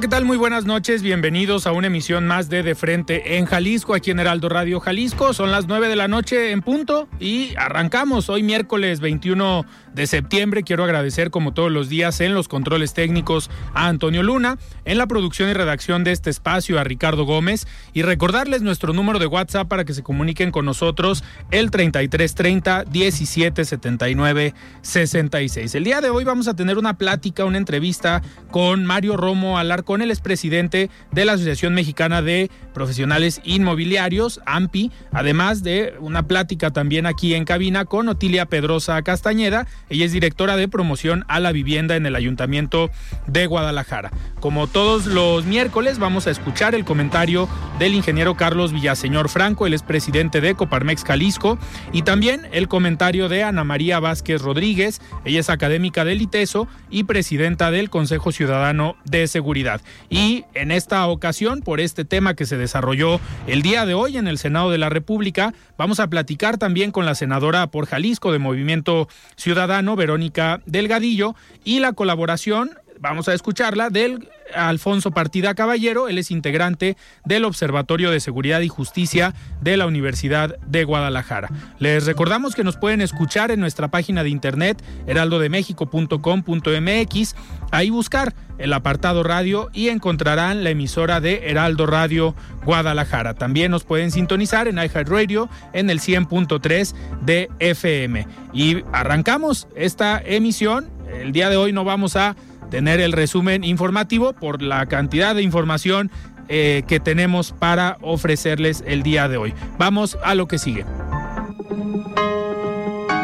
¿qué 0.00 0.06
tal? 0.06 0.24
Muy 0.24 0.36
buenas 0.36 0.64
noches. 0.64 1.02
Bienvenidos 1.02 1.66
a 1.66 1.72
una 1.72 1.88
emisión 1.88 2.24
más 2.24 2.48
de 2.48 2.62
De 2.62 2.76
Frente 2.76 3.36
en 3.36 3.46
Jalisco, 3.46 3.94
aquí 3.94 4.12
en 4.12 4.20
Heraldo 4.20 4.48
Radio 4.48 4.78
Jalisco. 4.78 5.32
Son 5.32 5.50
las 5.50 5.66
9 5.66 5.88
de 5.88 5.96
la 5.96 6.06
noche 6.06 6.52
en 6.52 6.62
punto 6.62 7.08
y 7.18 7.52
arrancamos 7.56 8.28
hoy 8.28 8.44
miércoles 8.44 9.00
21 9.00 9.66
de 9.94 10.06
septiembre. 10.06 10.62
Quiero 10.62 10.84
agradecer, 10.84 11.32
como 11.32 11.52
todos 11.52 11.72
los 11.72 11.88
días, 11.88 12.20
en 12.20 12.32
los 12.32 12.46
controles 12.46 12.94
técnicos 12.94 13.50
a 13.74 13.88
Antonio 13.88 14.22
Luna, 14.22 14.56
en 14.84 14.98
la 14.98 15.08
producción 15.08 15.50
y 15.50 15.52
redacción 15.52 16.04
de 16.04 16.12
este 16.12 16.30
espacio 16.30 16.78
a 16.78 16.84
Ricardo 16.84 17.24
Gómez 17.24 17.66
y 17.92 18.02
recordarles 18.02 18.62
nuestro 18.62 18.92
número 18.92 19.18
de 19.18 19.26
WhatsApp 19.26 19.66
para 19.66 19.84
que 19.84 19.94
se 19.94 20.04
comuniquen 20.04 20.52
con 20.52 20.64
nosotros 20.64 21.24
el 21.50 21.72
3330 21.72 22.84
1779 22.92 24.54
66. 24.82 25.74
El 25.74 25.82
día 25.82 26.00
de 26.00 26.10
hoy 26.10 26.22
vamos 26.22 26.46
a 26.46 26.54
tener 26.54 26.78
una 26.78 26.96
plática, 26.96 27.44
una 27.44 27.58
entrevista 27.58 28.22
con 28.52 28.84
Mario 28.84 29.16
Romo 29.16 29.58
Alar 29.58 29.82
con 29.88 30.02
el 30.02 30.10
expresidente 30.10 30.90
de 31.12 31.24
la 31.24 31.32
Asociación 31.32 31.72
Mexicana 31.72 32.20
de 32.20 32.50
Profesionales 32.74 33.40
Inmobiliarios, 33.42 34.38
AMPI, 34.44 34.92
además 35.12 35.62
de 35.62 35.94
una 35.98 36.26
plática 36.26 36.70
también 36.70 37.06
aquí 37.06 37.34
en 37.34 37.46
cabina 37.46 37.86
con 37.86 38.06
Otilia 38.10 38.44
Pedrosa 38.44 39.00
Castañeda. 39.00 39.66
Ella 39.88 40.04
es 40.04 40.12
directora 40.12 40.56
de 40.56 40.68
promoción 40.68 41.24
a 41.26 41.40
la 41.40 41.52
vivienda 41.52 41.96
en 41.96 42.04
el 42.04 42.16
Ayuntamiento 42.16 42.90
de 43.26 43.46
Guadalajara. 43.46 44.10
Como 44.40 44.66
todos 44.66 45.06
los 45.06 45.46
miércoles, 45.46 45.98
vamos 45.98 46.26
a 46.26 46.32
escuchar 46.32 46.74
el 46.74 46.84
comentario 46.84 47.48
del 47.78 47.94
ingeniero 47.94 48.36
Carlos 48.36 48.74
Villaseñor 48.74 49.30
Franco, 49.30 49.66
el 49.66 49.72
expresidente 49.72 50.42
de 50.42 50.54
Coparmex 50.54 51.02
Jalisco, 51.02 51.58
y 51.94 52.02
también 52.02 52.46
el 52.52 52.68
comentario 52.68 53.30
de 53.30 53.42
Ana 53.42 53.64
María 53.64 54.00
Vázquez 54.00 54.42
Rodríguez. 54.42 55.00
Ella 55.24 55.40
es 55.40 55.48
académica 55.48 56.04
del 56.04 56.20
ITESO 56.20 56.68
y 56.90 57.04
presidenta 57.04 57.70
del 57.70 57.88
Consejo 57.88 58.32
Ciudadano 58.32 58.96
de 59.06 59.26
Seguridad. 59.28 59.77
Y 60.10 60.44
en 60.54 60.70
esta 60.70 61.06
ocasión, 61.06 61.62
por 61.62 61.80
este 61.80 62.04
tema 62.04 62.34
que 62.34 62.46
se 62.46 62.56
desarrolló 62.56 63.20
el 63.46 63.62
día 63.62 63.86
de 63.86 63.94
hoy 63.94 64.16
en 64.16 64.28
el 64.28 64.38
Senado 64.38 64.70
de 64.70 64.78
la 64.78 64.88
República, 64.88 65.54
vamos 65.76 66.00
a 66.00 66.08
platicar 66.08 66.58
también 66.58 66.90
con 66.90 67.06
la 67.06 67.14
senadora 67.14 67.66
por 67.68 67.86
Jalisco 67.86 68.32
de 68.32 68.38
Movimiento 68.38 69.08
Ciudadano, 69.36 69.96
Verónica 69.96 70.60
Delgadillo, 70.66 71.34
y 71.64 71.80
la 71.80 71.92
colaboración 71.92 72.70
vamos 73.00 73.28
a 73.28 73.34
escucharla 73.34 73.90
del 73.90 74.28
Alfonso 74.54 75.10
Partida 75.10 75.54
Caballero, 75.54 76.08
él 76.08 76.18
es 76.18 76.30
integrante 76.30 76.96
del 77.24 77.44
Observatorio 77.44 78.10
de 78.10 78.20
Seguridad 78.20 78.60
y 78.60 78.68
Justicia 78.68 79.34
de 79.60 79.76
la 79.76 79.86
Universidad 79.86 80.58
de 80.60 80.84
Guadalajara. 80.84 81.50
Les 81.78 82.06
recordamos 82.06 82.54
que 82.54 82.64
nos 82.64 82.76
pueden 82.76 83.00
escuchar 83.00 83.50
en 83.50 83.60
nuestra 83.60 83.88
página 83.88 84.22
de 84.22 84.30
internet 84.30 84.82
heraldodemexico.com.mx, 85.06 87.36
ahí 87.70 87.90
buscar 87.90 88.34
el 88.58 88.72
apartado 88.72 89.22
radio 89.22 89.70
y 89.72 89.88
encontrarán 89.88 90.64
la 90.64 90.70
emisora 90.70 91.20
de 91.20 91.50
Heraldo 91.50 91.86
Radio 91.86 92.34
Guadalajara. 92.64 93.34
También 93.34 93.70
nos 93.70 93.84
pueden 93.84 94.10
sintonizar 94.10 94.66
en 94.66 94.78
iHeartRadio 94.78 95.48
en 95.72 95.90
el 95.90 96.00
100.3 96.00 96.94
de 97.22 97.48
FM. 97.60 98.26
Y 98.52 98.82
arrancamos 98.92 99.68
esta 99.76 100.20
emisión. 100.24 100.90
El 101.20 101.32
día 101.32 101.48
de 101.48 101.56
hoy 101.56 101.72
no 101.72 101.84
vamos 101.84 102.16
a 102.16 102.36
tener 102.70 103.00
el 103.00 103.12
resumen 103.12 103.64
informativo 103.64 104.32
por 104.32 104.62
la 104.62 104.86
cantidad 104.86 105.34
de 105.34 105.42
información 105.42 106.10
eh, 106.48 106.82
que 106.88 107.00
tenemos 107.00 107.52
para 107.52 107.98
ofrecerles 108.00 108.82
el 108.86 109.02
día 109.02 109.28
de 109.28 109.36
hoy. 109.36 109.54
Vamos 109.78 110.16
a 110.24 110.34
lo 110.34 110.48
que 110.48 110.58
sigue. 110.58 110.84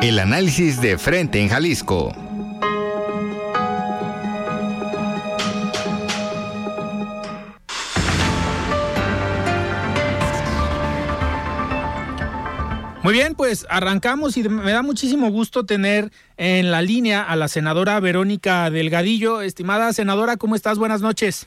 El 0.03 0.19
análisis 0.19 0.83
de 0.83 0.99
frente 0.99 1.41
en 1.41 1.49
Jalisco. 1.49 2.15
Muy 13.05 13.13
bien, 13.13 13.35
pues 13.35 13.67
arrancamos 13.69 14.39
y 14.39 14.49
me 14.49 14.73
da 14.73 14.81
muchísimo 14.81 15.31
gusto 15.31 15.67
tener 15.67 16.11
en 16.39 16.71
la 16.71 16.81
línea 16.81 17.23
a 17.23 17.37
la 17.37 17.49
senadora 17.49 18.01
Verónica 18.01 18.71
Delgadillo. 18.71 19.43
Estimada 19.43 19.93
senadora, 19.93 20.39
¿cómo 20.39 20.55
estás? 20.55 20.79
Buenas 20.79 21.03
noches. 21.03 21.47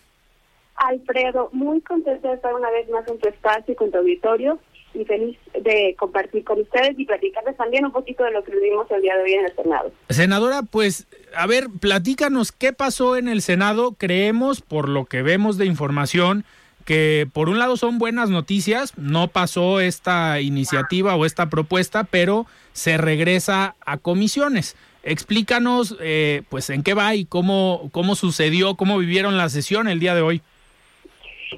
Alfredo, 0.75 1.50
muy 1.53 1.81
contenta 1.81 2.28
de 2.28 2.35
estar 2.35 2.53
una 2.53 2.69
vez 2.69 2.88
más 2.91 3.07
en 3.07 3.18
tu 3.18 3.28
espacio 3.28 3.73
y 3.73 3.75
con 3.75 3.90
tu 3.90 3.97
auditorio 3.97 4.59
y 4.94 5.03
feliz 5.06 5.35
de 5.59 5.95
compartir 5.97 6.44
con 6.44 6.62
ustedes 6.62 6.94
y 6.95 7.06
platicarles 7.06 7.57
también 7.57 7.85
un 7.85 7.91
poquito 7.91 8.24
de 8.24 8.34
lo 8.34 8.44
que 8.44 8.51
vivimos 8.51 8.85
el 8.91 9.01
día 9.01 9.18
de 9.18 9.24
hoy 9.24 9.34
en 9.34 9.45
el 9.45 9.56
Senado. 9.56 9.91
Senadora, 10.09 10.62
pues 10.62 11.07
a 11.35 11.47
ver, 11.47 11.69
platícanos 11.81 12.51
qué 12.51 12.72
pasó 12.72 13.18
en 13.18 13.28
el 13.28 13.41
Senado. 13.41 13.95
Creemos, 13.97 14.62
por 14.62 14.88
lo 14.88 15.06
que 15.06 15.24
vemos 15.24 15.57
de 15.57 15.66
información, 15.66 16.45
que 16.88 17.28
por 17.34 17.50
un 17.50 17.59
lado 17.59 17.75
son 17.75 18.00
buenas 18.00 18.30
noticias, 18.30 18.98
no 18.98 19.28
pasó 19.28 19.81
esta 19.81 20.40
iniciativa 20.40 21.18
o 21.18 21.25
esta 21.25 21.50
propuesta, 21.50 22.06
pero 22.06 22.46
se 22.72 22.98
regresa 22.98 23.75
a 23.86 23.98
comisiones. 23.98 24.78
Explícanos, 25.03 25.98
eh, 26.00 26.44
pues, 26.48 26.70
en 26.70 26.84
qué 26.84 26.94
va 26.94 27.14
y 27.14 27.25
cómo, 27.25 27.90
cómo 27.92 28.16
sucedió, 28.16 28.75
cómo 28.75 28.98
vivieron 28.98 29.38
la 29.38 29.50
sesión 29.50 29.90
el 29.90 30.00
día 30.00 30.16
de 30.16 30.22
hoy. 30.22 30.42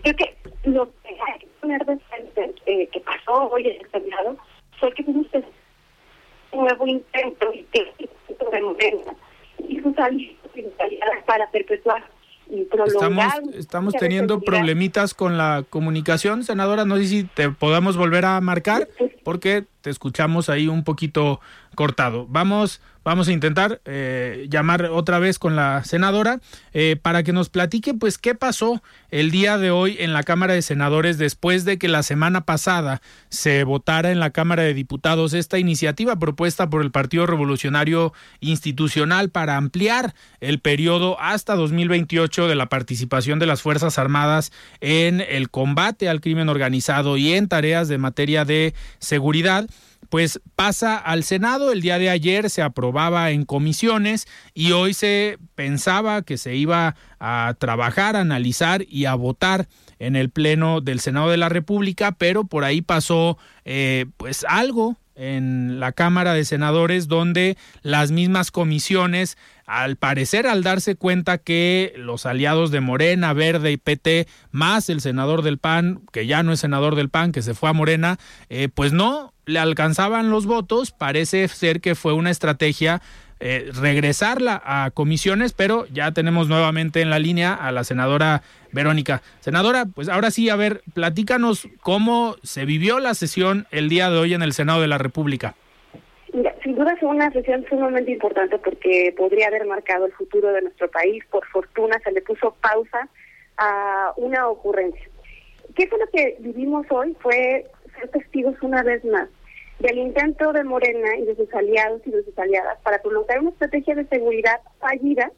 Creo 0.01 0.15
que 0.15 0.35
lo 0.63 0.91
que 1.03 1.09
hay 1.09 1.39
que 1.39 1.47
poner 1.61 1.85
de 1.85 1.99
frente 1.99 2.55
eh, 2.65 2.89
que 2.91 2.99
pasó 3.01 3.49
hoy 3.51 3.67
en 3.67 3.81
el 3.81 3.91
Senado 3.91 4.35
fue 4.79 4.91
que 4.95 5.03
tuvimos 5.03 5.27
un 6.53 6.63
nuevo 6.63 6.87
intento 6.87 7.51
de 7.51 8.61
Morena 8.61 9.13
y 9.67 9.79
sus 9.79 9.95
aliados 9.95 11.23
para 11.27 11.47
perpetuar 11.51 12.03
Estamos, 12.49 13.33
estamos 13.53 13.93
teniendo 13.93 14.41
problemitas 14.41 15.13
con 15.13 15.37
la 15.37 15.63
comunicación, 15.69 16.43
senadora. 16.43 16.83
No 16.83 16.97
sé 16.97 17.05
si 17.05 17.23
te 17.23 17.49
podamos 17.51 17.95
volver 17.95 18.25
a 18.25 18.41
marcar 18.41 18.89
porque 19.23 19.65
te 19.81 19.89
escuchamos 19.89 20.49
ahí 20.49 20.67
un 20.67 20.83
poquito 20.83 21.39
cortado. 21.75 22.25
Vamos, 22.27 22.81
vamos 23.05 23.27
a 23.27 23.31
intentar 23.31 23.79
eh, 23.85 24.47
llamar 24.49 24.85
otra 24.85 25.19
vez 25.19 25.39
con 25.39 25.55
la 25.55 25.83
senadora 25.83 26.41
eh, 26.73 26.97
para 27.01 27.23
que 27.23 27.31
nos 27.31 27.49
platique, 27.49 27.93
pues, 27.93 28.17
qué 28.17 28.35
pasó 28.35 28.81
el 29.11 29.31
día 29.31 29.57
de 29.57 29.71
hoy 29.71 29.95
en 29.99 30.11
la 30.11 30.23
Cámara 30.23 30.53
de 30.53 30.61
Senadores 30.61 31.17
después 31.17 31.65
de 31.65 31.77
que 31.77 31.87
la 31.87 32.03
semana 32.03 32.41
pasada 32.41 33.01
se 33.29 33.63
votara 33.63 34.11
en 34.11 34.19
la 34.19 34.31
Cámara 34.31 34.63
de 34.63 34.73
Diputados 34.73 35.33
esta 35.33 35.57
iniciativa 35.57 36.17
propuesta 36.17 36.69
por 36.69 36.81
el 36.81 36.91
Partido 36.91 37.25
Revolucionario 37.25 38.13
Institucional 38.41 39.29
para 39.29 39.55
ampliar 39.55 40.13
el 40.41 40.59
periodo 40.59 41.19
hasta 41.19 41.55
2028 41.55 42.47
de 42.47 42.55
la 42.55 42.67
participación 42.67 43.39
de 43.39 43.45
las 43.45 43.61
Fuerzas 43.61 43.97
Armadas 43.97 44.51
en 44.81 45.21
el 45.21 45.49
combate 45.49 46.09
al 46.09 46.21
crimen 46.21 46.49
organizado 46.49 47.15
y 47.15 47.33
en 47.33 47.47
tareas 47.47 47.87
de 47.87 47.97
materia 47.97 48.43
de 48.43 48.73
seguridad 48.99 49.68
pues 50.09 50.39
pasa 50.55 50.97
al 50.97 51.23
Senado. 51.23 51.71
El 51.71 51.81
día 51.81 51.99
de 51.99 52.09
ayer 52.09 52.49
se 52.49 52.61
aprobaba 52.61 53.31
en 53.31 53.45
comisiones 53.45 54.27
y 54.53 54.71
hoy 54.71 54.93
se 54.93 55.37
pensaba 55.55 56.21
que 56.21 56.37
se 56.37 56.55
iba 56.55 56.95
a 57.19 57.55
trabajar, 57.59 58.15
a 58.15 58.21
analizar 58.21 58.83
y 58.87 59.05
a 59.05 59.15
votar 59.15 59.67
en 59.99 60.15
el 60.15 60.29
Pleno 60.29 60.81
del 60.81 60.99
Senado 60.99 61.29
de 61.29 61.37
la 61.37 61.49
República, 61.49 62.13
pero 62.13 62.45
por 62.45 62.63
ahí 62.63 62.81
pasó 62.81 63.37
eh, 63.65 64.05
pues 64.17 64.45
algo 64.47 64.97
en 65.19 65.79
la 65.81 65.91
Cámara 65.91 66.33
de 66.33 66.45
Senadores 66.45 67.09
donde 67.09 67.57
las 67.81 68.11
mismas 68.11 68.51
comisiones, 68.51 69.37
al 69.65 69.97
parecer 69.97 70.47
al 70.47 70.63
darse 70.63 70.95
cuenta 70.95 71.37
que 71.37 71.93
los 71.97 72.25
aliados 72.25 72.71
de 72.71 72.79
Morena, 72.79 73.33
Verde 73.33 73.71
y 73.71 73.77
PT, 73.77 74.27
más 74.51 74.89
el 74.89 75.01
senador 75.01 75.41
del 75.41 75.57
PAN, 75.57 76.01
que 76.13 76.25
ya 76.25 76.41
no 76.41 76.53
es 76.53 76.61
senador 76.61 76.95
del 76.95 77.09
PAN, 77.09 77.33
que 77.33 77.41
se 77.41 77.53
fue 77.53 77.69
a 77.69 77.73
Morena, 77.73 78.17
eh, 78.49 78.69
pues 78.73 78.93
no 78.93 79.33
le 79.45 79.59
alcanzaban 79.59 80.29
los 80.29 80.45
votos, 80.45 80.91
parece 80.91 81.47
ser 81.49 81.81
que 81.81 81.95
fue 81.95 82.13
una 82.13 82.29
estrategia 82.31 83.01
eh, 83.41 83.71
regresarla 83.79 84.61
a 84.65 84.91
comisiones, 84.91 85.53
pero 85.53 85.85
ya 85.93 86.11
tenemos 86.11 86.49
nuevamente 86.49 87.01
en 87.01 87.09
la 87.09 87.19
línea 87.19 87.53
a 87.53 87.71
la 87.71 87.85
senadora 87.85 88.41
Verónica. 88.73 89.21
Senadora, 89.39 89.85
pues 89.85 90.09
ahora 90.09 90.29
sí, 90.29 90.49
a 90.49 90.57
ver, 90.57 90.81
platícanos 90.93 91.69
cómo 91.81 92.35
se 92.43 92.65
vivió 92.65 92.99
la 92.99 93.13
sesión 93.13 93.65
el 93.71 93.87
día 93.87 94.09
de 94.09 94.17
hoy 94.17 94.33
en 94.33 94.41
el 94.41 94.51
Senado 94.51 94.81
de 94.81 94.87
la 94.87 94.97
República. 94.97 95.55
sin 96.63 96.75
duda 96.75 96.97
fue 96.99 97.09
una 97.09 97.31
sesión 97.31 97.65
sumamente 97.69 98.11
importante 98.11 98.57
porque 98.59 99.13
podría 99.17 99.47
haber 99.47 99.65
marcado 99.65 100.05
el 100.05 100.11
futuro 100.11 100.51
de 100.51 100.61
nuestro 100.61 100.91
país. 100.91 101.23
Por 101.31 101.45
fortuna 101.47 101.97
se 102.03 102.11
le 102.11 102.21
puso 102.21 102.53
pausa 102.59 103.07
a 103.57 104.11
una 104.17 104.49
ocurrencia. 104.49 105.07
¿Qué 105.75 105.87
fue 105.87 105.97
lo 105.97 106.07
que 106.07 106.35
vivimos 106.39 106.85
hoy? 106.89 107.15
Fue 107.21 107.65
ser 107.97 108.09
testigos 108.09 108.55
una 108.61 108.83
vez 108.83 109.03
más 109.05 109.29
del 109.79 109.97
intento 109.97 110.51
de 110.51 110.63
Morena 110.63 111.17
y 111.17 111.25
de 111.25 111.35
sus 111.35 111.53
aliados 111.53 112.01
y 112.05 112.11
de 112.11 112.23
sus 112.23 112.37
aliadas 112.37 112.77
para 112.83 113.01
prolongar 113.01 113.39
una 113.39 113.51
estrategia 113.51 113.95
de 113.95 114.05
seguridad 114.07 114.59
fallida 114.79 115.31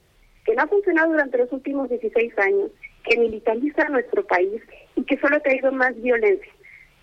que 0.45 0.55
no 0.55 0.63
ha 0.63 0.67
funcionado 0.67 1.11
durante 1.11 1.37
los 1.37 1.51
últimos 1.51 1.89
16 1.89 2.37
años, 2.39 2.71
que 3.03 3.19
militariza 3.19 3.87
nuestro 3.89 4.25
país 4.25 4.61
y 4.95 5.03
que 5.03 5.17
solo 5.17 5.35
ha 5.35 5.41
traído 5.41 5.71
más 5.71 5.95
violencia. 6.01 6.51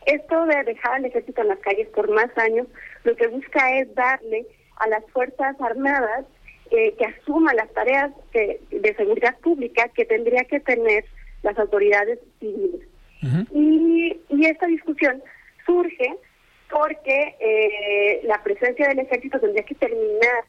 Esto 0.07 0.47
de 0.47 0.65
dejar 0.65 0.95
al 0.95 1.05
ejército 1.05 1.43
en 1.43 1.49
las 1.49 1.59
calles 1.61 1.89
por 1.89 2.11
más 2.11 2.37
años, 2.37 2.67
lo 3.05 3.15
que 3.15 3.29
busca 3.29 3.79
es 3.79 3.95
darle 3.95 4.47
a 4.77 4.89
las 4.89 5.05
Fuerzas 5.13 5.61
Armadas 5.61 6.25
eh, 6.71 6.95
que 6.99 7.05
asuman 7.05 7.57
las 7.57 7.73
tareas 7.73 8.11
de, 8.33 8.61
seguridad 8.97 9.39
pública 9.39 9.89
que 9.95 10.05
tendría 10.05 10.45
que 10.45 10.61
tener 10.61 11.05
las 11.43 11.57
autoridades 11.59 12.19
civiles. 12.41 12.81
y, 13.53 14.21
y 14.29 14.47
esta 14.47 14.67
discusión 14.67 15.23
surge 15.65 16.17
porque 16.71 17.37
eh, 17.41 18.21
la 18.25 18.43
presencia 18.43 18.89
del 18.89 19.01
ejército 19.01 19.41
tendría 19.41 19.65
que 19.65 19.75
terminar 19.75 20.45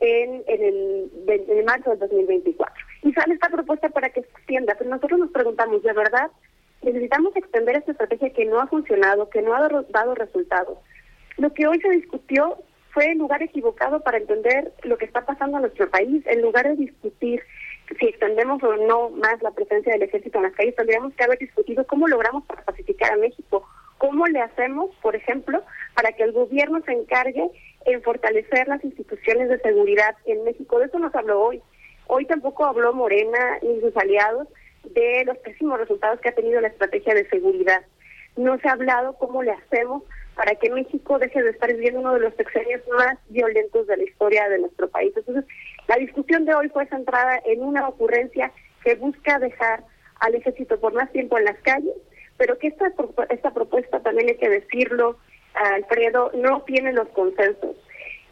en, 0.00 0.42
en 0.46 0.64
el 0.64 1.10
en 1.26 1.64
marzo 1.64 1.90
del 1.90 1.98
2024. 2.00 2.74
Y 3.02 3.12
sale 3.12 3.34
esta 3.34 3.48
propuesta 3.48 3.88
para 3.88 4.10
que 4.10 4.22
se 4.22 4.28
extienda, 4.28 4.74
pero 4.76 4.90
nosotros 4.90 5.20
nos 5.20 5.30
preguntamos, 5.30 5.82
¿de 5.82 5.92
verdad 5.92 6.30
necesitamos 6.82 7.36
extender 7.36 7.76
esta 7.76 7.92
estrategia 7.92 8.32
que 8.32 8.44
no 8.44 8.60
ha 8.60 8.66
funcionado, 8.66 9.28
que 9.28 9.42
no 9.42 9.54
ha 9.54 9.68
dado 9.90 10.14
resultados. 10.14 10.78
Lo 11.36 11.52
que 11.52 11.66
hoy 11.66 11.80
se 11.80 11.90
discutió 11.90 12.58
fue 12.92 13.12
el 13.12 13.18
lugar 13.18 13.42
equivocado 13.42 14.00
para 14.00 14.18
entender 14.18 14.72
lo 14.82 14.98
que 14.98 15.04
está 15.04 15.24
pasando 15.24 15.58
en 15.58 15.62
nuestro 15.62 15.88
país. 15.90 16.24
En 16.26 16.42
lugar 16.42 16.68
de 16.68 16.76
discutir 16.76 17.42
si 17.98 18.06
extendemos 18.06 18.62
o 18.62 18.76
no 18.76 19.10
más 19.10 19.42
la 19.42 19.50
presencia 19.50 19.92
del 19.92 20.02
ejército 20.02 20.38
en 20.38 20.44
las 20.44 20.54
calles, 20.54 20.76
tendríamos 20.76 21.12
que 21.14 21.24
haber 21.24 21.38
discutido 21.38 21.86
cómo 21.86 22.08
logramos 22.08 22.44
pacificar 22.64 23.12
a 23.12 23.16
México. 23.16 23.66
¿Cómo 24.00 24.26
le 24.28 24.40
hacemos, 24.40 24.88
por 25.02 25.14
ejemplo, 25.14 25.62
para 25.94 26.12
que 26.12 26.22
el 26.22 26.32
gobierno 26.32 26.80
se 26.86 26.92
encargue 26.92 27.50
en 27.84 28.02
fortalecer 28.02 28.66
las 28.66 28.82
instituciones 28.82 29.50
de 29.50 29.60
seguridad 29.60 30.16
en 30.24 30.42
México? 30.42 30.78
De 30.78 30.86
eso 30.86 30.98
nos 30.98 31.14
habló 31.14 31.38
hoy. 31.42 31.60
Hoy 32.06 32.24
tampoco 32.24 32.64
habló 32.64 32.94
Morena 32.94 33.58
ni 33.60 33.78
sus 33.82 33.94
aliados 33.98 34.48
de 34.84 35.22
los 35.26 35.36
pésimos 35.38 35.78
resultados 35.78 36.18
que 36.20 36.30
ha 36.30 36.34
tenido 36.34 36.62
la 36.62 36.68
estrategia 36.68 37.12
de 37.12 37.28
seguridad. 37.28 37.82
No 38.38 38.58
se 38.60 38.70
ha 38.70 38.72
hablado 38.72 39.18
cómo 39.18 39.42
le 39.42 39.50
hacemos 39.50 40.02
para 40.34 40.54
que 40.54 40.70
México 40.70 41.18
deje 41.18 41.42
de 41.42 41.50
estar 41.50 41.70
viviendo 41.70 42.00
uno 42.00 42.14
de 42.14 42.20
los 42.20 42.34
sexenios 42.36 42.80
más 42.96 43.18
violentos 43.28 43.86
de 43.86 43.98
la 43.98 44.04
historia 44.04 44.48
de 44.48 44.60
nuestro 44.60 44.88
país. 44.88 45.12
Entonces, 45.14 45.44
la 45.88 45.96
discusión 45.96 46.46
de 46.46 46.54
hoy 46.54 46.70
fue 46.70 46.86
centrada 46.86 47.38
en 47.44 47.62
una 47.62 47.86
ocurrencia 47.86 48.50
que 48.82 48.94
busca 48.94 49.38
dejar 49.38 49.84
al 50.20 50.34
ejército 50.36 50.80
por 50.80 50.94
más 50.94 51.12
tiempo 51.12 51.36
en 51.36 51.44
las 51.44 51.58
calles, 51.58 51.94
pero 52.40 52.58
que 52.58 52.68
esta, 52.68 52.90
esta 53.28 53.52
propuesta, 53.52 54.00
también 54.00 54.30
hay 54.30 54.36
que 54.36 54.48
decirlo, 54.48 55.18
Alfredo, 55.52 56.30
no 56.34 56.62
tiene 56.62 56.90
los 56.94 57.06
consensos 57.08 57.76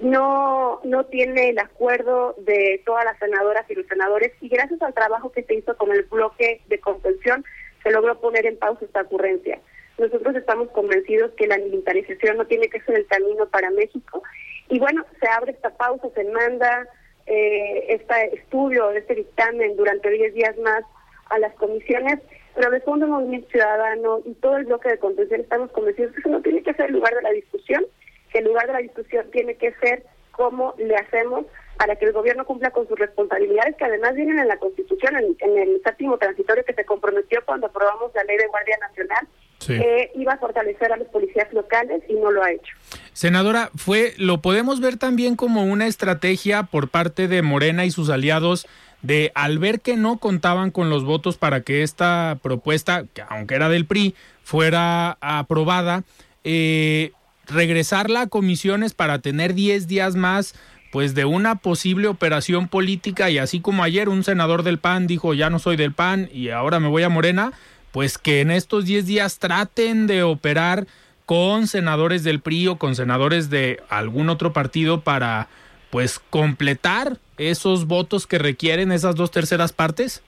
no 0.00 0.80
no 0.84 1.06
tiene 1.06 1.48
el 1.48 1.58
acuerdo 1.58 2.36
de 2.38 2.80
todas 2.86 3.04
las 3.04 3.18
senadoras 3.18 3.68
y 3.68 3.74
los 3.74 3.86
senadores 3.88 4.32
y 4.40 4.48
gracias 4.48 4.80
al 4.80 4.94
trabajo 4.94 5.32
que 5.32 5.42
se 5.42 5.54
hizo 5.54 5.76
con 5.76 5.90
el 5.90 6.04
bloque 6.04 6.60
de 6.68 6.78
contención 6.78 7.44
se 7.82 7.90
logró 7.90 8.20
poner 8.20 8.46
en 8.46 8.56
pausa 8.58 8.84
esta 8.84 9.02
ocurrencia. 9.02 9.60
Nosotros 9.98 10.36
estamos 10.36 10.68
convencidos 10.70 11.32
que 11.32 11.48
la 11.48 11.58
militarización 11.58 12.36
no 12.36 12.46
tiene 12.46 12.68
que 12.68 12.80
ser 12.82 12.94
el 12.94 13.06
camino 13.08 13.48
para 13.48 13.70
México 13.70 14.22
y 14.68 14.78
bueno, 14.78 15.04
se 15.20 15.28
abre 15.28 15.50
esta 15.50 15.70
pausa, 15.70 16.08
se 16.14 16.24
manda 16.24 16.86
eh, 17.26 17.86
este 17.88 18.36
estudio, 18.36 18.92
este 18.92 19.16
dictamen 19.16 19.76
durante 19.76 20.10
10 20.10 20.34
días 20.34 20.56
más 20.58 20.84
a 21.30 21.38
las 21.40 21.52
comisiones, 21.54 22.20
pero 22.54 22.70
de 22.70 22.80
fondo 22.80 23.06
Movimiento 23.06 23.48
Ciudadano 23.50 24.20
y 24.24 24.34
todo 24.34 24.56
el 24.56 24.66
bloque 24.66 24.88
de 24.88 24.98
contención 24.98 25.40
estamos 25.40 25.70
convencidos 25.72 26.12
que 26.12 26.20
eso 26.20 26.28
no 26.28 26.40
tiene 26.40 26.62
que 26.62 26.74
ser 26.74 26.86
el 26.86 26.94
lugar 26.94 27.14
de 27.14 27.22
la 27.22 27.30
discusión, 27.30 27.86
que 28.32 28.38
el 28.38 28.44
lugar 28.44 28.66
de 28.66 28.72
la 28.74 28.78
discusión 28.80 29.30
tiene 29.30 29.56
que 29.56 29.72
ser 29.74 30.04
cómo 30.32 30.74
le 30.78 30.96
hacemos 30.96 31.46
para 31.78 31.94
que 31.96 32.06
el 32.06 32.12
gobierno 32.12 32.44
cumpla 32.44 32.70
con 32.70 32.88
sus 32.88 32.98
responsabilidades, 32.98 33.76
que 33.76 33.84
además 33.84 34.14
vienen 34.14 34.40
en 34.40 34.48
la 34.48 34.56
Constitución, 34.56 35.14
en, 35.16 35.58
el 35.58 35.80
séptimo 35.84 36.18
transitorio 36.18 36.64
que 36.64 36.74
se 36.74 36.84
comprometió 36.84 37.40
cuando 37.46 37.68
aprobamos 37.68 38.12
la 38.14 38.24
ley 38.24 38.36
de 38.36 38.48
Guardia 38.48 38.76
Nacional, 38.80 39.28
que 39.64 40.10
iba 40.14 40.32
a 40.32 40.38
fortalecer 40.38 40.92
a 40.92 40.96
los 40.96 41.08
policías 41.08 41.52
locales 41.52 42.02
y 42.08 42.14
no 42.14 42.32
lo 42.32 42.42
ha 42.42 42.50
hecho. 42.50 42.74
Senadora, 43.12 43.70
fue, 43.76 44.14
lo 44.18 44.40
podemos 44.40 44.80
ver 44.80 44.96
también 44.96 45.36
como 45.36 45.64
una 45.64 45.86
estrategia 45.86 46.64
por 46.64 46.88
parte 46.88 47.28
de 47.28 47.42
Morena 47.42 47.84
y 47.84 47.90
sus 47.90 48.10
aliados 48.10 48.66
de 49.02 49.32
al 49.34 49.58
ver 49.58 49.80
que 49.80 49.96
no 49.96 50.18
contaban 50.18 50.70
con 50.70 50.90
los 50.90 51.04
votos 51.04 51.36
para 51.36 51.60
que 51.60 51.82
esta 51.82 52.38
propuesta, 52.42 53.04
que 53.12 53.22
aunque 53.28 53.54
era 53.54 53.68
del 53.68 53.86
PRI, 53.86 54.14
fuera 54.42 55.18
aprobada, 55.20 56.04
eh, 56.44 57.12
regresarla 57.46 58.22
a 58.22 58.26
comisiones 58.26 58.94
para 58.94 59.20
tener 59.20 59.54
10 59.54 59.86
días 59.86 60.16
más 60.16 60.54
pues 60.90 61.14
de 61.14 61.24
una 61.24 61.56
posible 61.56 62.08
operación 62.08 62.68
política. 62.68 63.30
Y 63.30 63.38
así 63.38 63.60
como 63.60 63.82
ayer 63.82 64.08
un 64.08 64.24
senador 64.24 64.62
del 64.62 64.78
PAN 64.78 65.06
dijo 65.06 65.34
ya 65.34 65.50
no 65.50 65.58
soy 65.58 65.76
del 65.76 65.92
PAN 65.92 66.28
y 66.32 66.48
ahora 66.48 66.80
me 66.80 66.88
voy 66.88 67.02
a 67.02 67.08
Morena, 67.08 67.52
pues 67.92 68.18
que 68.18 68.40
en 68.40 68.50
estos 68.50 68.84
10 68.84 69.06
días 69.06 69.38
traten 69.38 70.06
de 70.06 70.22
operar 70.22 70.86
con 71.26 71.66
senadores 71.66 72.24
del 72.24 72.40
PRI 72.40 72.68
o 72.68 72.78
con 72.78 72.94
senadores 72.94 73.50
de 73.50 73.82
algún 73.90 74.30
otro 74.30 74.52
partido 74.52 75.02
para 75.02 75.48
pues 75.90 76.20
completar 76.30 77.18
esos 77.38 77.86
votos 77.86 78.26
que 78.26 78.38
requieren 78.38 78.92
esas 78.92 79.14
dos 79.16 79.30
terceras 79.30 79.72
partes? 79.72 80.22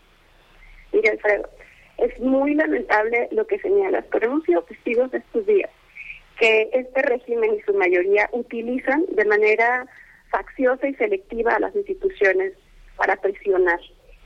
Mira, 0.93 1.12
Alfredo, 1.12 1.49
es 1.99 2.19
muy 2.21 2.55
lamentable 2.55 3.29
lo 3.33 3.47
que 3.47 3.59
señalas, 3.59 4.05
pero 4.11 4.27
hemos 4.27 4.45
sido 4.45 4.62
testigos 4.62 5.12
estos 5.12 5.47
días 5.47 5.71
que 6.41 6.71
este 6.73 7.03
régimen 7.03 7.55
y 7.55 7.61
su 7.61 7.75
mayoría 7.75 8.29
utilizan 8.33 9.05
de 9.11 9.27
manera 9.27 9.87
facciosa 10.31 10.89
y 10.89 10.95
selectiva 10.95 11.55
a 11.55 11.61
las 11.61 11.77
instituciones 11.77 12.55
para 12.97 13.17
presionar. 13.17 13.79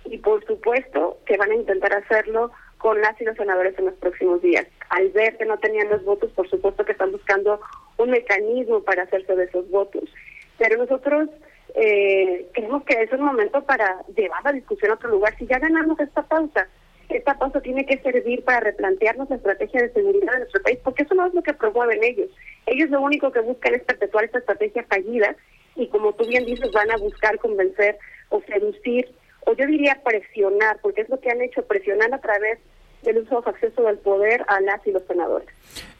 Y 0.04 0.18
por 0.18 0.46
supuesto 0.46 1.18
que 1.26 1.36
van 1.36 1.50
a 1.50 1.56
intentar 1.56 1.92
hacerlo 1.92 2.52
con 2.78 3.00
las 3.00 3.20
y 3.20 3.24
los 3.24 3.36
senadores 3.36 3.76
en 3.78 3.86
los 3.86 3.94
próximos 3.94 4.40
días. 4.42 4.66
Al 4.90 5.08
ver 5.10 5.36
que 5.36 5.44
no 5.44 5.58
tenían 5.58 5.88
los 5.88 6.04
votos, 6.04 6.30
por 6.32 6.48
supuesto 6.48 6.84
que 6.84 6.92
están 6.92 7.10
buscando 7.10 7.60
un 7.96 8.10
mecanismo 8.10 8.82
para 8.82 9.02
hacerse 9.02 9.34
de 9.34 9.44
esos 9.44 9.68
votos. 9.70 10.04
Pero 10.58 10.76
nosotros 10.78 11.28
eh, 11.74 12.46
creemos 12.52 12.84
que 12.84 13.02
es 13.02 13.12
un 13.12 13.22
momento 13.22 13.62
para 13.64 14.02
llevar 14.16 14.44
la 14.44 14.52
discusión 14.52 14.92
a 14.92 14.94
otro 14.94 15.10
lugar. 15.10 15.36
Si 15.38 15.46
ya 15.46 15.58
ganamos 15.58 15.98
esta 15.98 16.22
pausa, 16.22 16.68
esta 17.08 17.38
pausa 17.38 17.60
tiene 17.60 17.84
que 17.84 17.98
servir 17.98 18.44
para 18.44 18.60
replantearnos 18.60 19.28
la 19.28 19.36
estrategia 19.36 19.82
de 19.82 19.92
seguridad 19.92 20.32
de 20.32 20.38
nuestro 20.38 20.62
país, 20.62 20.78
porque 20.82 21.02
eso 21.02 21.14
no 21.14 21.26
es 21.26 21.34
lo 21.34 21.42
que 21.42 21.52
promueven 21.52 22.02
ellos. 22.02 22.30
Ellos 22.66 22.90
lo 22.90 23.00
único 23.00 23.30
que 23.32 23.40
buscan 23.40 23.74
es 23.74 23.82
perpetuar 23.82 24.24
esta 24.24 24.38
estrategia 24.38 24.84
fallida 24.88 25.36
y 25.76 25.88
como 25.88 26.12
tú 26.14 26.26
bien 26.26 26.46
dices, 26.46 26.70
van 26.72 26.90
a 26.90 26.96
buscar 26.96 27.38
convencer 27.38 27.98
o 28.28 28.40
seducir, 28.42 29.12
o 29.46 29.54
yo 29.54 29.66
diría 29.66 30.00
presionar, 30.04 30.78
porque 30.80 31.02
es 31.02 31.08
lo 31.08 31.20
que 31.20 31.30
han 31.30 31.42
hecho, 31.42 31.66
presionar 31.66 32.14
a 32.14 32.20
través 32.20 32.58
del 33.04 33.18
uso 33.18 33.42
acceso 33.46 33.82
del 33.82 33.98
poder 33.98 34.44
a 34.48 34.60
las 34.60 34.86
y 34.86 34.92
los 34.92 35.02
senadores. 35.06 35.48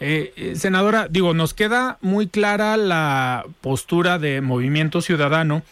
Eh, 0.01 0.33
eh, 0.37 0.57
senadora, 0.57 1.07
digo, 1.09 1.35
nos 1.35 1.55
queda 1.55 1.99
muy 2.01 2.29
clara 2.29 2.77
la 2.77 3.45
postura 3.61 4.19
de 4.19 4.41
Movimiento 4.41 5.01
Ciudadano, 5.01 5.63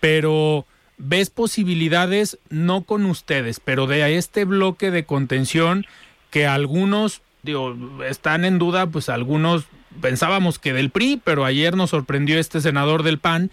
pero 0.00 0.66
ves 0.96 1.30
posibilidades 1.30 2.38
no 2.50 2.82
con 2.82 3.06
ustedes, 3.06 3.60
pero 3.60 3.86
de 3.86 4.16
este 4.16 4.44
bloque 4.44 4.90
de 4.90 5.04
contención 5.04 5.86
que 6.30 6.46
algunos 6.46 7.22
digo, 7.44 7.76
están 8.08 8.44
en 8.44 8.58
duda, 8.58 8.88
pues 8.88 9.08
algunos 9.08 9.66
pensábamos 10.00 10.58
que 10.58 10.72
del 10.72 10.90
PRI, 10.90 11.20
pero 11.22 11.44
ayer 11.44 11.76
nos 11.76 11.90
sorprendió 11.90 12.38
este 12.38 12.60
senador 12.60 13.02
del 13.04 13.18
PAN. 13.18 13.50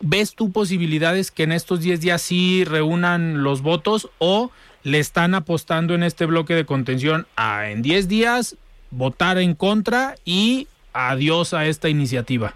¿Ves 0.00 0.34
tú 0.34 0.50
posibilidades 0.50 1.30
que 1.30 1.44
en 1.44 1.52
estos 1.52 1.80
10 1.80 2.00
días 2.00 2.20
sí 2.20 2.64
reúnan 2.64 3.42
los 3.42 3.62
votos 3.62 4.10
o 4.18 4.50
le 4.82 4.98
están 4.98 5.34
apostando 5.34 5.94
en 5.94 6.02
este 6.02 6.26
bloque 6.26 6.54
de 6.54 6.64
contención 6.64 7.26
a 7.36 7.70
en 7.70 7.82
10 7.82 8.08
días 8.08 8.56
votar 8.90 9.38
en 9.38 9.54
contra 9.54 10.14
y 10.24 10.68
adiós 10.92 11.54
a 11.54 11.66
esta 11.66 11.88
iniciativa? 11.88 12.54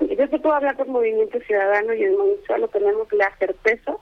Yo 0.00 0.28
te 0.28 0.38
puedo 0.38 0.54
hablar 0.54 0.76
con 0.76 0.90
Movimiento 0.90 1.38
Ciudadano 1.40 1.94
y 1.94 2.04
en 2.04 2.16
Movimiento 2.16 2.68
tenemos 2.68 3.12
la 3.12 3.36
certeza 3.38 3.96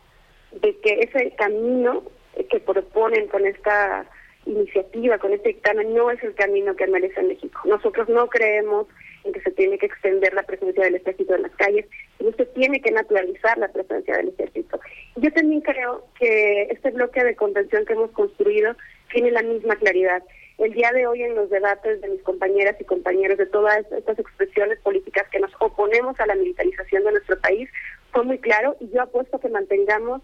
de 0.53 0.77
que 0.81 1.01
ese 1.01 1.35
camino 1.37 2.03
que 2.49 2.61
proponen 2.61 3.29
con 3.29 3.47
esta 3.47 4.07
iniciativa, 4.47 5.19
con 5.19 5.33
este 5.33 5.51
dictamen, 5.51 5.95
no 5.95 6.11
es 6.11 6.23
el 6.23 6.35
camino 6.35 6.75
que 6.75 6.87
merece 6.87 7.23
México. 7.23 7.61
Nosotros 7.65 8.09
no 8.09 8.29
creemos 8.29 8.87
en 9.25 9.33
que 9.33 9.41
se 9.43 9.51
tiene 9.51 9.79
que 9.79 9.87
extender 9.87 10.33
la 10.35 10.43
presencia 10.43 10.85
del 10.85 10.97
ejército 10.97 11.35
en 11.35 11.43
las 11.43 11.53
calles, 11.53 11.87
sino 12.21 12.33
se 12.33 12.45
tiene 12.47 12.81
que 12.83 12.91
naturalizar 12.91 13.57
la 13.57 13.69
presencia 13.69 14.17
del 14.19 14.29
ejército. 14.29 14.79
Yo 15.17 15.33
también 15.33 15.63
creo 15.63 16.05
que 16.19 16.65
este 16.71 16.91
bloque 16.91 17.25
de 17.25 17.35
contención 17.35 17.87
que 17.87 17.95
hemos 17.95 18.11
construido 18.11 18.77
tiene 19.11 19.31
la 19.31 19.43
misma 19.43 19.75
claridad. 19.77 20.23
El 20.59 20.75
día 20.75 20.93
de 20.93 21.07
hoy 21.07 21.23
en 21.23 21.35
los 21.35 21.49
debates 21.49 22.03
de 22.03 22.09
mis 22.09 22.23
compañeras 22.23 22.77
y 22.79 22.85
compañeros 22.85 23.39
de 23.39 23.47
todas 23.47 23.91
estas 23.91 24.19
expresiones 24.19 24.79
políticas 24.81 25.27
que 25.33 25.41
nos 25.41 25.51
oponemos 25.61 26.21
a 26.21 26.27
la 26.27 26.35
militarización 26.35 27.05
de 27.05 27.13
nuestro 27.13 27.41
país 27.41 27.71
fue 28.13 28.25
muy 28.25 28.39
claro 28.39 28.77
y 28.81 28.91
yo 28.91 29.01
apuesto 29.01 29.41
que 29.41 29.49
mantengamos 29.49 30.21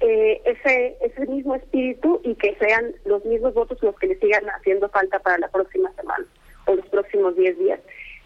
eh, 0.00 0.40
ese 0.44 0.96
ese 1.00 1.26
mismo 1.26 1.54
espíritu 1.54 2.20
y 2.24 2.34
que 2.34 2.56
sean 2.56 2.94
los 3.04 3.24
mismos 3.24 3.54
votos 3.54 3.80
los 3.82 3.96
que 3.98 4.08
le 4.08 4.18
sigan 4.18 4.44
haciendo 4.50 4.88
falta 4.88 5.20
para 5.20 5.38
la 5.38 5.48
próxima 5.48 5.92
semana 5.94 6.26
o 6.66 6.74
los 6.74 6.86
próximos 6.86 7.36
10 7.36 7.58
días. 7.58 7.80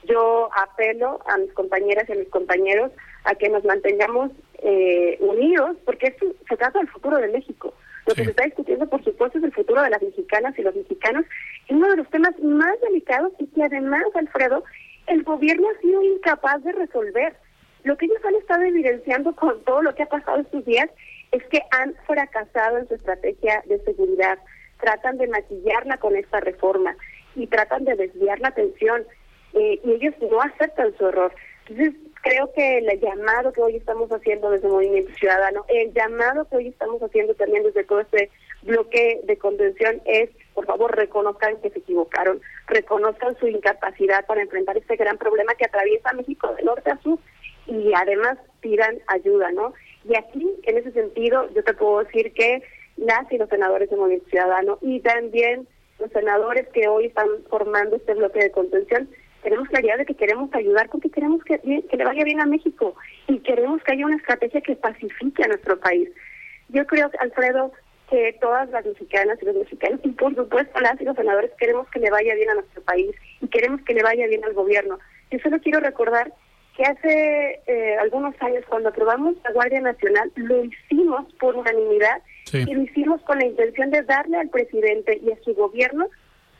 Yo 0.05 0.51
apelo 0.57 1.21
a 1.27 1.39
mis 1.39 1.53
compañeras 1.53 2.09
y 2.09 2.13
a 2.13 2.17
mis 2.17 2.29
compañeros 2.29 2.91
a 3.25 3.35
que 3.35 3.49
nos 3.49 3.65
mantengamos 3.65 4.31
eh, 4.59 5.17
unidos, 5.21 5.77
porque 5.85 6.09
esto 6.09 6.27
se 6.49 6.57
trata 6.57 6.79
del 6.79 6.89
futuro 6.89 7.19
de 7.19 7.29
México. 7.29 7.75
Lo 8.07 8.15
que 8.15 8.25
se 8.25 8.31
está 8.31 8.45
discutiendo, 8.45 8.89
por 8.89 9.03
supuesto, 9.05 9.39
es 9.39 9.45
el 9.45 9.53
futuro 9.53 9.83
de 9.83 9.91
las 9.91 10.03
mexicanas 10.03 10.59
y 10.59 10.63
los 10.63 10.75
mexicanos. 10.75 11.25
Es 11.69 11.77
uno 11.77 11.89
de 11.89 11.97
los 11.97 12.11
temas 12.11 12.37
más 12.41 12.81
delicados 12.81 13.33
y 13.39 13.47
que 13.47 13.63
además, 13.63 14.03
Alfredo, 14.15 14.65
el 15.07 15.23
gobierno 15.23 15.69
ha 15.69 15.81
sido 15.81 16.03
incapaz 16.03 16.63
de 16.65 16.73
resolver. 16.73 17.37
Lo 17.85 17.97
que 17.97 18.07
ellos 18.07 18.25
han 18.25 18.35
estado 18.35 18.63
evidenciando 18.63 19.35
con 19.37 19.63
todo 19.65 19.83
lo 19.83 19.95
que 19.95 20.03
ha 20.03 20.09
pasado 20.09 20.41
estos 20.41 20.65
días 20.65 20.89
es 21.31 21.45
que 21.45 21.61
han 21.71 21.95
fracasado 22.07 22.79
en 22.79 22.89
su 22.89 22.95
estrategia 22.95 23.63
de 23.67 23.81
seguridad. 23.85 24.39
Tratan 24.81 25.19
de 25.19 25.29
maquillarla 25.29 25.99
con 25.99 26.17
esta 26.17 26.41
reforma 26.41 26.97
y 27.35 27.47
tratan 27.47 27.85
de 27.85 27.95
desviar 27.95 28.41
la 28.41 28.49
atención 28.49 29.05
eh, 29.55 29.81
y 29.85 29.93
ellos 29.93 30.15
no 30.31 30.41
aceptan 30.41 30.97
su 30.97 31.07
error. 31.07 31.33
Entonces, 31.69 31.95
creo 32.23 32.53
que 32.53 32.79
el 32.79 33.01
llamado 33.01 33.53
que 33.53 33.61
hoy 33.61 33.77
estamos 33.77 34.11
haciendo 34.11 34.51
desde 34.51 34.67
el 34.67 34.73
Movimiento 34.73 35.13
Ciudadano, 35.15 35.65
el 35.69 35.93
llamado 35.93 36.47
que 36.49 36.57
hoy 36.57 36.69
estamos 36.69 37.03
haciendo 37.03 37.35
también 37.35 37.63
desde 37.65 37.85
todo 37.85 38.01
este 38.01 38.31
bloque 38.63 39.21
de 39.25 39.37
contención 39.37 40.01
es, 40.05 40.31
por 40.55 40.67
favor, 40.67 40.97
reconozcan 40.97 41.57
que 41.61 41.71
se 41.71 41.81
equivocaron, 41.81 42.41
reconozcan 42.69 43.37
su 43.39 43.49
incapacidad 43.49 44.25
para 44.27 44.43
enfrentar 44.43 44.77
este 44.77 44.97
gran 44.97 45.19
problema 45.19 45.55
que 45.55 45.65
atraviesa 45.65 46.13
México 46.13 46.55
de 46.55 46.63
norte 46.63 46.91
a 46.91 47.01
sur 47.03 47.19
y 47.67 47.93
además 47.95 48.39
pidan 48.61 49.01
ayuda, 49.09 49.51
¿no? 49.53 49.73
Y 50.05 50.17
aquí, 50.17 50.47
en 50.65 50.79
ese 50.79 50.93
sentido, 50.93 51.49
yo 51.55 51.63
te 51.63 51.75
puedo 51.75 52.05
decir 52.05 52.33
que 52.33 52.63
las 52.97 53.31
y 53.33 53.39
los 53.39 53.49
senadores 53.49 53.91
del 53.91 53.99
Movimiento 53.99 54.29
Ciudadano 54.31 54.79
y 54.81 55.01
también 55.01 55.67
los 55.99 56.11
senadores 56.11 56.69
que 56.69 56.89
hoy 56.89 57.07
están 57.07 57.29
formando 57.49 57.97
este 57.97 58.15
bloque 58.15 58.41
de 58.41 58.51
contención 58.51 59.09
tenemos 59.43 59.69
claridad 59.69 59.99
de 59.99 60.07
que 60.07 60.15
queremos 60.15 60.53
ayudar 60.55 60.89
porque 60.89 61.11
queremos 61.11 61.43
que, 61.45 61.59
que 61.59 61.97
le 61.97 62.05
vaya 62.05 62.25
bien 62.25 62.41
a 62.41 62.47
México 62.47 62.95
y 63.27 63.39
queremos 63.41 63.83
que 63.83 63.93
haya 63.93 64.07
una 64.07 64.17
estrategia 64.17 64.61
que 64.61 64.77
pacifique 64.77 65.43
a 65.43 65.49
nuestro 65.49 65.79
país. 65.79 66.09
Yo 66.69 66.87
creo, 66.87 67.11
Alfredo, 67.21 67.73
que 68.09 68.37
todas 68.41 68.69
las 68.71 68.85
mexicanas 68.85 69.39
y 69.41 69.47
los 69.47 69.57
mexicanos, 69.57 70.01
y 70.05 70.11
por 70.11 70.35
supuesto 70.35 70.81
las 70.81 71.01
y 71.01 71.05
los 71.05 71.17
senadores, 71.17 71.51
queremos 71.59 71.89
que 71.89 71.99
le 71.99 72.11
vaya 72.11 72.35
bien 72.35 72.51
a 72.51 72.55
nuestro 72.55 72.83
país 72.83 73.11
y 73.41 73.49
queremos 73.49 73.81
que 73.83 73.95
le 73.95 74.03
vaya 74.03 74.27
bien 74.27 74.45
al 74.45 74.53
gobierno. 74.53 74.99
Yo 75.31 75.39
solo 75.41 75.59
quiero 75.61 75.81
recordar 75.81 76.33
que 76.77 76.85
hace 76.85 77.61
eh, 77.67 77.97
algunos 78.01 78.35
años, 78.41 78.65
cuando 78.69 78.91
aprobamos 78.91 79.35
la 79.45 79.53
Guardia 79.53 79.81
Nacional, 79.81 80.31
lo 80.37 80.65
hicimos 80.65 81.33
por 81.35 81.57
unanimidad 81.57 82.23
y 82.53 82.75
lo 82.75 82.83
hicimos 82.83 83.21
con 83.23 83.39
la 83.39 83.47
intención 83.47 83.91
de 83.91 84.03
darle 84.03 84.39
al 84.39 84.49
presidente 84.51 85.19
y 85.23 85.33
a 85.33 85.43
su 85.43 85.55
gobierno 85.55 86.07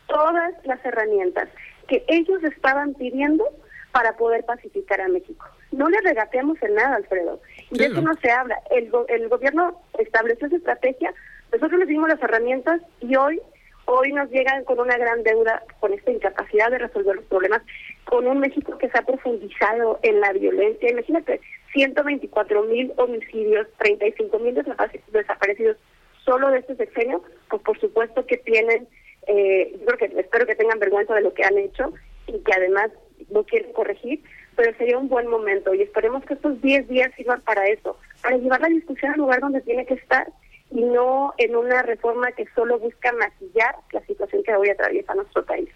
todas 0.07 0.55
las 0.65 0.85
herramientas 0.85 1.49
que 1.89 2.05
ellos 2.09 2.43
estaban 2.45 2.95
pidiendo 2.95 3.45
para 3.93 4.17
poder 4.17 4.45
pacificar 4.45 5.01
a 5.01 5.09
México. 5.09 5.47
No 5.71 5.89
le 5.89 6.01
regateamos 6.01 6.63
en 6.63 6.75
nada, 6.75 6.97
Alfredo. 6.97 7.41
Y 7.71 7.79
de 7.79 7.87
eso 7.87 8.01
no 8.01 8.15
se 8.23 8.31
habla. 8.31 8.59
El, 8.71 8.91
el 9.09 9.29
gobierno 9.29 9.81
estableció 9.99 10.49
su 10.49 10.57
estrategia, 10.57 11.13
nosotros 11.53 11.81
les 11.81 11.89
dimos 11.89 12.09
las 12.09 12.23
herramientas 12.23 12.81
y 13.01 13.15
hoy 13.17 13.41
hoy 13.85 14.13
nos 14.13 14.31
llegan 14.31 14.65
con 14.65 14.81
una 14.81 14.97
gran 14.97 15.23
deuda, 15.23 15.63
con 15.81 15.93
esta 15.93 16.11
incapacidad 16.11 16.71
de 16.71 16.79
resolver 16.79 17.17
los 17.17 17.25
problemas, 17.27 17.63
con 18.05 18.27
un 18.27 18.39
México 18.39 18.79
que 18.79 18.89
se 18.89 18.99
ha 18.99 19.03
profundizado 19.03 19.99
en 20.03 20.21
la 20.21 20.33
violencia. 20.33 20.91
Imagínate, 20.91 21.41
124 21.73 22.63
mil 22.65 22.93
homicidios, 22.97 23.67
35 23.79 24.39
mil 24.39 24.55
desaparecidos 25.13 25.77
solo 26.25 26.51
de 26.51 26.61
este 26.61 26.77
sexenio, 26.77 27.23
pues 27.51 27.63
por 27.63 27.79
supuesto 27.81 28.25
que 28.27 28.37
tienen 28.39 28.87
eh, 29.27 29.77
yo 29.79 29.87
creo 29.87 29.99
que 29.99 30.21
espero 30.21 30.47
que 30.47 30.57
tengan 30.57 30.79
vergüenza 30.79 31.15
de 31.15 31.23
lo 31.23 31.35
que 31.35 31.45
han 31.45 31.59
hecho 31.59 31.93
y 32.27 32.39
que 32.41 32.53
además 32.55 32.91
no 33.31 33.45
quieren 33.45 33.73
corregir, 33.73 34.23
pero 34.57 34.77
sería 34.77 34.99
un 34.99 35.09
buen 35.09 35.29
momento 35.29 35.75
y 35.75 35.83
esperemos 35.83 36.25
que 36.25 36.35
estos 36.35 36.61
10 36.61 36.89
días 36.89 37.13
sirvan 37.17 37.41
para 37.43 37.67
eso, 37.67 37.97
para 38.23 38.37
llevar 38.37 38.61
la 38.61 38.69
discusión 38.69 39.13
al 39.13 39.19
lugar 39.19 39.41
donde 39.41 39.61
tiene 39.61 39.87
que 39.87 39.95
estar 39.95 40.29
y 40.71 40.83
no 40.83 41.35
en 41.39 41.55
una 41.55 41.83
reforma 41.83 42.33
que 42.33 42.47
solo 42.55 42.79
busca 42.79 43.13
maquillar 43.13 43.77
la 43.93 44.05
situación 44.07 44.43
que 44.43 44.55
hoy 44.55 44.71
atraviesa 44.71 45.15
nuestro 45.15 45.45
país. 45.45 45.69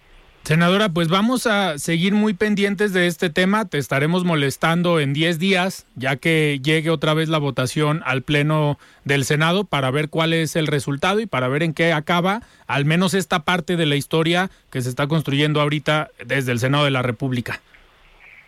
Senadora, 0.47 0.91
pues 0.91 1.09
vamos 1.09 1.49
a 1.49 1.77
seguir 1.77 2.15
muy 2.15 2.33
pendientes 2.33 2.93
de 2.93 3.09
este 3.09 3.31
tema. 3.31 3.69
Te 3.69 3.79
estaremos 3.79 4.25
molestando 4.25 5.01
en 5.01 5.13
10 5.13 5.41
días, 5.41 5.89
ya 5.97 6.15
que 6.15 6.61
llegue 6.63 6.91
otra 6.91 7.15
vez 7.15 7.29
la 7.29 7.39
votación 7.39 8.01
al 8.05 8.23
Pleno 8.23 8.79
del 9.05 9.25
Senado 9.25 9.65
para 9.65 9.91
ver 9.91 10.09
cuál 10.09 10.33
es 10.33 10.55
el 10.55 10.69
resultado 10.69 11.19
y 11.19 11.27
para 11.27 11.49
ver 11.49 11.65
en 11.65 11.75
qué 11.75 11.93
acaba 11.93 12.43
al 12.69 12.85
menos 12.85 13.13
esta 13.13 13.41
parte 13.41 13.77
de 13.77 13.87
la 13.87 13.97
historia 13.97 14.49
que 14.71 14.83
se 14.83 14.89
está 14.89 15.09
construyendo 15.09 15.61
ahorita 15.61 16.13
desde 16.25 16.53
el 16.53 16.61
Senado 16.61 16.85
de 16.85 16.93
la 16.93 17.03
República. 17.03 17.61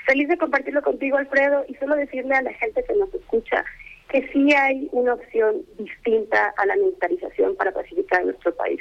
Feliz 0.06 0.28
de 0.28 0.38
compartirlo 0.38 0.82
contigo, 0.82 1.16
Alfredo, 1.16 1.64
y 1.66 1.74
solo 1.74 1.96
decirle 1.96 2.32
a 2.32 2.42
la 2.42 2.52
gente 2.52 2.84
que 2.86 2.94
nos 2.94 3.12
escucha 3.12 3.64
que 4.08 4.30
sí 4.32 4.52
hay 4.52 4.88
una 4.92 5.14
opción 5.14 5.62
distinta 5.76 6.54
a 6.58 6.64
la 6.64 6.76
militarización 6.76 7.56
para 7.56 7.72
pacificar 7.72 8.24
nuestro 8.24 8.54
país. 8.54 8.80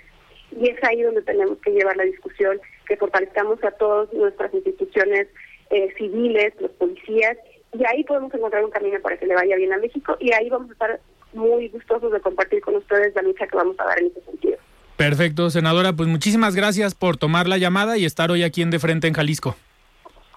Y 0.56 0.70
es 0.70 0.84
ahí 0.84 1.02
donde 1.02 1.24
tenemos 1.24 1.58
que 1.64 1.72
llevar 1.72 1.98
la 1.98 2.04
discusión 2.04 2.60
que 2.88 2.98
fortalezcamos 2.98 3.64
a 3.64 3.72
todas 3.72 4.12
nuestras 4.14 4.54
instituciones 4.54 5.28
eh, 5.70 5.94
civiles, 5.98 6.54
los 6.60 6.72
policías, 6.72 7.38
y 7.74 7.86
ahí 7.86 8.04
podemos 8.04 8.34
encontrar 8.34 8.64
un 8.64 8.72
camino 8.72 9.00
para 9.02 9.18
que 9.18 9.26
le 9.26 9.36
vaya 9.36 9.56
bien 9.56 9.74
a 9.74 9.78
México 9.78 10.16
y 10.20 10.32
ahí 10.34 10.50
vamos 10.50 10.70
a 10.70 10.74
estar 10.74 11.00
muy 11.34 11.68
gustosos 11.70 12.12
de 12.12 12.20
compartir 12.22 12.62
con 12.62 12.76
ustedes 12.76 13.14
la 13.16 13.22
lucha 13.22 13.48
que 13.48 13.58
vamos 13.58 13.80
a 13.80 13.86
dar 13.86 14.00
en 14.00 14.08
ese 14.08 14.22
sentido. 14.22 14.58
Perfecto, 14.96 15.50
senadora, 15.50 15.94
pues 15.94 16.10
muchísimas 16.10 16.56
gracias 16.56 16.96
por 16.96 17.18
tomar 17.18 17.48
la 17.48 17.58
llamada 17.58 17.98
y 17.98 18.06
estar 18.06 18.32
hoy 18.32 18.44
aquí 18.44 18.62
en 18.62 18.72
De 18.72 18.80
Frente 18.80 19.08
en 19.08 19.14
Jalisco. 19.14 19.56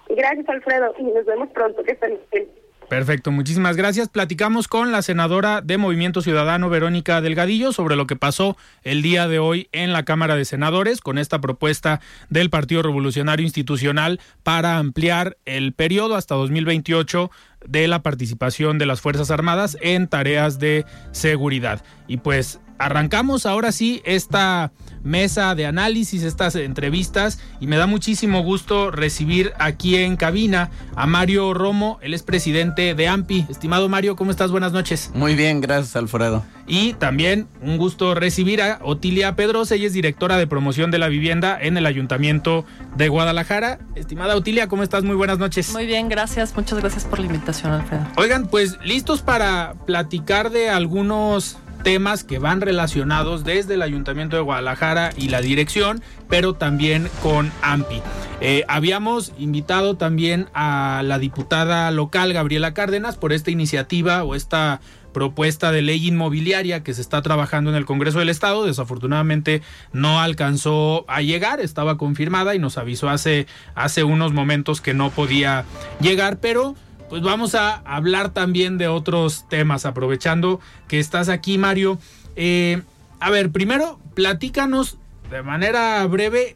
Gracias, 0.09 0.47
Alfredo, 0.49 0.93
y 0.99 1.03
nos 1.03 1.25
vemos 1.25 1.49
pronto. 1.49 1.83
Que 1.83 1.93
estén 1.93 2.19
bien. 2.31 2.47
Perfecto, 2.91 3.31
muchísimas 3.31 3.77
gracias. 3.77 4.09
Platicamos 4.09 4.67
con 4.67 4.91
la 4.91 5.01
senadora 5.01 5.61
de 5.61 5.77
Movimiento 5.77 6.21
Ciudadano, 6.21 6.67
Verónica 6.69 7.21
Delgadillo, 7.21 7.71
sobre 7.71 7.95
lo 7.95 8.05
que 8.05 8.17
pasó 8.17 8.57
el 8.83 9.01
día 9.01 9.29
de 9.29 9.39
hoy 9.39 9.69
en 9.71 9.93
la 9.93 10.03
Cámara 10.03 10.35
de 10.35 10.43
Senadores 10.43 10.99
con 10.99 11.17
esta 11.17 11.39
propuesta 11.39 12.01
del 12.29 12.49
Partido 12.49 12.81
Revolucionario 12.81 13.45
Institucional 13.45 14.19
para 14.43 14.77
ampliar 14.77 15.37
el 15.45 15.71
periodo 15.71 16.17
hasta 16.17 16.35
2028 16.35 17.31
de 17.65 17.87
la 17.87 18.03
participación 18.03 18.77
de 18.77 18.87
las 18.87 18.99
Fuerzas 18.99 19.31
Armadas 19.31 19.77
en 19.79 20.09
tareas 20.09 20.59
de 20.59 20.85
seguridad. 21.13 21.85
Y 22.09 22.17
pues 22.17 22.59
arrancamos 22.81 23.45
ahora 23.45 23.71
sí 23.71 24.01
esta 24.05 24.71
mesa 25.03 25.55
de 25.55 25.65
análisis, 25.65 26.23
estas 26.23 26.55
entrevistas 26.55 27.39
y 27.59 27.67
me 27.67 27.77
da 27.77 27.87
muchísimo 27.87 28.43
gusto 28.43 28.91
recibir 28.91 29.53
aquí 29.59 29.95
en 29.95 30.15
cabina 30.15 30.69
a 30.95 31.07
Mario 31.07 31.53
Romo, 31.53 31.99
él 32.01 32.13
es 32.13 32.23
presidente 32.23 32.93
de 32.93 33.07
AMPI. 33.07 33.47
Estimado 33.49 33.89
Mario, 33.89 34.15
¿cómo 34.15 34.31
estás? 34.31 34.51
Buenas 34.51 34.73
noches. 34.73 35.11
Muy 35.13 35.35
bien, 35.35 35.61
gracias 35.61 35.95
Alfredo. 35.95 36.43
Y 36.67 36.93
también 36.93 37.47
un 37.61 37.77
gusto 37.77 38.15
recibir 38.15 38.61
a 38.61 38.79
Otilia 38.83 39.35
Pedrosa, 39.35 39.75
ella 39.75 39.87
es 39.87 39.93
directora 39.93 40.37
de 40.37 40.47
promoción 40.47 40.91
de 40.91 40.99
la 40.99 41.07
vivienda 41.07 41.57
en 41.59 41.77
el 41.77 41.85
Ayuntamiento 41.85 42.65
de 42.95 43.09
Guadalajara. 43.09 43.79
Estimada 43.95 44.35
Otilia, 44.35 44.67
¿cómo 44.67 44.83
estás? 44.83 45.03
Muy 45.03 45.15
buenas 45.15 45.39
noches. 45.39 45.71
Muy 45.73 45.85
bien, 45.85 46.09
gracias. 46.09 46.55
Muchas 46.55 46.79
gracias 46.79 47.05
por 47.05 47.19
la 47.19 47.25
invitación, 47.25 47.73
Alfredo. 47.73 48.07
Oigan, 48.17 48.47
pues 48.47 48.77
listos 48.83 49.21
para 49.21 49.73
platicar 49.85 50.51
de 50.51 50.69
algunos 50.69 51.57
temas 51.83 52.23
que 52.23 52.39
van 52.39 52.61
relacionados 52.61 53.43
desde 53.43 53.75
el 53.75 53.81
Ayuntamiento 53.81 54.35
de 54.35 54.41
Guadalajara 54.41 55.11
y 55.17 55.29
la 55.29 55.41
dirección, 55.41 56.01
pero 56.29 56.53
también 56.53 57.09
con 57.21 57.51
AMPI. 57.61 58.01
Eh, 58.39 58.63
habíamos 58.67 59.33
invitado 59.37 59.97
también 59.97 60.47
a 60.53 61.01
la 61.05 61.19
diputada 61.19 61.91
local 61.91 62.33
Gabriela 62.33 62.73
Cárdenas 62.73 63.17
por 63.17 63.33
esta 63.33 63.51
iniciativa 63.51 64.23
o 64.23 64.35
esta 64.35 64.81
propuesta 65.11 65.71
de 65.71 65.81
ley 65.81 66.07
inmobiliaria 66.07 66.83
que 66.83 66.93
se 66.93 67.01
está 67.01 67.21
trabajando 67.21 67.69
en 67.69 67.75
el 67.75 67.85
Congreso 67.85 68.19
del 68.19 68.29
Estado. 68.29 68.65
Desafortunadamente 68.65 69.61
no 69.93 70.21
alcanzó 70.21 71.05
a 71.07 71.21
llegar, 71.21 71.59
estaba 71.59 71.97
confirmada 71.97 72.55
y 72.55 72.59
nos 72.59 72.77
avisó 72.77 73.09
hace, 73.09 73.47
hace 73.75 74.03
unos 74.03 74.33
momentos 74.33 74.81
que 74.81 74.93
no 74.93 75.09
podía 75.09 75.65
llegar, 75.99 76.37
pero 76.39 76.75
pues 77.11 77.23
vamos 77.23 77.55
a 77.55 77.73
hablar 77.83 78.29
también 78.29 78.77
de 78.77 78.87
otros 78.87 79.45
temas, 79.49 79.85
aprovechando 79.85 80.61
que 80.87 80.97
estás 80.97 81.27
aquí, 81.27 81.57
Mario. 81.57 81.99
Eh, 82.37 82.83
a 83.19 83.29
ver, 83.29 83.51
primero, 83.51 83.99
platícanos 84.13 84.97
de 85.29 85.43
manera 85.43 86.05
breve 86.07 86.55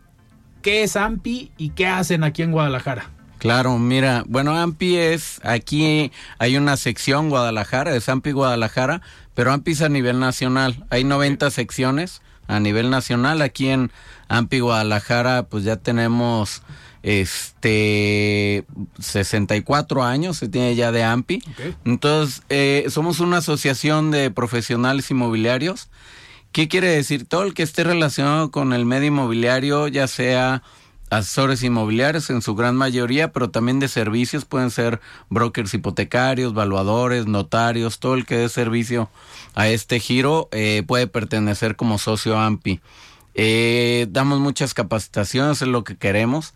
qué 0.61 0.83
es 0.83 0.95
AMPI 0.95 1.51
y 1.57 1.71
qué 1.71 1.87
hacen 1.87 2.23
aquí 2.23 2.41
en 2.41 2.53
Guadalajara. 2.53 3.09
Claro, 3.37 3.77
mira, 3.77 4.23
bueno, 4.27 4.55
AMPI 4.55 4.95
es, 4.95 5.41
aquí 5.43 6.13
hay 6.39 6.55
una 6.55 6.77
sección 6.77 7.29
Guadalajara, 7.29 7.93
es 7.93 8.07
AMPI 8.07 8.31
Guadalajara, 8.31 9.01
pero 9.33 9.51
AMPI 9.51 9.71
es 9.73 9.81
a 9.81 9.89
nivel 9.89 10.21
nacional, 10.21 10.85
hay 10.89 11.03
90 11.03 11.51
secciones 11.51 12.21
a 12.47 12.61
nivel 12.61 12.89
nacional, 12.89 13.41
aquí 13.41 13.67
en 13.67 13.91
AMPI 14.29 14.61
Guadalajara 14.61 15.43
pues 15.43 15.65
ya 15.65 15.75
tenemos 15.75 16.63
este 17.05 18.65
64 18.97 20.03
años 20.03 20.37
se 20.37 20.49
tiene 20.49 20.73
ya 20.73 20.91
de 20.91 21.03
AMPI. 21.03 21.43
Entonces, 21.85 22.41
eh, 22.49 22.87
somos 22.89 23.19
una 23.19 23.37
asociación 23.37 24.09
de 24.09 24.31
profesionales 24.31 25.11
inmobiliarios. 25.11 25.89
¿Qué 26.51 26.67
quiere 26.67 26.87
decir? 26.87 27.27
Todo 27.27 27.43
el 27.43 27.53
que 27.53 27.61
esté 27.61 27.83
relacionado 27.83 28.49
con 28.49 28.73
el 28.73 28.85
medio 28.85 29.09
inmobiliario, 29.09 29.87
ya 29.87 30.07
sea 30.07 30.63
asesores 31.11 31.61
inmobiliarios 31.61 32.31
en 32.31 32.41
su 32.41 32.55
gran 32.55 32.75
mayoría, 32.75 33.31
pero 33.31 33.51
también 33.51 33.79
de 33.79 33.87
servicios, 33.87 34.45
pueden 34.45 34.71
ser 34.71 34.99
brokers 35.29 35.75
hipotecarios, 35.75 36.55
valuadores, 36.55 37.27
notarios, 37.27 37.99
todo 37.99 38.15
el 38.15 38.25
que 38.25 38.37
dé 38.37 38.49
servicio 38.49 39.11
a 39.53 39.67
este 39.67 39.99
giro 39.99 40.49
eh, 40.51 40.81
puede 40.87 41.05
pertenecer 41.05 41.75
como 41.75 41.99
socio 41.99 42.35
AMPI. 42.39 42.81
Eh, 43.35 44.07
damos 44.09 44.39
muchas 44.39 44.73
capacitaciones, 44.73 45.61
es 45.61 45.67
lo 45.67 45.83
que 45.83 45.97
queremos. 45.97 46.55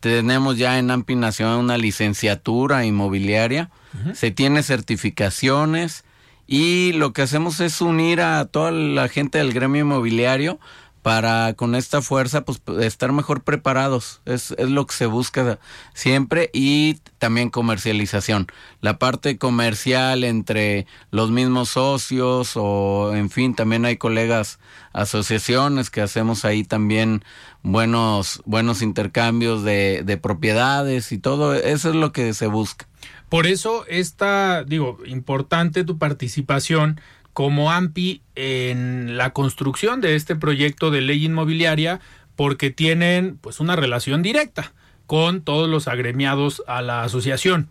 Tenemos 0.00 0.56
ya 0.56 0.78
en 0.78 0.90
AMPI 0.90 1.16
Nacional 1.16 1.58
una 1.58 1.76
licenciatura 1.76 2.84
inmobiliaria, 2.84 3.70
se 4.14 4.30
tiene 4.30 4.62
certificaciones 4.62 6.04
y 6.46 6.92
lo 6.92 7.12
que 7.12 7.22
hacemos 7.22 7.60
es 7.60 7.80
unir 7.80 8.20
a 8.20 8.44
toda 8.44 8.70
la 8.70 9.08
gente 9.08 9.38
del 9.38 9.52
gremio 9.52 9.82
inmobiliario 9.82 10.60
para 11.02 11.54
con 11.54 11.74
esta 11.74 12.02
fuerza 12.02 12.44
pues 12.44 12.60
estar 12.80 13.12
mejor 13.12 13.42
preparados. 13.42 14.20
Es, 14.24 14.52
es 14.52 14.68
lo 14.68 14.86
que 14.86 14.94
se 14.94 15.06
busca 15.06 15.58
siempre 15.94 16.50
y 16.52 16.94
también 17.18 17.50
comercialización. 17.50 18.46
La 18.80 18.98
parte 18.98 19.38
comercial 19.38 20.24
entre 20.24 20.86
los 21.10 21.30
mismos 21.30 21.70
socios 21.70 22.52
o 22.56 23.12
en 23.14 23.30
fin 23.30 23.54
también 23.54 23.84
hay 23.84 23.96
colegas 23.96 24.58
asociaciones 24.92 25.90
que 25.90 26.00
hacemos 26.00 26.44
ahí 26.44 26.64
también 26.64 27.24
buenos 27.62 28.42
buenos 28.44 28.82
intercambios 28.82 29.62
de, 29.64 30.02
de 30.04 30.16
propiedades 30.16 31.12
y 31.12 31.18
todo. 31.18 31.54
Eso 31.54 31.90
es 31.90 31.94
lo 31.94 32.12
que 32.12 32.34
se 32.34 32.46
busca. 32.46 32.86
Por 33.28 33.46
eso 33.46 33.84
está 33.86 34.64
digo 34.64 34.98
importante 35.06 35.84
tu 35.84 35.98
participación 35.98 37.00
como 37.38 37.70
AMPI 37.70 38.20
en 38.34 39.16
la 39.16 39.32
construcción 39.32 40.00
de 40.00 40.16
este 40.16 40.34
proyecto 40.34 40.90
de 40.90 41.02
ley 41.02 41.24
inmobiliaria 41.24 42.00
porque 42.34 42.72
tienen 42.72 43.38
pues 43.40 43.60
una 43.60 43.76
relación 43.76 44.22
directa 44.22 44.72
con 45.06 45.42
todos 45.42 45.70
los 45.70 45.86
agremiados 45.86 46.64
a 46.66 46.82
la 46.82 47.04
asociación. 47.04 47.68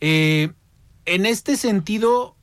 Eh, 0.00 0.50
en 1.04 1.26
este 1.26 1.56
sentido, 1.56 2.36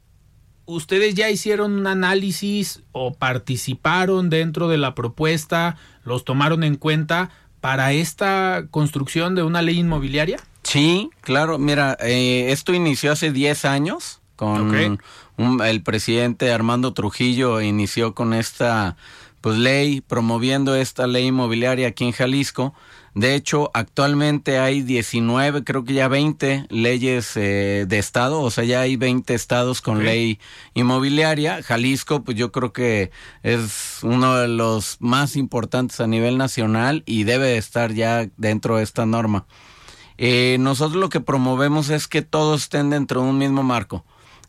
¿ustedes 0.65 1.15
ya 1.15 1.29
hicieron 1.29 1.71
un 1.71 1.87
análisis 1.87 2.83
o 2.91 3.13
participaron 3.13 4.29
dentro 4.29 4.67
de 4.67 4.77
la 4.77 4.95
propuesta, 4.95 5.77
los 6.03 6.25
tomaron 6.25 6.65
en 6.65 6.75
cuenta 6.75 7.29
para 7.61 7.93
esta 7.93 8.67
construcción 8.69 9.33
de 9.33 9.43
una 9.43 9.61
ley 9.61 9.79
inmobiliaria? 9.79 10.41
Sí, 10.63 11.09
claro, 11.21 11.57
mira, 11.57 11.95
eh, 12.01 12.47
esto 12.51 12.73
inició 12.73 13.13
hace 13.13 13.31
10 13.31 13.63
años 13.63 14.19
con 14.35 14.99
el 15.63 15.83
presidente 15.83 16.51
Armando 16.51 16.93
Trujillo 16.93 17.61
inició 17.61 18.13
con 18.15 18.33
esta 18.33 18.95
pues 19.45 19.59
ley 19.59 20.01
promoviendo 20.01 20.75
esta 20.75 21.05
ley 21.05 21.27
inmobiliaria 21.27 21.89
aquí 21.89 22.03
en 22.03 22.13
Jalisco. 22.13 22.73
De 23.13 23.35
hecho, 23.35 23.69
actualmente 23.75 24.57
hay 24.57 24.81
19, 24.81 25.63
creo 25.63 25.83
que 25.83 25.93
ya 25.93 26.07
20 26.07 26.65
leyes 26.69 27.37
eh, 27.37 27.85
de 27.87 27.99
estado, 27.99 28.41
o 28.41 28.49
sea, 28.49 28.63
ya 28.63 28.81
hay 28.81 28.95
20 28.95 29.35
estados 29.35 29.81
con 29.81 30.03
ley 30.03 30.39
inmobiliaria. 30.73 31.61
Jalisco, 31.61 32.23
pues 32.23 32.35
yo 32.37 32.51
creo 32.51 32.73
que 32.73 33.11
es 33.43 33.99
uno 34.01 34.35
de 34.35 34.47
los 34.47 34.97
más 34.99 35.35
importantes 35.35 35.99
a 35.99 36.07
nivel 36.07 36.39
nacional 36.39 37.03
y 37.05 37.23
debe 37.23 37.55
estar 37.57 37.93
ya 37.93 38.27
dentro 38.37 38.77
de 38.77 38.83
esta 38.83 39.05
norma. 39.05 39.45
Eh, 40.17 40.57
nosotros 40.59 40.99
lo 40.99 41.09
que 41.09 41.21
promovemos 41.21 41.89
es 41.91 42.07
que 42.07 42.23
todos 42.23 42.63
estén 42.63 42.89
dentro 42.89 43.21
de 43.21 43.29
un 43.29 43.37
mismo 43.37 43.61
marco 43.61 44.03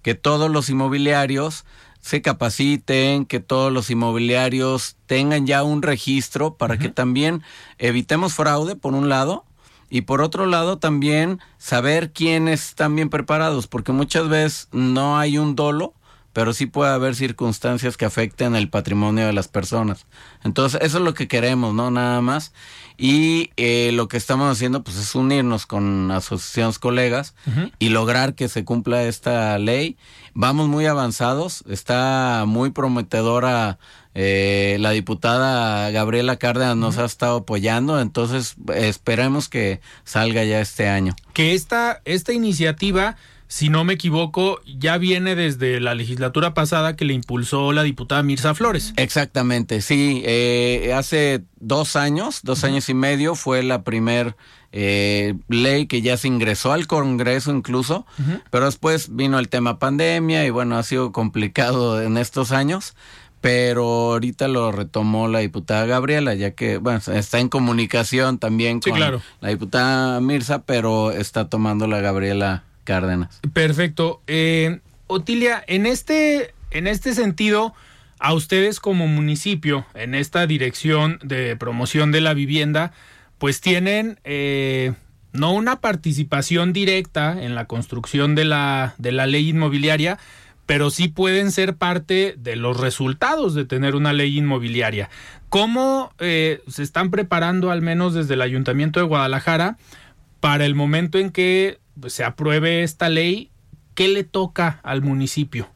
que 0.07 0.15
todos 0.15 0.49
los 0.49 0.71
inmobiliarios 0.71 1.65
se 2.01 2.23
capaciten, 2.23 3.27
que 3.27 3.41
todos 3.41 3.73
los 3.73 3.91
inmobiliarios 3.91 4.95
tengan 5.07 5.49
ya 5.49 5.65
un 5.65 5.83
registro 5.83 6.55
para 6.55 6.79
que 6.79 6.89
también 6.89 7.43
evitemos 7.79 8.33
fraude, 8.33 8.77
por 8.77 8.95
un 8.95 9.09
lado, 9.09 9.45
y 9.91 10.03
por 10.03 10.23
otro 10.23 10.47
lado 10.47 10.79
también 10.79 11.41
saber 11.59 12.13
quiénes 12.13 12.69
están 12.69 12.95
bien 12.95 13.09
preparados, 13.09 13.67
porque 13.67 13.91
muchas 13.91 14.29
veces 14.29 14.69
no 14.71 15.19
hay 15.19 15.39
un 15.39 15.57
dolo, 15.57 15.93
pero 16.37 16.53
sí 16.53 16.67
puede 16.67 16.93
haber 16.93 17.15
circunstancias 17.15 17.97
que 17.97 18.05
afecten 18.05 18.57
el 18.57 18.69
patrimonio 18.69 19.25
de 19.25 19.33
las 19.33 19.49
personas. 19.49 20.05
Entonces, 20.45 20.79
eso 20.83 20.99
es 20.99 21.03
lo 21.03 21.15
que 21.15 21.29
queremos, 21.29 21.73
¿no? 21.73 21.91
Nada 21.91 22.21
más. 22.21 22.53
Y 22.99 23.53
eh, 23.57 23.91
lo 23.95 24.07
que 24.09 24.19
estamos 24.19 24.53
haciendo 24.53 24.85
pues 24.85 24.99
es 24.99 25.15
unirnos 25.15 25.65
con 25.65 26.11
asociaciones 26.11 26.79
colegas 26.79 27.35
y 27.79 27.89
lograr 27.89 28.35
que 28.35 28.51
se 28.51 28.67
cumpla 28.67 29.05
esta 29.05 29.57
ley. 29.57 29.97
Vamos 30.35 30.69
muy 30.69 30.85
avanzados, 30.85 31.65
está 31.71 32.45
muy 32.47 32.69
prometedora. 32.69 33.79
Eh, 34.15 34.77
la 34.81 34.91
diputada 34.91 35.91
Gabriela 35.91 36.37
Cárdenas 36.37 36.77
nos 36.77 36.99
ha 36.99 37.07
estado 37.07 37.39
apoyando, 37.39 37.99
entonces 37.99 38.57
esperemos 38.75 39.49
que 39.49 39.81
salga 40.05 40.45
ya 40.45 40.61
este 40.61 40.87
año. 40.89 41.17
Que 41.33 41.55
esta, 41.55 42.03
esta 42.05 42.35
iniciativa 42.35 43.17
si 43.49 43.69
no 43.69 43.85
me 43.85 43.95
equivoco, 43.95 44.61
ya 44.67 44.99
viene 44.99 45.35
desde 45.35 45.81
la 45.81 45.95
legislatura 45.95 46.55
pasada 46.55 46.97
que 46.97 47.05
le 47.05 47.15
impulsó 47.15 47.73
la 47.73 47.83
diputada 47.83 48.23
Mirza 48.23 48.55
Flores. 48.55 48.93
Exactamente, 48.97 49.81
sí. 49.81 50.23
Eh, 50.25 50.93
hace 50.95 51.45
dos 51.61 51.97
años, 51.97 52.41
dos 52.43 52.65
años 52.65 52.89
y 52.89 52.95
medio, 52.95 53.35
fue 53.35 53.63
la 53.63 53.83
primer 53.83 54.37
eh, 54.73 55.35
ley 55.49 55.87
que 55.87 56.03
ya 56.03 56.17
se 56.17 56.29
ingresó 56.29 56.73
al 56.73 56.87
Congreso 56.87 57.53
incluso, 57.53 58.05
pero 58.51 58.67
después 58.67 59.15
vino 59.15 59.39
el 59.39 59.49
tema 59.49 59.79
pandemia 59.79 60.45
y 60.45 60.51
bueno, 60.51 60.77
ha 60.77 60.83
sido 60.83 61.13
complicado 61.13 62.03
en 62.03 62.17
estos 62.17 62.53
años 62.53 62.95
pero 63.41 64.13
ahorita 64.13 64.49
lo 64.49 64.73
retomó 64.73 65.29
la 65.29 65.39
diputada 65.39 65.87
Gabriela, 65.87 66.35
ya 66.35 66.53
que, 66.53 66.79
bueno, 66.79 67.01
está 67.15 67.39
en 67.39 67.49
comunicación 67.49 68.39
también 68.39 68.81
con 68.81 68.99
la 68.99 69.49
diputada 69.49 70.21
Mirza, 70.21 70.63
pero 70.63 71.13
está 71.13 71.49
tomando 71.49 71.87
la 71.87 72.01
Gabriela 72.01 72.65
Cárdenas. 72.87 73.41
Perfecto. 73.53 74.23
Eh, 74.27 74.81
Otilia, 75.09 75.63
en 75.67 75.85
este, 75.85 76.55
en 76.71 76.87
este 76.87 77.13
sentido, 77.13 77.75
a 78.19 78.33
ustedes 78.33 78.81
como 78.81 79.07
municipio, 79.07 79.85
en 79.95 80.15
esta 80.15 80.47
dirección 80.47 81.19
de 81.23 81.55
promoción 81.57 82.13
de 82.13 82.23
la 82.23 82.33
vivienda, 82.33 82.93
pues 83.39 83.61
tienen 83.61 84.19
eh, 84.25 84.95
no 85.33 85.53
una 85.53 85.81
participación 85.81 86.73
directa 86.73 87.37
en 87.43 87.55
la 87.55 87.67
construcción 87.67 88.35
de 88.35 88.47
la, 88.47 88.95
de 88.97 89.13
la 89.13 89.27
ley 89.27 89.51
inmobiliaria, 89.51 90.19
pero 90.65 90.91
sí 90.91 91.09
pueden 91.09 91.53
ser 91.53 91.77
parte 91.77 92.35
de 92.39 92.57
los 92.57 92.81
resultados 92.81 93.55
de 93.55 93.65
tener 93.65 93.95
una 93.95 94.13
ley 94.13 94.39
inmobiliaria. 94.39 95.11
¿Cómo 95.49 96.13
eh, 96.19 96.63
se 96.69 96.83
están 96.83 97.11
preparando, 97.11 97.71
al 97.71 97.83
menos 97.83 98.15
desde 98.15 98.35
el 98.35 98.43
Ayuntamiento 98.43 98.99
de 98.99 99.07
Guadalajara, 99.07 99.77
para 100.41 100.65
el 100.65 100.75
momento 100.75 101.19
en 101.19 101.31
que 101.31 101.79
se 102.07 102.25
apruebe 102.25 102.83
esta 102.83 103.09
ley, 103.09 103.51
¿qué 103.95 104.09
le 104.09 104.25
toca 104.25 104.81
al 104.83 105.03
municipio? 105.03 105.69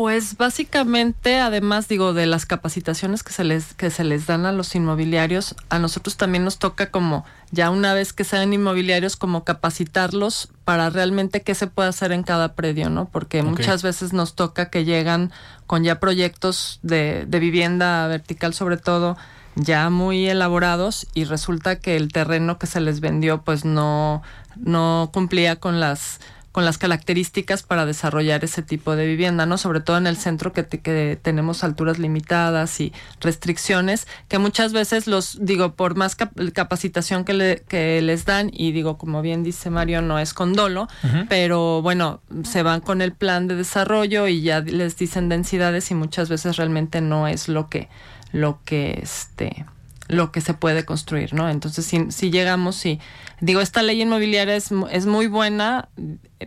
Pues 0.00 0.38
básicamente, 0.38 1.40
además 1.40 1.86
digo, 1.86 2.14
de 2.14 2.24
las 2.24 2.46
capacitaciones 2.46 3.22
que 3.22 3.34
se 3.34 3.44
les, 3.44 3.74
que 3.74 3.90
se 3.90 4.02
les 4.02 4.26
dan 4.26 4.46
a 4.46 4.52
los 4.52 4.74
inmobiliarios, 4.74 5.54
a 5.68 5.78
nosotros 5.78 6.16
también 6.16 6.42
nos 6.42 6.58
toca 6.58 6.90
como, 6.90 7.26
ya 7.50 7.68
una 7.68 7.92
vez 7.92 8.14
que 8.14 8.24
sean 8.24 8.54
inmobiliarios, 8.54 9.16
como 9.16 9.44
capacitarlos 9.44 10.48
para 10.64 10.88
realmente 10.88 11.42
qué 11.42 11.54
se 11.54 11.66
puede 11.66 11.90
hacer 11.90 12.12
en 12.12 12.22
cada 12.22 12.54
predio, 12.54 12.88
¿no? 12.88 13.10
Porque 13.10 13.42
muchas 13.42 13.82
veces 13.82 14.14
nos 14.14 14.34
toca 14.34 14.70
que 14.70 14.86
llegan 14.86 15.32
con 15.66 15.84
ya 15.84 16.00
proyectos 16.00 16.78
de, 16.82 17.26
de 17.26 17.38
vivienda 17.38 18.06
vertical 18.06 18.54
sobre 18.54 18.78
todo, 18.78 19.18
ya 19.54 19.90
muy 19.90 20.26
elaborados 20.28 21.06
y 21.12 21.24
resulta 21.24 21.76
que 21.76 21.96
el 21.96 22.10
terreno 22.10 22.58
que 22.58 22.66
se 22.66 22.80
les 22.80 23.00
vendió 23.00 23.42
pues 23.42 23.66
no, 23.66 24.22
no 24.56 25.10
cumplía 25.12 25.56
con 25.56 25.80
las 25.80 26.20
con 26.52 26.64
las 26.64 26.78
características 26.78 27.62
para 27.62 27.86
desarrollar 27.86 28.42
ese 28.42 28.62
tipo 28.62 28.96
de 28.96 29.06
vivienda, 29.06 29.46
¿no? 29.46 29.56
Sobre 29.56 29.80
todo 29.80 29.98
en 29.98 30.06
el 30.06 30.16
centro 30.16 30.52
que, 30.52 30.66
que 30.66 31.18
tenemos 31.20 31.62
alturas 31.62 31.98
limitadas 31.98 32.80
y 32.80 32.92
restricciones, 33.20 34.08
que 34.28 34.38
muchas 34.38 34.72
veces 34.72 35.06
los, 35.06 35.38
digo, 35.40 35.74
por 35.74 35.94
más 35.94 36.16
capacitación 36.16 37.24
que, 37.24 37.34
le, 37.34 37.62
que 37.68 38.02
les 38.02 38.24
dan, 38.24 38.50
y 38.52 38.72
digo, 38.72 38.98
como 38.98 39.22
bien 39.22 39.44
dice 39.44 39.70
Mario, 39.70 40.02
no 40.02 40.18
es 40.18 40.34
con 40.34 40.52
dolo, 40.52 40.88
pero 41.28 41.82
bueno, 41.82 42.20
se 42.42 42.62
van 42.62 42.80
con 42.80 43.00
el 43.00 43.12
plan 43.12 43.46
de 43.46 43.54
desarrollo 43.54 44.26
y 44.26 44.42
ya 44.42 44.60
les 44.60 44.96
dicen 44.96 45.28
densidades 45.28 45.90
y 45.90 45.94
muchas 45.94 46.28
veces 46.28 46.56
realmente 46.56 47.00
no 47.00 47.28
es 47.28 47.48
lo 47.48 47.68
que, 47.68 47.88
lo 48.32 48.58
que 48.64 48.98
este 49.02 49.66
lo 50.10 50.32
que 50.32 50.40
se 50.40 50.54
puede 50.54 50.84
construir, 50.84 51.32
¿no? 51.34 51.48
Entonces, 51.48 51.86
si, 51.86 52.10
si 52.10 52.30
llegamos, 52.30 52.76
si 52.76 53.00
digo, 53.40 53.60
esta 53.60 53.82
ley 53.82 54.02
inmobiliaria 54.02 54.56
es, 54.56 54.70
es, 54.90 55.06
muy 55.06 55.28
buena 55.28 55.88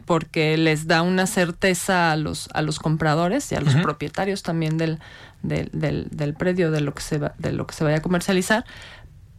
porque 0.05 0.57
les 0.57 0.85
da 0.87 1.01
una 1.01 1.27
certeza 1.27 2.11
a 2.11 2.17
los, 2.17 2.49
a 2.53 2.61
los 2.61 2.79
compradores 2.79 3.51
y 3.51 3.55
a 3.55 3.61
los 3.61 3.75
propietarios 3.75 4.43
también 4.43 4.77
del, 4.77 4.99
del, 5.41 5.69
del, 5.71 6.07
del, 6.11 6.33
predio 6.33 6.71
de 6.71 6.81
lo 6.81 6.93
que 6.93 7.01
se 7.01 7.17
va, 7.17 7.33
de 7.37 7.53
lo 7.53 7.65
que 7.65 7.73
se 7.73 7.83
vaya 7.83 7.97
a 7.97 8.01
comercializar, 8.01 8.65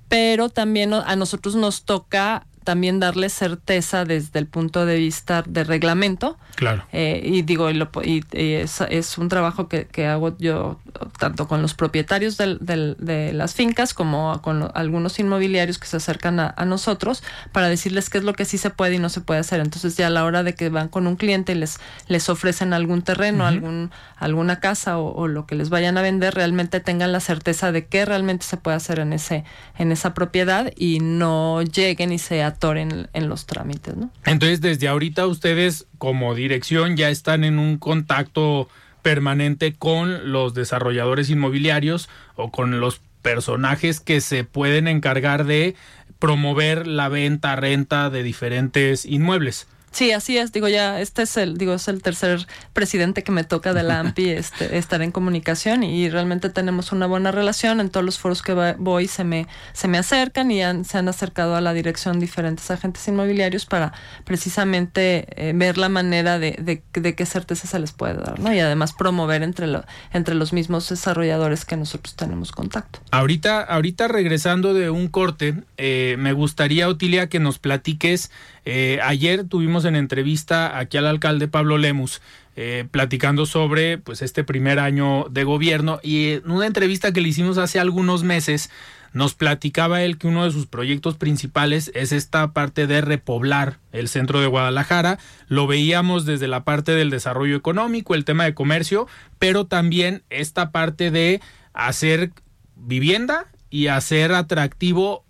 pero 0.08 0.48
también 0.48 0.94
a 0.94 1.16
nosotros 1.16 1.54
nos 1.54 1.84
toca 1.84 2.46
también 2.64 3.00
darle 3.00 3.28
certeza 3.28 4.04
desde 4.04 4.38
el 4.38 4.46
punto 4.46 4.86
de 4.86 4.96
vista 4.96 5.42
de 5.46 5.64
reglamento. 5.64 6.38
Claro. 6.56 6.84
Eh, 6.92 7.20
y 7.24 7.42
digo, 7.42 7.70
y, 7.70 8.24
es, 8.32 9.18
un 9.18 9.28
trabajo 9.28 9.68
que, 9.68 10.06
hago 10.06 10.36
yo 10.38 10.78
tanto 11.18 11.48
con 11.48 11.62
los 11.62 11.74
propietarios 11.74 12.36
de 12.36 13.30
las 13.32 13.54
fincas 13.54 13.94
como 13.94 14.40
con 14.42 14.70
algunos 14.74 15.18
inmobiliarios 15.18 15.78
que 15.78 15.86
se 15.86 15.96
acercan 15.96 16.40
a, 16.40 16.64
nosotros 16.64 17.22
para 17.52 17.68
decirles 17.68 18.08
qué 18.08 18.18
es 18.18 18.24
lo 18.24 18.32
que 18.32 18.44
sí 18.44 18.58
se 18.58 18.70
puede 18.70 18.94
y 18.94 18.98
no 18.98 19.08
se 19.08 19.20
puede 19.20 19.40
hacer. 19.40 19.60
Entonces 19.60 19.96
ya 19.96 20.06
a 20.06 20.10
la 20.10 20.24
hora 20.24 20.42
de 20.42 20.54
que 20.54 20.68
van 20.68 20.88
con 20.88 21.06
un 21.06 21.16
cliente 21.16 21.52
y 21.52 21.56
les, 21.56 21.78
les 22.08 22.28
ofrecen 22.28 22.72
algún 22.72 23.02
terreno, 23.02 23.46
algún, 23.46 23.90
alguna 24.16 24.60
casa 24.60 24.98
o, 24.98 25.28
lo 25.28 25.46
que 25.46 25.54
les 25.54 25.70
vayan 25.70 25.98
a 25.98 26.02
vender, 26.02 26.34
realmente 26.34 26.80
tengan 26.80 27.12
la 27.12 27.20
certeza 27.20 27.72
de 27.72 27.86
qué 27.86 28.04
realmente 28.04 28.44
se 28.46 28.56
puede 28.56 28.76
hacer 28.76 28.98
en, 28.98 29.12
ese, 29.12 29.44
en 29.78 29.92
esa 29.92 30.14
propiedad 30.14 30.72
y 30.76 31.00
no 31.00 31.62
lleguen 31.62 32.12
y 32.12 32.18
se 32.18 32.42
en, 32.60 33.28
los 33.28 33.46
trámites. 33.46 33.96
¿no? 33.96 34.10
Entonces, 34.24 34.60
desde 34.60 34.88
ahorita 34.88 35.26
ustedes 35.26 35.86
como 35.98 36.34
dirección 36.34 36.96
ya 36.96 37.10
están 37.10 37.44
en 37.44 37.58
un 37.58 37.78
contacto 37.78 38.68
permanente 39.02 39.74
con 39.74 40.32
los 40.32 40.54
desarrolladores 40.54 41.28
inmobiliarios 41.28 42.08
o 42.36 42.50
con 42.50 42.80
los 42.80 43.00
personajes 43.22 44.00
que 44.00 44.20
se 44.20 44.44
pueden 44.44 44.88
encargar 44.88 45.44
de 45.44 45.74
promover 46.18 46.86
la 46.86 47.08
venta, 47.08 47.56
renta 47.56 48.08
de 48.08 48.22
diferentes 48.22 49.04
inmuebles. 49.04 49.66
Sí, 49.94 50.10
así 50.10 50.36
es. 50.36 50.50
Digo, 50.50 50.66
ya 50.66 51.00
este 51.00 51.22
es 51.22 51.36
el, 51.36 51.56
digo, 51.56 51.74
es 51.74 51.86
el 51.86 52.02
tercer 52.02 52.48
presidente 52.72 53.22
que 53.22 53.30
me 53.30 53.44
toca 53.44 53.72
de 53.72 53.84
la 53.84 54.00
AMPI 54.00 54.30
este, 54.30 54.76
estar 54.76 55.00
en 55.02 55.12
comunicación 55.12 55.84
y, 55.84 56.10
realmente 56.10 56.50
tenemos 56.50 56.90
una 56.90 57.06
buena 57.06 57.30
relación. 57.30 57.78
En 57.78 57.90
todos 57.90 58.04
los 58.04 58.18
foros 58.18 58.42
que 58.42 58.74
voy 58.76 59.06
se 59.06 59.22
me, 59.22 59.46
se 59.72 59.86
me 59.86 59.98
acercan 59.98 60.50
y 60.50 60.60
se 60.84 60.98
han 60.98 61.08
acercado 61.08 61.54
a 61.54 61.60
la 61.60 61.72
dirección 61.72 62.18
diferentes 62.18 62.72
agentes 62.72 63.06
inmobiliarios 63.06 63.66
para 63.66 63.92
precisamente 64.24 65.26
eh, 65.36 65.52
ver 65.54 65.78
la 65.78 65.88
manera 65.88 66.40
de, 66.40 66.58
de, 66.60 67.14
qué 67.14 67.26
certeza 67.26 67.68
se 67.68 67.78
les 67.78 67.92
puede 67.92 68.14
dar, 68.14 68.40
¿no? 68.40 68.52
Y 68.52 68.58
además 68.58 68.92
promover 68.94 69.44
entre, 69.44 69.68
lo, 69.68 69.84
entre 70.12 70.34
los 70.34 70.52
mismos 70.52 70.88
desarrolladores 70.88 71.64
que 71.64 71.76
nosotros 71.76 72.16
tenemos 72.16 72.50
contacto. 72.50 72.98
Ahorita, 73.12 73.60
ahorita 73.60 74.08
regresando 74.08 74.74
de 74.74 74.90
un 74.90 75.06
corte, 75.06 75.54
eh, 75.76 76.16
me 76.18 76.32
gustaría, 76.32 76.88
Otilia, 76.88 77.28
que 77.28 77.38
nos 77.38 77.60
platiques 77.60 78.32
eh, 78.64 78.98
ayer 79.02 79.44
tuvimos 79.44 79.84
en 79.84 79.96
entrevista 79.96 80.78
aquí 80.78 80.96
al 80.96 81.06
alcalde 81.06 81.48
Pablo 81.48 81.78
Lemus. 81.78 82.20
Eh, 82.56 82.86
platicando 82.88 83.46
sobre 83.46 83.98
pues 83.98 84.22
este 84.22 84.44
primer 84.44 84.78
año 84.78 85.26
de 85.28 85.42
gobierno 85.42 85.98
y 86.04 86.34
en 86.34 86.48
una 86.48 86.68
entrevista 86.68 87.12
que 87.12 87.20
le 87.20 87.30
hicimos 87.30 87.58
hace 87.58 87.80
algunos 87.80 88.22
meses 88.22 88.70
nos 89.12 89.34
platicaba 89.34 90.02
él 90.02 90.18
que 90.18 90.26
uno 90.26 90.44
de 90.44 90.52
sus 90.52 90.66
proyectos 90.66 91.16
principales 91.16 91.90
es 91.94 92.12
esta 92.12 92.52
parte 92.52 92.86
de 92.86 93.00
repoblar 93.00 93.78
el 93.92 94.08
centro 94.08 94.40
de 94.40 94.48
Guadalajara. 94.48 95.18
Lo 95.48 95.66
veíamos 95.66 96.26
desde 96.26 96.48
la 96.48 96.64
parte 96.64 96.92
del 96.92 97.10
desarrollo 97.10 97.56
económico, 97.56 98.14
el 98.14 98.24
tema 98.24 98.44
de 98.44 98.54
comercio, 98.54 99.06
pero 99.38 99.66
también 99.66 100.24
esta 100.30 100.72
parte 100.72 101.10
de 101.10 101.40
hacer 101.72 102.32
vivienda 102.76 103.46
y 103.70 103.86
hacer 103.86 104.32
atractivo 104.32 105.24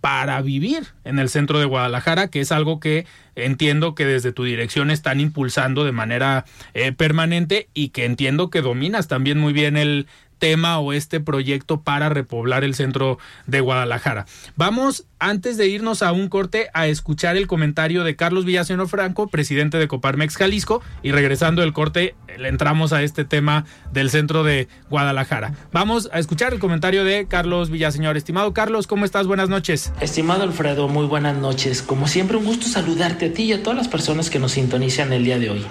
para 0.00 0.40
vivir 0.40 0.86
en 1.04 1.18
el 1.18 1.28
centro 1.28 1.58
de 1.58 1.66
Guadalajara, 1.66 2.28
que 2.28 2.40
es 2.40 2.52
algo 2.52 2.80
que 2.80 3.06
entiendo 3.34 3.94
que 3.94 4.06
desde 4.06 4.32
tu 4.32 4.44
dirección 4.44 4.90
están 4.90 5.20
impulsando 5.20 5.84
de 5.84 5.92
manera 5.92 6.44
eh, 6.74 6.92
permanente 6.92 7.68
y 7.74 7.90
que 7.90 8.04
entiendo 8.04 8.50
que 8.50 8.62
dominas 8.62 9.08
también 9.08 9.38
muy 9.38 9.52
bien 9.52 9.76
el 9.76 10.06
tema 10.40 10.80
o 10.80 10.92
este 10.92 11.20
proyecto 11.20 11.82
para 11.82 12.08
repoblar 12.08 12.64
el 12.64 12.74
centro 12.74 13.18
de 13.46 13.60
Guadalajara. 13.60 14.26
Vamos, 14.56 15.06
antes 15.20 15.56
de 15.56 15.68
irnos 15.68 16.02
a 16.02 16.10
un 16.10 16.28
corte, 16.28 16.68
a 16.74 16.88
escuchar 16.88 17.36
el 17.36 17.46
comentario 17.46 18.02
de 18.02 18.16
Carlos 18.16 18.44
Villaseñor 18.44 18.88
Franco, 18.88 19.28
presidente 19.28 19.78
de 19.78 19.86
Coparmex 19.86 20.36
Jalisco, 20.36 20.82
y 21.02 21.12
regresando 21.12 21.62
del 21.62 21.72
corte, 21.72 22.16
le 22.36 22.48
entramos 22.48 22.92
a 22.92 23.02
este 23.02 23.24
tema 23.24 23.66
del 23.92 24.10
centro 24.10 24.42
de 24.42 24.66
Guadalajara. 24.88 25.54
Vamos 25.70 26.10
a 26.12 26.18
escuchar 26.18 26.52
el 26.52 26.58
comentario 26.58 27.04
de 27.04 27.26
Carlos 27.28 27.70
Villaseñor. 27.70 28.16
Estimado 28.16 28.52
Carlos, 28.52 28.86
¿cómo 28.86 29.04
estás? 29.04 29.26
Buenas 29.26 29.48
noches. 29.48 29.92
Estimado 30.00 30.42
Alfredo, 30.42 30.88
muy 30.88 31.06
buenas 31.06 31.36
noches. 31.36 31.82
Como 31.82 32.08
siempre, 32.08 32.38
un 32.38 32.44
gusto 32.46 32.66
saludarte 32.66 33.26
a 33.26 33.32
ti 33.32 33.44
y 33.44 33.52
a 33.52 33.62
todas 33.62 33.76
las 33.76 33.88
personas 33.88 34.30
que 34.30 34.38
nos 34.38 34.52
sintonizan 34.52 35.12
el 35.12 35.24
día 35.24 35.38
de 35.38 35.50
hoy. 35.50 35.66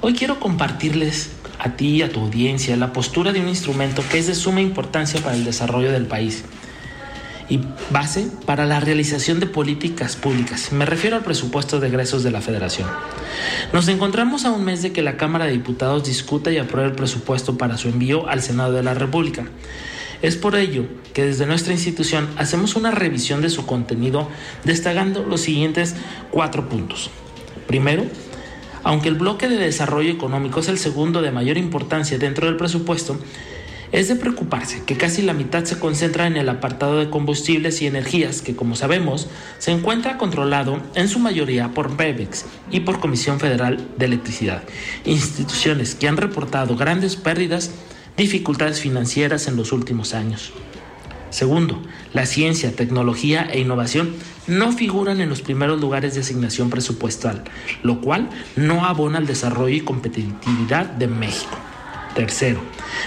Hoy 0.00 0.14
quiero 0.14 0.38
compartirles 0.38 1.30
a 1.58 1.74
ti 1.74 1.96
y 1.96 2.02
a 2.02 2.12
tu 2.12 2.20
audiencia 2.20 2.76
la 2.76 2.92
postura 2.92 3.32
de 3.32 3.40
un 3.40 3.48
instrumento 3.48 4.04
que 4.08 4.18
es 4.18 4.28
de 4.28 4.36
suma 4.36 4.60
importancia 4.60 5.20
para 5.20 5.34
el 5.34 5.44
desarrollo 5.44 5.90
del 5.90 6.06
país 6.06 6.44
y 7.48 7.58
base 7.90 8.28
para 8.46 8.64
la 8.64 8.78
realización 8.78 9.40
de 9.40 9.46
políticas 9.46 10.14
públicas. 10.14 10.70
Me 10.70 10.86
refiero 10.86 11.16
al 11.16 11.24
presupuesto 11.24 11.80
de 11.80 11.88
egresos 11.88 12.22
de 12.22 12.30
la 12.30 12.40
Federación. 12.40 12.88
Nos 13.72 13.88
encontramos 13.88 14.44
a 14.44 14.52
un 14.52 14.64
mes 14.64 14.82
de 14.82 14.92
que 14.92 15.02
la 15.02 15.16
Cámara 15.16 15.46
de 15.46 15.52
Diputados 15.52 16.04
discuta 16.04 16.52
y 16.52 16.58
apruebe 16.58 16.90
el 16.90 16.94
presupuesto 16.94 17.58
para 17.58 17.76
su 17.76 17.88
envío 17.88 18.28
al 18.28 18.40
Senado 18.40 18.74
de 18.74 18.84
la 18.84 18.94
República. 18.94 19.46
Es 20.22 20.36
por 20.36 20.54
ello 20.54 20.84
que 21.12 21.24
desde 21.24 21.46
nuestra 21.46 21.72
institución 21.72 22.28
hacemos 22.36 22.76
una 22.76 22.92
revisión 22.92 23.42
de 23.42 23.50
su 23.50 23.66
contenido 23.66 24.28
destacando 24.62 25.24
los 25.24 25.40
siguientes 25.40 25.96
cuatro 26.30 26.68
puntos. 26.68 27.10
Primero, 27.66 28.04
aunque 28.82 29.08
el 29.08 29.14
bloque 29.14 29.48
de 29.48 29.56
desarrollo 29.56 30.10
económico 30.10 30.60
es 30.60 30.68
el 30.68 30.78
segundo 30.78 31.22
de 31.22 31.30
mayor 31.30 31.58
importancia 31.58 32.18
dentro 32.18 32.46
del 32.46 32.56
presupuesto, 32.56 33.18
es 33.92 34.08
de 34.08 34.16
preocuparse 34.16 34.82
que 34.84 34.96
casi 34.96 35.22
la 35.22 35.32
mitad 35.32 35.64
se 35.64 35.78
concentra 35.78 36.26
en 36.26 36.36
el 36.36 36.48
apartado 36.48 36.98
de 36.98 37.08
combustibles 37.08 37.80
y 37.80 37.86
energías, 37.86 38.42
que 38.42 38.54
como 38.54 38.76
sabemos 38.76 39.28
se 39.58 39.70
encuentra 39.70 40.18
controlado 40.18 40.80
en 40.94 41.08
su 41.08 41.18
mayoría 41.18 41.68
por 41.68 41.96
BEBEX 41.96 42.44
y 42.70 42.80
por 42.80 43.00
Comisión 43.00 43.40
Federal 43.40 43.88
de 43.96 44.06
Electricidad, 44.06 44.62
instituciones 45.04 45.94
que 45.94 46.08
han 46.08 46.16
reportado 46.16 46.76
grandes 46.76 47.16
pérdidas, 47.16 47.70
dificultades 48.16 48.80
financieras 48.80 49.48
en 49.48 49.56
los 49.56 49.72
últimos 49.72 50.12
años. 50.12 50.52
Segundo, 51.30 51.82
la 52.14 52.26
ciencia, 52.26 52.74
tecnología 52.74 53.48
e 53.50 53.60
innovación 53.60 54.14
no 54.46 54.72
figuran 54.72 55.20
en 55.20 55.28
los 55.28 55.42
primeros 55.42 55.80
lugares 55.80 56.14
de 56.14 56.20
asignación 56.20 56.70
presupuestal, 56.70 57.44
lo 57.82 58.00
cual 58.00 58.30
no 58.56 58.86
abona 58.86 59.18
al 59.18 59.26
desarrollo 59.26 59.76
y 59.76 59.80
competitividad 59.80 60.86
de 60.86 61.06
México. 61.06 61.56
Tercero, 62.14 62.60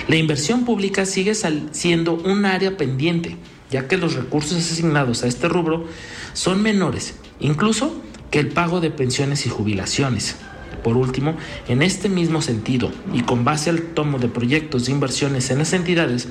la 0.08 0.16
inversión 0.16 0.66
pública 0.66 1.06
sigue 1.06 1.34
siendo 1.72 2.14
un 2.14 2.46
área 2.46 2.78
pendiente, 2.78 3.38
ya 3.72 3.88
que 3.88 3.98
los 3.98 4.14
recursos 4.14 4.58
asignados 4.58 5.24
a 5.24 5.28
este 5.28 5.50
rubro 5.50 5.86
son 6.34 6.62
menores, 6.62 7.16
incluso 7.40 8.00
que 8.30 8.40
el 8.40 8.50
pago 8.50 8.80
de 8.80 8.92
pensiones 8.92 9.46
y 9.46 9.50
jubilaciones. 9.50 10.36
Por 10.84 10.96
último, 10.96 11.36
en 11.68 11.82
este 11.82 12.08
mismo 12.08 12.42
sentido 12.42 12.92
y 13.14 13.22
con 13.22 13.44
base 13.44 13.70
al 13.70 13.82
tomo 13.82 14.20
de 14.20 14.30
proyectos 14.30 14.86
de 14.86 14.94
inversiones 14.94 15.50
en 15.52 15.60
las 15.60 15.74
entidades, 15.74 16.28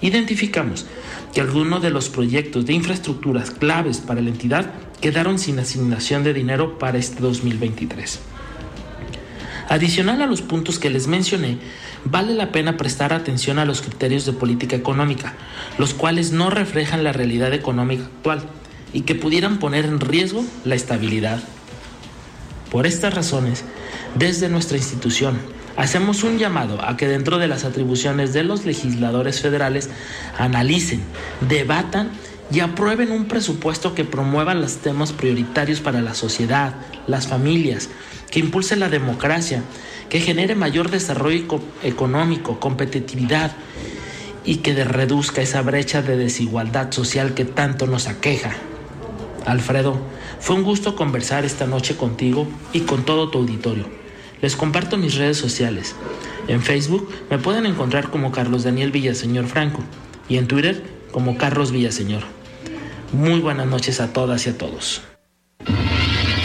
identificamos 0.00 0.86
que 1.32 1.40
algunos 1.40 1.82
de 1.82 1.90
los 1.90 2.08
proyectos 2.08 2.66
de 2.66 2.74
infraestructuras 2.74 3.50
claves 3.50 3.98
para 3.98 4.20
la 4.20 4.28
entidad 4.28 4.72
quedaron 5.00 5.38
sin 5.38 5.58
asignación 5.58 6.24
de 6.24 6.34
dinero 6.34 6.78
para 6.78 6.98
este 6.98 7.20
2023. 7.20 8.20
Adicional 9.68 10.20
a 10.20 10.26
los 10.26 10.42
puntos 10.42 10.78
que 10.78 10.90
les 10.90 11.06
mencioné, 11.06 11.58
vale 12.04 12.34
la 12.34 12.52
pena 12.52 12.76
prestar 12.76 13.12
atención 13.12 13.58
a 13.58 13.64
los 13.64 13.80
criterios 13.80 14.26
de 14.26 14.32
política 14.32 14.76
económica, 14.76 15.34
los 15.78 15.94
cuales 15.94 16.32
no 16.32 16.50
reflejan 16.50 17.04
la 17.04 17.12
realidad 17.12 17.54
económica 17.54 18.04
actual 18.04 18.42
y 18.92 19.02
que 19.02 19.14
pudieran 19.14 19.58
poner 19.58 19.86
en 19.86 20.00
riesgo 20.00 20.44
la 20.64 20.74
estabilidad. 20.74 21.42
Por 22.70 22.86
estas 22.86 23.14
razones, 23.14 23.64
desde 24.14 24.48
nuestra 24.48 24.76
institución, 24.76 25.38
hacemos 25.76 26.22
un 26.24 26.38
llamado 26.38 26.82
a 26.82 26.96
que 26.96 27.08
dentro 27.08 27.38
de 27.38 27.48
las 27.48 27.64
atribuciones 27.64 28.32
de 28.32 28.44
los 28.44 28.64
legisladores 28.64 29.40
federales 29.40 29.90
analicen, 30.38 31.02
debatan 31.48 32.10
y 32.50 32.60
aprueben 32.60 33.12
un 33.12 33.26
presupuesto 33.26 33.94
que 33.94 34.04
promueva 34.04 34.54
los 34.54 34.76
temas 34.76 35.12
prioritarios 35.12 35.80
para 35.80 36.02
la 36.02 36.14
sociedad, 36.14 36.74
las 37.06 37.26
familias, 37.26 37.88
que 38.30 38.40
impulse 38.40 38.76
la 38.76 38.88
democracia, 38.88 39.62
que 40.08 40.20
genere 40.20 40.54
mayor 40.54 40.90
desarrollo 40.90 41.60
económico, 41.82 42.60
competitividad 42.60 43.52
y 44.44 44.56
que 44.56 44.84
reduzca 44.84 45.40
esa 45.40 45.62
brecha 45.62 46.02
de 46.02 46.16
desigualdad 46.16 46.90
social 46.92 47.32
que 47.34 47.44
tanto 47.44 47.86
nos 47.86 48.08
aqueja. 48.08 48.52
Alfredo, 49.46 49.98
fue 50.40 50.56
un 50.56 50.62
gusto 50.62 50.96
conversar 50.96 51.44
esta 51.44 51.66
noche 51.66 51.96
contigo 51.96 52.46
y 52.72 52.80
con 52.80 53.04
todo 53.04 53.30
tu 53.30 53.38
auditorio. 53.38 54.01
Les 54.42 54.56
comparto 54.56 54.98
mis 54.98 55.14
redes 55.14 55.38
sociales. 55.38 55.96
En 56.48 56.60
Facebook 56.60 57.08
me 57.30 57.38
pueden 57.38 57.64
encontrar 57.64 58.10
como 58.10 58.30
Carlos 58.30 58.64
Daniel 58.64 58.90
Villaseñor 58.90 59.46
Franco 59.46 59.82
y 60.28 60.36
en 60.36 60.46
Twitter 60.46 60.82
como 61.10 61.38
Carlos 61.38 61.72
Villaseñor. 61.72 62.24
Muy 63.12 63.40
buenas 63.40 63.66
noches 63.66 64.00
a 64.00 64.12
todas 64.12 64.46
y 64.46 64.50
a 64.50 64.58
todos. 64.58 65.00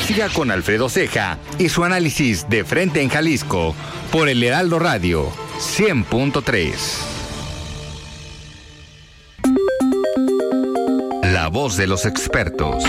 Siga 0.06 0.30
con 0.30 0.52
Alfredo 0.52 0.88
Ceja 0.88 1.38
y 1.60 1.68
su 1.68 1.84
análisis 1.84 2.48
de 2.48 2.64
frente 2.64 3.02
en 3.02 3.10
Jalisco 3.10 3.76
por 4.12 4.30
el 4.30 4.42
Heraldo 4.42 4.80
Radio 4.80 5.30
100.3. 5.60 7.18
voz 11.50 11.78
de 11.78 11.88
los 11.88 12.06
expertos. 12.06 12.84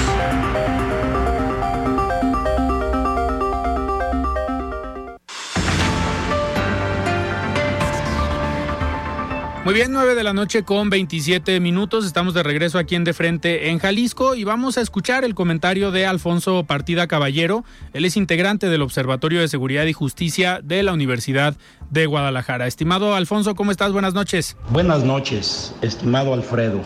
Muy 9.68 9.74
bien, 9.74 9.92
9 9.92 10.14
de 10.14 10.24
la 10.24 10.33
noche 10.33 10.62
con 10.62 10.88
27 10.88 11.61
minutos. 11.61 12.07
Estamos 12.07 12.33
de 12.33 12.42
regreso 12.42 12.78
aquí 12.78 12.94
en 12.94 13.04
De 13.04 13.12
Frente 13.12 13.68
en 13.68 13.78
Jalisco 13.78 14.35
y 14.35 14.42
vamos 14.42 14.78
a 14.78 14.81
escuchar 14.81 15.26
el 15.26 15.35
comentario 15.35 15.90
de 15.90 16.07
Alfonso 16.07 16.64
Partida 16.64 17.07
Caballero. 17.07 17.66
Él 17.92 18.07
es 18.07 18.16
integrante 18.16 18.70
del 18.70 18.81
Observatorio 18.81 19.42
de 19.42 19.48
Seguridad 19.48 19.85
y 19.85 19.92
Justicia 19.92 20.61
de 20.64 20.83
la 20.83 20.94
Universidad 20.94 21.54
de 21.90 22.07
Guadalajara. 22.07 22.66
Estimado 22.66 23.14
Alfonso, 23.14 23.54
¿cómo 23.54 23.70
estás? 23.70 23.92
Buenas 23.92 24.14
noches. 24.14 24.57
Buenas 24.70 25.04
noches, 25.04 25.74
estimado 25.83 26.33
Alfredo. 26.33 26.81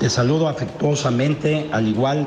Te 0.00 0.10
saludo 0.10 0.48
afectuosamente, 0.48 1.68
al 1.70 1.86
igual 1.86 2.26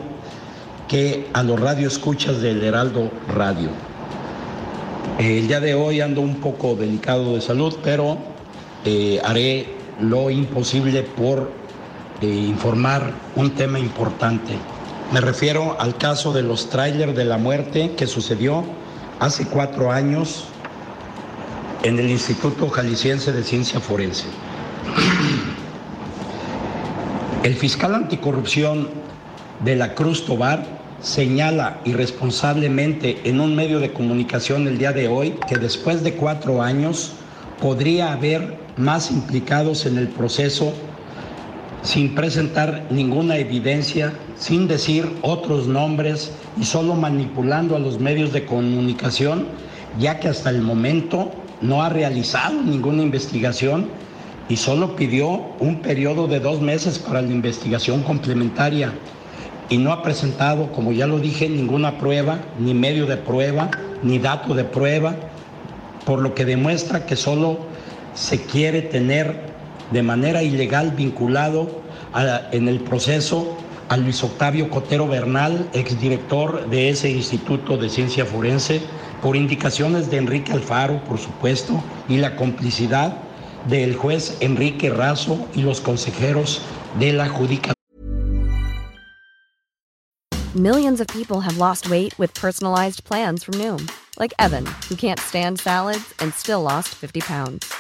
que 0.87 1.27
a 1.33 1.43
los 1.43 1.59
radioescuchas 1.59 2.39
del 2.39 2.63
Heraldo 2.63 3.11
Radio. 3.35 3.67
El 5.17 5.49
día 5.49 5.59
de 5.59 5.73
hoy 5.73 5.99
ando 5.99 6.21
un 6.21 6.35
poco 6.35 6.75
delicado 6.75 7.35
de 7.35 7.41
salud, 7.41 7.75
pero 7.83 8.17
eh, 8.85 9.19
haré 9.25 9.77
lo 10.01 10.29
imposible 10.29 11.03
por 11.03 11.51
eh, 12.21 12.27
informar 12.27 13.13
un 13.35 13.51
tema 13.51 13.79
importante. 13.79 14.53
Me 15.11 15.21
refiero 15.21 15.79
al 15.79 15.97
caso 15.97 16.33
de 16.33 16.43
los 16.43 16.69
trailers 16.69 17.15
de 17.15 17.25
la 17.25 17.37
muerte 17.37 17.95
que 17.95 18.07
sucedió 18.07 18.63
hace 19.19 19.45
cuatro 19.47 19.91
años 19.91 20.45
en 21.83 21.97
el 21.97 22.09
Instituto 22.09 22.69
Jalisciense 22.69 23.31
de 23.31 23.43
Ciencia 23.43 23.79
Forense. 23.79 24.27
El 27.43 27.55
fiscal 27.55 27.95
anticorrupción 27.95 28.89
de 29.63 29.75
la 29.75 29.95
Cruz 29.95 30.25
Tobar 30.25 30.65
señala 31.01 31.79
irresponsablemente 31.85 33.21
en 33.23 33.39
un 33.39 33.55
medio 33.55 33.79
de 33.79 33.93
comunicación 33.93 34.67
el 34.67 34.77
día 34.77 34.91
de 34.91 35.07
hoy 35.07 35.35
que 35.47 35.57
después 35.57 36.03
de 36.03 36.13
cuatro 36.15 36.61
años 36.61 37.13
podría 37.61 38.13
haber 38.13 38.57
más 38.77 39.11
implicados 39.11 39.85
en 39.85 39.97
el 39.97 40.07
proceso 40.07 40.73
sin 41.81 42.13
presentar 42.13 42.85
ninguna 42.89 43.37
evidencia, 43.37 44.13
sin 44.37 44.67
decir 44.67 45.09
otros 45.21 45.67
nombres 45.67 46.31
y 46.59 46.65
solo 46.65 46.95
manipulando 46.95 47.75
a 47.75 47.79
los 47.79 47.99
medios 47.99 48.33
de 48.33 48.45
comunicación, 48.45 49.47
ya 49.97 50.19
que 50.19 50.27
hasta 50.27 50.49
el 50.49 50.61
momento 50.61 51.31
no 51.61 51.83
ha 51.83 51.89
realizado 51.89 52.61
ninguna 52.61 53.03
investigación 53.03 53.87
y 54.49 54.57
solo 54.57 54.95
pidió 54.95 55.27
un 55.59 55.81
periodo 55.81 56.27
de 56.27 56.39
dos 56.39 56.59
meses 56.59 56.99
para 56.99 57.21
la 57.21 57.31
investigación 57.31 58.03
complementaria. 58.03 58.93
Y 59.69 59.77
no 59.77 59.93
ha 59.93 60.01
presentado, 60.01 60.71
como 60.71 60.91
ya 60.91 61.05
lo 61.05 61.19
dije, 61.19 61.47
ninguna 61.47 61.99
prueba, 61.99 62.39
ni 62.57 62.73
medio 62.73 63.05
de 63.05 63.17
prueba, 63.17 63.69
ni 64.01 64.17
dato 64.17 64.55
de 64.55 64.63
prueba, 64.63 65.15
por 66.05 66.19
lo 66.19 66.33
que 66.33 66.45
demuestra 66.45 67.05
que 67.05 67.15
solo 67.15 67.59
se 68.13 68.41
quiere 68.41 68.81
tener 68.81 69.49
de 69.91 70.03
manera 70.03 70.43
ilegal 70.43 70.91
vinculado 70.91 71.81
en 72.51 72.67
el 72.67 72.79
proceso 72.81 73.55
a 73.89 73.97
Luis 73.97 74.23
Octavio 74.23 74.69
Cotero 74.69 75.07
Bernal, 75.07 75.67
exdirector 75.73 76.69
de 76.69 76.89
ese 76.89 77.09
Instituto 77.09 77.75
de 77.77 77.89
Ciencia 77.89 78.25
Forense, 78.25 78.81
por 79.21 79.35
indicaciones 79.35 80.09
de 80.11 80.17
Enrique 80.17 80.53
Alfaro, 80.53 81.03
por 81.03 81.17
supuesto, 81.17 81.83
y 82.07 82.17
la 82.17 82.35
complicidad 82.35 83.17
del 83.67 83.95
juez 83.95 84.37
Enrique 84.39 84.89
Razo 84.89 85.47
y 85.55 85.61
los 85.61 85.81
consejeros 85.81 86.61
de 86.99 87.13
la 87.13 87.27
Judicatura. 87.27 87.73
Millions 90.55 90.99
of 90.99 91.07
people 91.07 91.41
have 91.41 91.57
lost 91.57 91.89
weight 91.89 92.17
with 92.17 92.33
personalized 92.33 93.03
plans 93.03 93.43
from 93.43 93.55
Noom, 93.59 93.87
like 94.19 94.33
Evan, 94.39 94.65
who 94.87 94.95
can't 94.95 95.19
stand 95.19 95.59
salads 95.59 96.13
and 96.19 96.33
still 96.33 96.61
lost 96.61 96.89
50 96.89 97.21
pounds. 97.21 97.71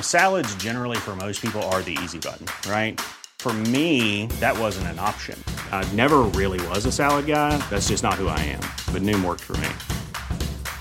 Salads, 0.00 0.54
generally, 0.56 0.98
for 0.98 1.16
most 1.16 1.40
people, 1.40 1.62
are 1.72 1.80
the 1.82 1.96
easy 2.02 2.18
button, 2.18 2.46
right? 2.70 3.00
For 3.38 3.54
me, 3.54 4.26
that 4.40 4.58
wasn't 4.58 4.88
an 4.88 4.98
option. 4.98 5.42
I 5.72 5.90
never 5.94 6.18
really 6.34 6.60
was 6.68 6.84
a 6.84 6.92
salad 6.92 7.26
guy. 7.26 7.56
That's 7.70 7.88
just 7.88 8.02
not 8.02 8.16
who 8.16 8.28
I 8.28 8.38
am. 8.40 8.60
But 8.92 9.00
Noom 9.00 9.24
worked 9.24 9.40
for 9.40 9.56
me. 9.56 9.68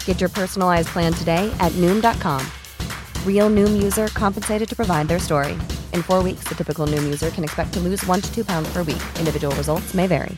Get 0.03 0.19
your 0.19 0.29
personalized 0.29 0.89
plan 0.89 1.13
today 1.13 1.49
at 1.61 1.71
Noom.com. 1.73 2.45
Real 3.25 3.49
Noom 3.49 3.81
user 3.81 4.09
compensated 4.09 4.67
to 4.67 4.75
provide 4.75 5.07
their 5.07 5.19
story. 5.19 5.53
In 5.93 6.03
four 6.03 6.21
weeks, 6.21 6.43
the 6.49 6.55
typical 6.55 6.85
Noom 6.85 7.03
user 7.03 7.29
can 7.29 7.45
expect 7.45 7.71
to 7.75 7.79
lose 7.79 8.05
one 8.05 8.19
to 8.19 8.29
two 8.35 8.43
pounds 8.43 8.67
per 8.73 8.83
week. 8.83 9.01
Individual 9.17 9.55
results 9.55 9.93
may 9.93 10.05
vary. 10.05 10.37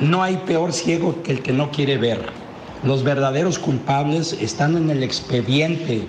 No 0.00 0.22
hay 0.22 0.36
peor 0.46 0.72
ciego 0.72 1.22
que 1.22 1.32
el 1.32 1.42
que 1.42 1.52
no 1.52 1.70
quiere 1.70 1.98
ver. 1.98 2.20
Los 2.84 3.02
verdaderos 3.02 3.58
culpables 3.58 4.32
están 4.34 4.76
en 4.76 4.90
el 4.90 5.02
expediente 5.02 6.06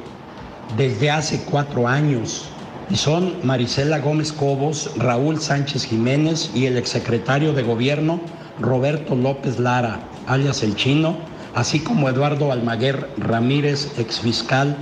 desde 0.77 1.11
hace 1.11 1.43
cuatro 1.49 1.87
años 1.87 2.45
y 2.89 2.95
son 2.95 3.33
Marisela 3.43 3.99
Gómez 3.99 4.31
Cobos, 4.31 4.91
Raúl 4.97 5.39
Sánchez 5.41 5.85
Jiménez 5.85 6.51
y 6.53 6.65
el 6.65 6.77
exsecretario 6.77 7.53
de 7.53 7.63
gobierno 7.63 8.19
Roberto 8.59 9.15
López 9.15 9.59
Lara, 9.59 9.99
alias 10.27 10.63
El 10.63 10.75
Chino, 10.75 11.17
así 11.53 11.79
como 11.79 12.09
Eduardo 12.09 12.51
Almaguer 12.51 13.09
Ramírez, 13.17 13.97
exfiscal 13.97 14.75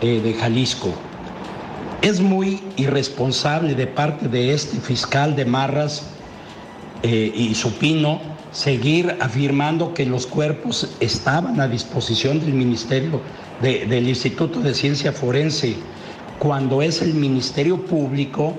eh, 0.00 0.20
de 0.22 0.34
Jalisco. 0.34 0.94
Es 2.02 2.20
muy 2.20 2.62
irresponsable 2.76 3.74
de 3.74 3.86
parte 3.86 4.28
de 4.28 4.54
este 4.54 4.78
fiscal 4.78 5.34
de 5.34 5.44
Marras 5.44 6.14
eh, 7.02 7.32
y 7.34 7.54
Supino 7.54 8.20
seguir 8.52 9.16
afirmando 9.20 9.94
que 9.94 10.06
los 10.06 10.26
cuerpos 10.26 10.88
estaban 11.00 11.60
a 11.60 11.68
disposición 11.68 12.40
del 12.40 12.54
Ministerio, 12.54 13.20
del 13.60 14.08
Instituto 14.08 14.60
de 14.60 14.74
Ciencia 14.74 15.12
Forense, 15.12 15.76
cuando 16.38 16.82
es 16.82 17.02
el 17.02 17.14
Ministerio 17.14 17.84
Público 17.84 18.54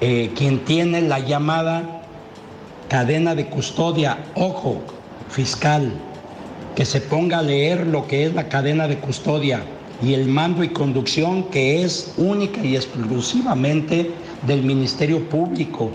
eh, 0.00 0.30
quien 0.36 0.60
tiene 0.60 1.02
la 1.02 1.18
llamada 1.18 2.02
cadena 2.88 3.34
de 3.34 3.46
custodia. 3.46 4.18
Ojo, 4.34 4.80
fiscal, 5.28 5.92
que 6.76 6.84
se 6.84 7.00
ponga 7.00 7.40
a 7.40 7.42
leer 7.42 7.86
lo 7.86 8.06
que 8.06 8.24
es 8.24 8.34
la 8.34 8.48
cadena 8.48 8.86
de 8.86 8.98
custodia 8.98 9.62
y 10.02 10.14
el 10.14 10.28
mando 10.28 10.62
y 10.62 10.68
conducción 10.68 11.44
que 11.44 11.82
es 11.82 12.14
única 12.16 12.64
y 12.64 12.76
exclusivamente 12.76 14.10
del 14.46 14.62
Ministerio 14.62 15.28
Público 15.28 15.90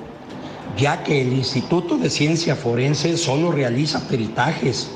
ya 0.78 1.04
que 1.04 1.22
el 1.22 1.34
Instituto 1.34 1.98
de 1.98 2.10
Ciencia 2.10 2.56
Forense 2.56 3.18
solo 3.18 3.52
realiza 3.52 4.08
peritajes. 4.08 4.90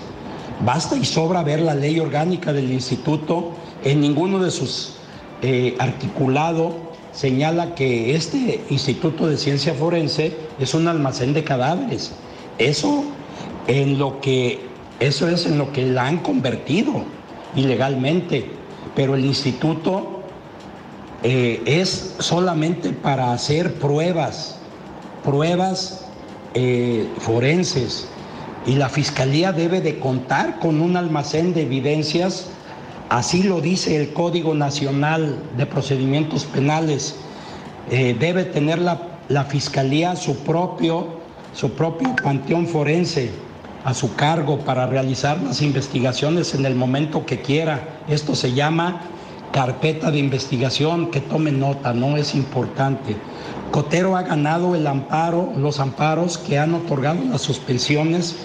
Basta 0.65 0.95
y 0.95 1.05
sobra 1.05 1.43
ver 1.43 1.61
la 1.61 1.75
ley 1.75 1.99
orgánica 1.99 2.51
del 2.51 2.71
instituto, 2.71 3.51
en 3.83 4.01
ninguno 4.01 4.39
de 4.39 4.49
sus 4.49 4.95
eh, 5.43 5.75
articulados 5.77 6.73
señala 7.11 7.73
que 7.73 8.15
este 8.15 8.63
Instituto 8.69 9.27
de 9.27 9.37
Ciencia 9.37 9.73
Forense 9.73 10.35
es 10.59 10.73
un 10.73 10.87
almacén 10.87 11.33
de 11.33 11.43
cadáveres. 11.43 12.11
Eso 12.59 13.03
en 13.67 13.97
lo 13.97 14.21
que 14.21 14.59
eso 14.99 15.27
es 15.27 15.45
en 15.45 15.57
lo 15.57 15.71
que 15.71 15.85
la 15.85 16.07
han 16.07 16.19
convertido 16.19 17.03
ilegalmente, 17.55 18.49
pero 18.95 19.15
el 19.15 19.25
instituto 19.25 20.21
eh, 21.23 21.61
es 21.65 22.15
solamente 22.19 22.91
para 22.91 23.31
hacer 23.31 23.75
pruebas 23.75 24.56
pruebas 25.27 26.05
eh, 26.53 27.05
forenses 27.19 28.07
y 28.65 28.75
la 28.75 28.87
Fiscalía 28.87 29.51
debe 29.51 29.81
de 29.81 29.99
contar 29.99 30.57
con 30.59 30.79
un 30.79 30.95
almacén 30.95 31.53
de 31.53 31.63
evidencias, 31.63 32.45
así 33.09 33.43
lo 33.43 33.59
dice 33.59 33.97
el 33.97 34.13
Código 34.13 34.55
Nacional 34.55 35.37
de 35.57 35.65
Procedimientos 35.65 36.45
Penales. 36.45 37.17
Eh, 37.91 38.15
debe 38.17 38.45
tener 38.45 38.79
la, 38.79 39.19
la, 39.27 39.43
Fiscalía 39.43 40.15
su 40.15 40.37
propio, 40.37 41.07
su 41.53 41.71
propio 41.71 42.15
panteón 42.23 42.65
forense 42.65 43.29
a 43.83 43.93
su 43.93 44.15
cargo 44.15 44.59
para 44.59 44.87
realizar 44.87 45.41
las 45.43 45.61
investigaciones 45.61 46.55
en 46.55 46.65
el 46.65 46.75
momento 46.75 47.25
que 47.25 47.41
quiera. 47.41 47.99
Esto 48.07 48.33
se 48.33 48.53
llama 48.53 49.01
carpeta 49.57 50.11
de 50.11 50.19
investigación, 50.19 51.09
que 51.09 51.19
tome 51.19 51.51
nota, 51.51 51.91
no 51.91 52.15
es 52.15 52.35
importante. 52.35 53.15
Cotero 53.71 54.15
ha 54.15 54.21
ganado 54.21 54.75
el 54.75 54.85
amparo, 54.85 55.51
los 55.57 55.79
amparos 55.79 56.37
que 56.37 56.59
han 56.59 56.75
otorgado 56.75 57.23
las 57.23 57.41
suspensiones 57.41 58.35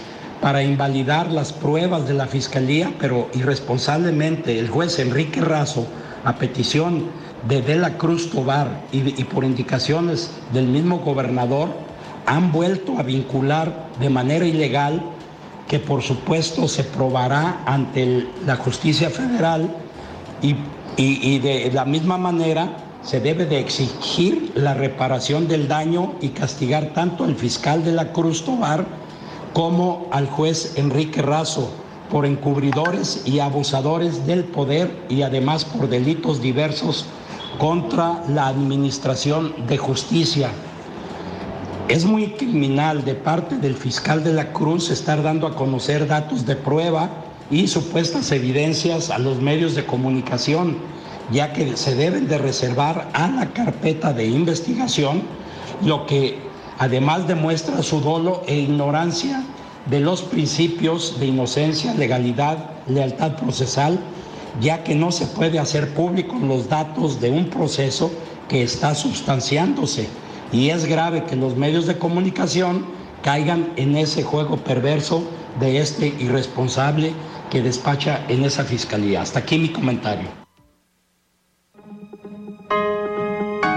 para 0.40 0.62
invalidar 0.62 1.30
las 1.30 1.52
pruebas 1.52 2.08
de 2.08 2.14
la 2.14 2.28
Fiscalía, 2.28 2.94
pero 2.98 3.28
irresponsablemente 3.34 4.58
el 4.58 4.70
juez 4.70 4.98
Enrique 5.00 5.42
Razo, 5.42 5.86
a 6.24 6.36
petición 6.36 7.10
de 7.46 7.60
De 7.60 7.76
la 7.76 7.98
Cruz 7.98 8.30
Tobar 8.30 8.80
y, 8.90 9.20
y 9.20 9.24
por 9.24 9.44
indicaciones 9.44 10.30
del 10.54 10.66
mismo 10.66 11.00
gobernador, 11.00 11.68
han 12.24 12.52
vuelto 12.52 12.98
a 12.98 13.02
vincular 13.02 13.90
de 14.00 14.08
manera 14.08 14.46
ilegal, 14.46 15.02
que 15.68 15.78
por 15.78 16.00
supuesto 16.00 16.68
se 16.68 16.84
probará 16.84 17.60
ante 17.66 18.26
la 18.46 18.56
justicia 18.56 19.10
federal 19.10 19.76
y, 20.40 20.56
y, 20.96 21.38
de 21.38 21.70
la 21.72 21.84
misma 21.84 22.18
manera 22.18 22.76
se 23.02 23.20
debe 23.20 23.46
de 23.46 23.58
exigir 23.58 24.52
la 24.54 24.74
reparación 24.74 25.48
del 25.48 25.66
daño 25.66 26.14
y 26.20 26.28
castigar 26.28 26.92
tanto 26.94 27.24
al 27.24 27.34
fiscal 27.34 27.84
de 27.84 27.92
la 27.92 28.12
Cruz 28.12 28.44
Tobar 28.44 28.84
como 29.52 30.06
al 30.12 30.26
juez 30.28 30.74
Enrique 30.76 31.20
Razo 31.20 31.70
por 32.10 32.26
encubridores 32.26 33.22
y 33.24 33.40
abusadores 33.40 34.26
del 34.26 34.44
poder 34.44 35.04
y 35.08 35.22
además 35.22 35.64
por 35.64 35.88
delitos 35.88 36.40
diversos 36.40 37.06
contra 37.58 38.22
la 38.28 38.46
administración 38.46 39.54
de 39.66 39.78
justicia. 39.78 40.50
Es 41.88 42.04
muy 42.04 42.32
criminal 42.32 43.04
de 43.04 43.14
parte 43.14 43.56
del 43.56 43.74
fiscal 43.74 44.22
de 44.22 44.32
la 44.32 44.52
Cruz 44.52 44.90
estar 44.90 45.22
dando 45.22 45.46
a 45.46 45.56
conocer 45.56 46.06
datos 46.06 46.46
de 46.46 46.54
prueba 46.56 47.10
y 47.52 47.68
supuestas 47.68 48.32
evidencias 48.32 49.10
a 49.10 49.18
los 49.18 49.40
medios 49.42 49.74
de 49.74 49.84
comunicación, 49.84 50.78
ya 51.30 51.52
que 51.52 51.76
se 51.76 51.94
deben 51.94 52.26
de 52.26 52.38
reservar 52.38 53.10
a 53.12 53.28
la 53.28 53.52
carpeta 53.52 54.14
de 54.14 54.26
investigación, 54.26 55.22
lo 55.84 56.06
que 56.06 56.38
además 56.78 57.28
demuestra 57.28 57.82
su 57.82 58.00
dolo 58.00 58.42
e 58.46 58.58
ignorancia 58.58 59.44
de 59.84 60.00
los 60.00 60.22
principios 60.22 61.20
de 61.20 61.26
inocencia, 61.26 61.92
legalidad, 61.92 62.70
lealtad 62.88 63.36
procesal, 63.36 64.00
ya 64.60 64.82
que 64.82 64.94
no 64.94 65.12
se 65.12 65.26
puede 65.26 65.58
hacer 65.58 65.92
público 65.92 66.38
los 66.38 66.70
datos 66.70 67.20
de 67.20 67.30
un 67.30 67.50
proceso 67.50 68.10
que 68.48 68.62
está 68.62 68.94
sustanciándose 68.94 70.08
y 70.52 70.70
es 70.70 70.86
grave 70.86 71.24
que 71.24 71.36
los 71.36 71.56
medios 71.56 71.86
de 71.86 71.98
comunicación 71.98 72.86
caigan 73.22 73.72
en 73.76 73.96
ese 73.96 74.22
juego 74.22 74.56
perverso 74.58 75.24
de 75.60 75.78
este 75.80 76.08
irresponsable 76.18 77.12
que 77.52 77.60
despacha 77.60 78.24
en 78.30 78.46
esa 78.46 78.64
fiscalía. 78.64 79.20
Hasta 79.20 79.40
aquí 79.40 79.58
mi 79.58 79.68
comentario. 79.68 80.26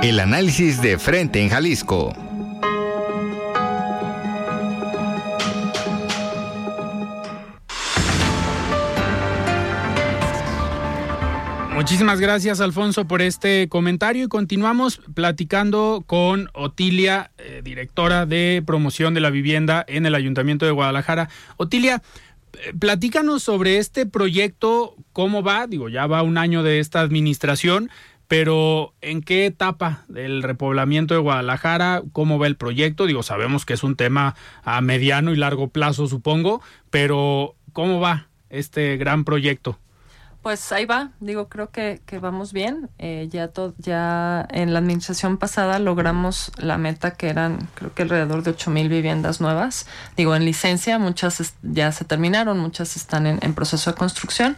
El 0.01 0.21
análisis 0.21 0.81
de 0.81 0.97
frente 0.97 1.41
en 1.41 1.49
Jalisco. 1.49 2.13
Muchísimas 11.73 12.21
gracias, 12.21 12.61
Alfonso, 12.61 13.05
por 13.05 13.21
este 13.21 13.67
comentario 13.67 14.23
y 14.23 14.27
continuamos 14.29 15.01
platicando 15.13 16.05
con 16.07 16.49
Otilia, 16.53 17.31
eh, 17.37 17.61
directora 17.63 18.25
de 18.25 18.63
promoción 18.65 19.13
de 19.13 19.19
la 19.19 19.29
vivienda 19.29 19.83
en 19.89 20.05
el 20.05 20.15
Ayuntamiento 20.15 20.65
de 20.65 20.71
Guadalajara. 20.71 21.29
Otilia, 21.57 22.01
platícanos 22.79 23.43
sobre 23.43 23.77
este 23.77 24.05
proyecto, 24.05 24.95
cómo 25.13 25.43
va, 25.43 25.67
digo, 25.67 25.89
ya 25.89 26.07
va 26.07 26.23
un 26.23 26.37
año 26.37 26.63
de 26.63 26.79
esta 26.79 27.01
administración, 27.01 27.89
pero 28.27 28.93
¿en 29.01 29.21
qué 29.21 29.45
etapa 29.45 30.05
del 30.07 30.43
repoblamiento 30.43 31.13
de 31.13 31.19
Guadalajara? 31.19 32.01
¿Cómo 32.11 32.39
va 32.39 32.47
el 32.47 32.57
proyecto? 32.57 33.05
Digo, 33.05 33.23
sabemos 33.23 33.65
que 33.65 33.73
es 33.73 33.83
un 33.83 33.95
tema 33.95 34.35
a 34.63 34.81
mediano 34.81 35.33
y 35.33 35.37
largo 35.37 35.69
plazo, 35.69 36.07
supongo, 36.07 36.61
pero 36.89 37.55
¿cómo 37.73 37.99
va 37.99 38.29
este 38.49 38.97
gran 38.97 39.25
proyecto? 39.25 39.79
Pues 40.45 40.71
ahí 40.71 40.85
va, 40.85 41.09
digo, 41.21 41.49
creo 41.49 41.71
que, 41.71 42.01
que 42.05 42.19
vamos 42.19 42.53
bien. 42.53 42.91
Eh, 42.99 43.27
ya, 43.31 43.49
ya 43.79 44.47
en 44.51 44.73
la 44.73 44.77
administración 44.77 45.37
pasada 45.37 45.79
logramos 45.79 46.51
la 46.57 46.77
meta 46.77 47.15
que 47.15 47.29
eran, 47.29 47.67
creo 47.73 47.95
que 47.95 48.03
alrededor 48.03 48.43
de 48.43 48.51
8 48.51 48.69
mil 48.69 48.87
viviendas 48.87 49.41
nuevas. 49.41 49.87
Digo, 50.15 50.35
en 50.35 50.45
licencia, 50.45 50.99
muchas 50.99 51.55
ya 51.63 51.91
se 51.91 52.05
terminaron, 52.05 52.59
muchas 52.59 52.95
están 52.95 53.25
en, 53.25 53.53
proceso 53.55 53.89
de 53.89 53.97
construcción. 53.97 54.55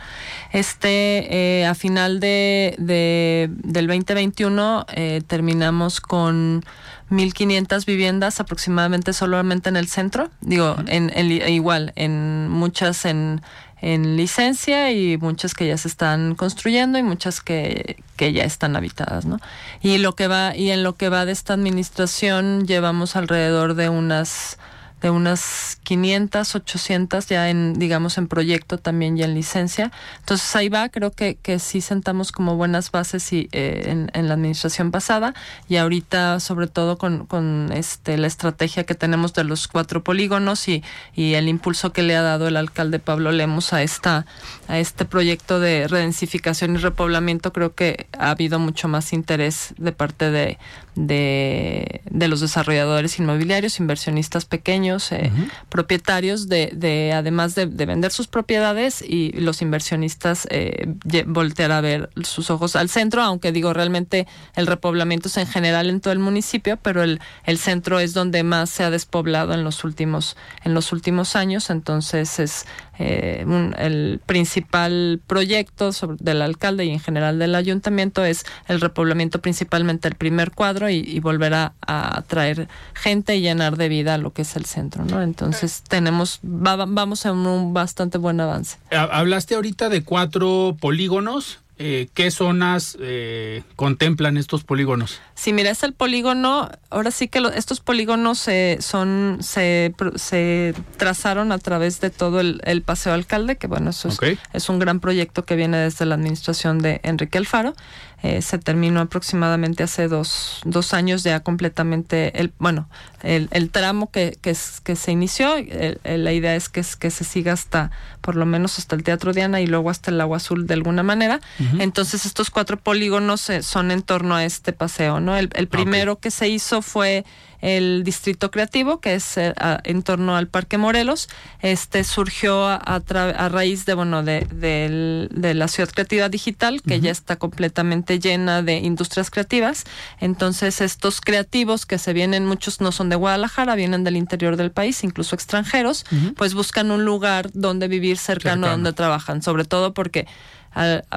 Este, 0.52 1.62
eh, 1.62 1.66
a 1.66 1.74
final 1.74 2.20
de, 2.20 2.76
de 2.80 3.50
del 3.50 3.88
2021, 3.88 4.88
eh, 4.90 5.22
terminamos 5.26 6.02
con 6.02 6.66
1.500 7.10 7.86
viviendas 7.86 8.42
aproximadamente 8.42 9.14
solamente 9.14 9.70
en 9.70 9.78
el 9.78 9.88
centro. 9.88 10.30
Digo, 10.42 10.76
en, 10.88 11.12
en, 11.16 11.32
igual, 11.50 11.94
en 11.96 12.50
muchas 12.50 13.06
en 13.06 13.42
en 13.82 14.18
licencia 14.18 14.92
y 14.92 15.18
muchas 15.18 15.54
que 15.54 15.68
ya 15.68 15.78
se 15.78 15.88
están 15.88 16.36
construyendo 16.36 16.98
y 16.98 17.04
muchas 17.04 17.42
que, 17.42 17.98
que 18.16 18.34
ya 18.34 18.44
están 18.44 18.76
habitadas, 18.76 19.26
¿no? 19.26 19.40
Y 19.82 19.98
lo 20.00 20.16
que 20.16 20.28
va 20.28 20.56
y 20.56 20.72
en 20.72 20.84
lo 20.84 20.96
que 20.96 21.10
va 21.10 21.26
de 21.26 21.32
esta 21.32 21.54
administración 21.54 22.66
llevamos 22.66 23.16
alrededor 23.16 23.76
de 23.76 23.90
unas 23.90 24.58
de 25.02 25.12
unas 25.12 25.78
500, 25.84 26.56
800 26.56 27.28
ya 27.28 27.50
en, 27.50 27.74
digamos, 27.74 28.18
en 28.18 28.28
proyecto 28.28 28.78
también 28.78 29.16
ya 29.16 29.26
en 29.26 29.36
licencia. 29.36 29.92
Entonces 30.20 30.56
ahí 30.56 30.70
va, 30.70 30.90
creo 30.90 31.12
que, 31.12 31.36
que 31.36 31.60
sí 31.60 31.82
sentamos 31.82 32.32
como 32.32 32.56
buenas 32.56 32.92
bases 32.92 33.32
y, 33.32 33.48
eh, 33.52 33.84
en, 33.88 34.10
en, 34.14 34.28
la 34.28 34.34
administración 34.34 34.92
pasada 34.92 35.34
y 35.70 35.78
ahorita 35.78 36.40
sobre 36.40 36.68
todo 36.68 36.98
con, 36.98 37.26
con 37.26 37.72
este, 37.74 38.18
la 38.18 38.28
estrategia 38.28 38.86
que 38.86 38.96
tenemos 38.96 39.34
de 39.34 39.44
los 39.44 39.68
cuatro 39.68 40.04
polígonos 40.04 40.68
y, 40.68 40.84
y 41.16 41.36
el 41.36 41.48
impulso 41.48 41.94
que 41.94 42.02
le 42.02 42.16
ha 42.16 42.22
dado 42.22 42.48
el 42.48 42.58
alcalde 42.58 43.00
Pablo 43.00 43.32
Lemos 43.32 43.74
a, 43.74 43.84
esta, 43.84 44.26
a 44.68 44.80
este 44.80 45.06
proyecto 45.06 45.60
de 45.60 45.88
redensificación 45.88 46.76
y 46.76 46.78
repoblamiento, 46.78 47.54
creo 47.54 47.76
que 47.76 48.08
ha 48.18 48.32
habido 48.32 48.60
mucho 48.60 48.88
más 48.88 49.14
interés 49.14 49.74
de 49.78 49.92
parte 49.92 50.32
de, 50.32 50.58
de, 50.98 52.02
de 52.10 52.28
los 52.28 52.42
desarrolladores 52.42 53.20
inmobiliarios, 53.20 53.80
inversionistas 53.80 54.46
pequeños, 54.46 55.12
eh, 55.12 55.32
propietarios, 55.70 56.50
de, 56.50 56.72
de 56.74 57.14
además 57.14 57.56
de, 57.56 57.68
vender 57.68 58.12
sus 58.12 58.28
propiedades 58.28 59.02
y 59.02 59.32
los 59.34 59.62
inversionistas 59.62 60.48
eh, 60.50 60.88
voltear 61.28 61.72
a 61.72 61.82
ver 61.82 62.10
sus 62.24 62.50
ojos 62.50 62.76
al 62.76 62.90
centro, 62.90 63.22
aunque 63.22 63.52
digo 63.52 63.74
realmente 63.74 64.28
el 64.56 64.68
repoblamiento 64.68 65.28
es 65.28 65.38
en 65.38 65.48
general 65.48 65.90
en 65.90 66.02
todo 66.02 66.12
el 66.12 66.20
municipio, 66.20 66.78
pero 66.78 67.04
el, 67.04 67.22
el 67.46 67.60
centro 67.60 68.00
es 68.00 68.14
donde 68.14 68.44
más 68.44 68.70
se 68.72 68.84
ha 68.84 68.90
despoblado 68.90 69.54
en 69.54 69.64
los 69.64 69.84
últimos, 69.84 70.36
en 70.64 70.74
los 70.74 70.92
últimos 70.92 71.36
años, 71.36 71.70
entonces 71.70 72.40
es 72.40 72.66
eh, 73.00 73.46
el 73.78 74.20
principal 74.26 75.22
proyecto 75.28 75.92
del 76.20 76.42
alcalde 76.42 76.86
y 76.86 76.90
en 76.90 77.00
general 77.00 77.40
del 77.40 77.56
ayuntamiento 77.56 78.26
es 78.26 78.46
el 78.68 78.82
repoblamiento 78.82 79.40
principalmente 79.40 80.08
el 80.08 80.16
primer 80.16 80.52
cuadro 80.52 80.90
y, 80.90 81.20
volver 81.20 81.54
a, 81.54 82.24
traer 82.28 82.68
gente 82.94 83.36
y 83.36 83.42
llenar 83.42 83.78
de 83.78 83.90
vida 83.90 84.18
lo 84.18 84.32
que 84.32 84.42
es 84.44 84.56
el 84.56 84.66
centro, 84.66 85.04
¿no? 85.06 85.22
Entonces 85.22 85.84
tenemos, 85.88 86.40
vamos 86.42 87.26
en 87.26 87.36
un 87.36 87.74
bastante 87.74 88.18
buen 88.18 88.40
avance. 88.40 88.78
Hablaste 88.92 89.56
ahorita 89.56 89.90
de 89.90 90.04
cuatro 90.04 90.76
polígonos 90.80 91.60
eh, 91.80 92.08
¿qué 92.14 92.32
zonas 92.32 92.98
eh, 93.00 93.64
contemplan 93.76 94.38
estos 94.38 94.64
polígonos? 94.64 95.22
Sí, 95.36 95.54
mira, 95.54 95.70
es 95.70 95.84
el 95.84 95.94
polígono, 95.94 96.70
ahora 96.90 97.12
sí 97.12 97.28
que 97.28 97.42
estos 97.56 97.80
polígonos 97.80 98.48
son 98.80 99.38
se, 99.42 99.94
se 100.16 100.74
trazaron 100.98 101.52
a 101.52 101.60
través 101.60 102.02
de 102.02 102.10
todo 102.10 102.40
el, 102.40 102.82
Paseo 102.86 103.14
Alcalde, 103.14 103.58
que 103.58 103.68
bueno, 103.68 103.90
eso 103.90 104.08
es, 104.08 104.20
es, 104.54 104.70
un 104.70 104.80
gran 104.80 105.00
proyecto 105.00 105.46
que 105.46 105.56
viene 105.56 105.78
desde 105.78 106.06
la 106.06 106.16
administración 106.16 106.80
de 106.80 107.00
Enrique 107.04 107.38
Alfaro. 107.38 107.76
Eh, 108.24 108.42
se 108.42 108.58
terminó 108.58 109.00
aproximadamente 109.02 109.84
hace 109.84 110.08
dos, 110.08 110.62
dos 110.66 110.96
años 110.96 111.24
ya 111.24 111.42
completamente 111.42 112.42
el 112.42 112.52
bueno 112.58 112.90
el, 113.22 113.48
el 113.52 113.70
tramo 113.70 114.10
que, 114.10 114.38
que, 114.42 114.56
que 114.84 114.96
se 114.96 115.12
inició. 115.12 115.56
La 116.04 116.34
idea 116.34 116.56
es 116.56 116.70
que, 116.70 116.84
que 117.00 117.12
se 117.12 117.24
siga 117.24 117.54
hasta 117.54 117.92
por 118.22 118.36
lo 118.36 118.46
menos 118.46 118.80
hasta 118.80 118.96
el 118.96 119.04
Teatro 119.04 119.34
Diana 119.34 119.62
y 119.62 119.68
luego 119.68 119.90
hasta 119.90 120.12
el 120.12 120.20
Agua 120.20 120.38
Azul 120.38 120.68
de 120.68 120.74
alguna 120.74 121.04
manera. 121.04 121.40
Entonces 121.80 122.26
estos 122.26 122.50
cuatro 122.50 122.78
polígonos 122.78 123.50
eh, 123.50 123.62
son 123.64 123.92
en 123.92 124.02
torno 124.02 124.36
a 124.36 124.46
este 124.46 124.74
paseo 124.74 125.20
no 125.20 125.38
el, 125.38 125.50
el 125.54 125.68
primero 125.68 126.20
que 126.20 126.32
se 126.32 126.48
hizo 126.48 126.82
fue 126.82 127.26
el 127.62 128.04
Distrito 128.04 128.52
Creativo, 128.52 129.00
que 129.00 129.16
es 129.16 129.38
eh, 129.38 129.54
en 129.84 130.04
torno 130.04 130.36
al 130.36 130.48
Parque 130.48 130.78
Morelos. 130.78 131.28
Este 131.62 132.04
surgió 132.04 132.68
a, 132.68 133.02
raíz 133.50 133.86
de, 133.86 133.94
bueno, 133.96 134.24
de, 134.24 134.42
de, 134.52 135.54
la 135.54 135.68
Ciudad 135.68 135.90
Creativa 135.90 136.30
Digital, 136.30 136.82
que 136.82 137.00
ya 137.00 137.12
está 137.12 137.38
completamente 137.38 138.07
llena 138.16 138.62
de 138.64 138.78
industrias 138.78 139.30
creativas. 139.30 139.84
Entonces, 140.20 140.82
estos 140.82 141.22
creativos 141.22 141.86
que 141.86 141.98
se 141.98 142.14
vienen, 142.14 142.46
muchos 142.46 142.82
no 142.82 142.92
son 142.92 143.10
de 143.10 143.16
Guadalajara, 143.16 143.76
vienen 143.76 144.04
del 144.04 144.18
interior 144.18 144.56
del 144.58 144.72
país, 144.72 145.04
incluso 145.04 145.36
extranjeros, 145.36 146.06
pues 146.36 146.54
buscan 146.54 146.92
un 146.92 147.06
lugar 147.06 147.50
donde 147.54 147.88
vivir 147.88 148.18
cercano, 148.18 148.54
cercano. 148.54 148.68
a 148.68 148.72
donde 148.72 148.94
trabajan, 148.94 149.42
sobre 149.42 149.66
todo 149.66 149.94
porque 149.94 150.26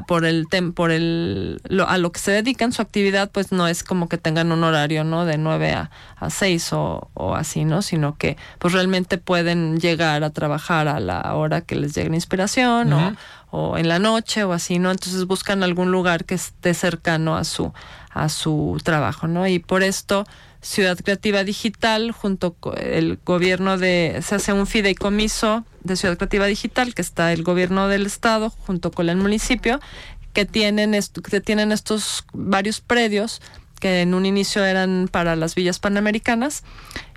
por 0.06 0.24
el 0.24 0.46
por 0.74 0.90
el 0.90 1.60
a 1.86 1.98
lo 1.98 2.12
que 2.12 2.18
se 2.18 2.30
dedican 2.30 2.72
su 2.72 2.80
actividad 2.80 3.30
pues 3.30 3.52
no 3.52 3.68
es 3.68 3.84
como 3.84 4.08
que 4.08 4.16
tengan 4.16 4.52
un 4.52 4.64
horario 4.64 5.04
no 5.04 5.24
de 5.24 5.36
9 5.38 5.72
a, 5.72 5.90
a 6.16 6.30
6 6.30 6.72
o, 6.72 7.10
o, 7.14 7.34
así 7.34 7.64
no 7.64 7.82
sino 7.82 8.16
que 8.16 8.36
pues 8.58 8.72
realmente 8.72 9.18
pueden 9.18 9.78
llegar 9.78 10.24
a 10.24 10.30
trabajar 10.30 10.88
a 10.88 11.00
la 11.00 11.34
hora 11.34 11.60
que 11.60 11.74
les 11.74 11.94
llegue 11.94 12.10
la 12.10 12.16
inspiración 12.16 12.92
o, 12.92 13.16
o 13.50 13.76
en 13.76 13.88
la 13.88 13.98
noche 13.98 14.44
o 14.44 14.52
así 14.52 14.78
no 14.78 14.90
entonces 14.90 15.26
buscan 15.26 15.62
algún 15.62 15.90
lugar 15.90 16.24
que 16.24 16.34
esté 16.34 16.74
cercano 16.74 17.36
a 17.36 17.44
su 17.44 17.72
a 18.10 18.28
su 18.28 18.80
trabajo 18.82 19.26
no 19.28 19.46
y 19.46 19.58
por 19.58 19.82
esto 19.82 20.24
Ciudad 20.62 20.98
Creativa 20.98 21.42
Digital, 21.42 22.12
junto 22.12 22.52
con 22.52 22.74
el 22.78 23.18
gobierno 23.24 23.78
de, 23.78 24.20
se 24.22 24.34
hace 24.34 24.52
un 24.52 24.66
fideicomiso 24.66 25.64
de 25.82 25.96
Ciudad 25.96 26.18
Creativa 26.18 26.44
Digital, 26.46 26.94
que 26.94 27.00
está 27.00 27.32
el 27.32 27.42
gobierno 27.42 27.88
del 27.88 28.04
estado, 28.04 28.50
junto 28.50 28.90
con 28.90 29.08
el 29.08 29.16
municipio, 29.16 29.80
que 30.34 30.44
tienen, 30.44 30.94
que 31.30 31.40
tienen 31.40 31.72
estos 31.72 32.24
varios 32.34 32.80
predios 32.80 33.40
que 33.80 34.02
en 34.02 34.12
un 34.12 34.26
inicio 34.26 34.64
eran 34.64 35.08
para 35.10 35.34
las 35.34 35.54
villas 35.54 35.78
panamericanas 35.78 36.62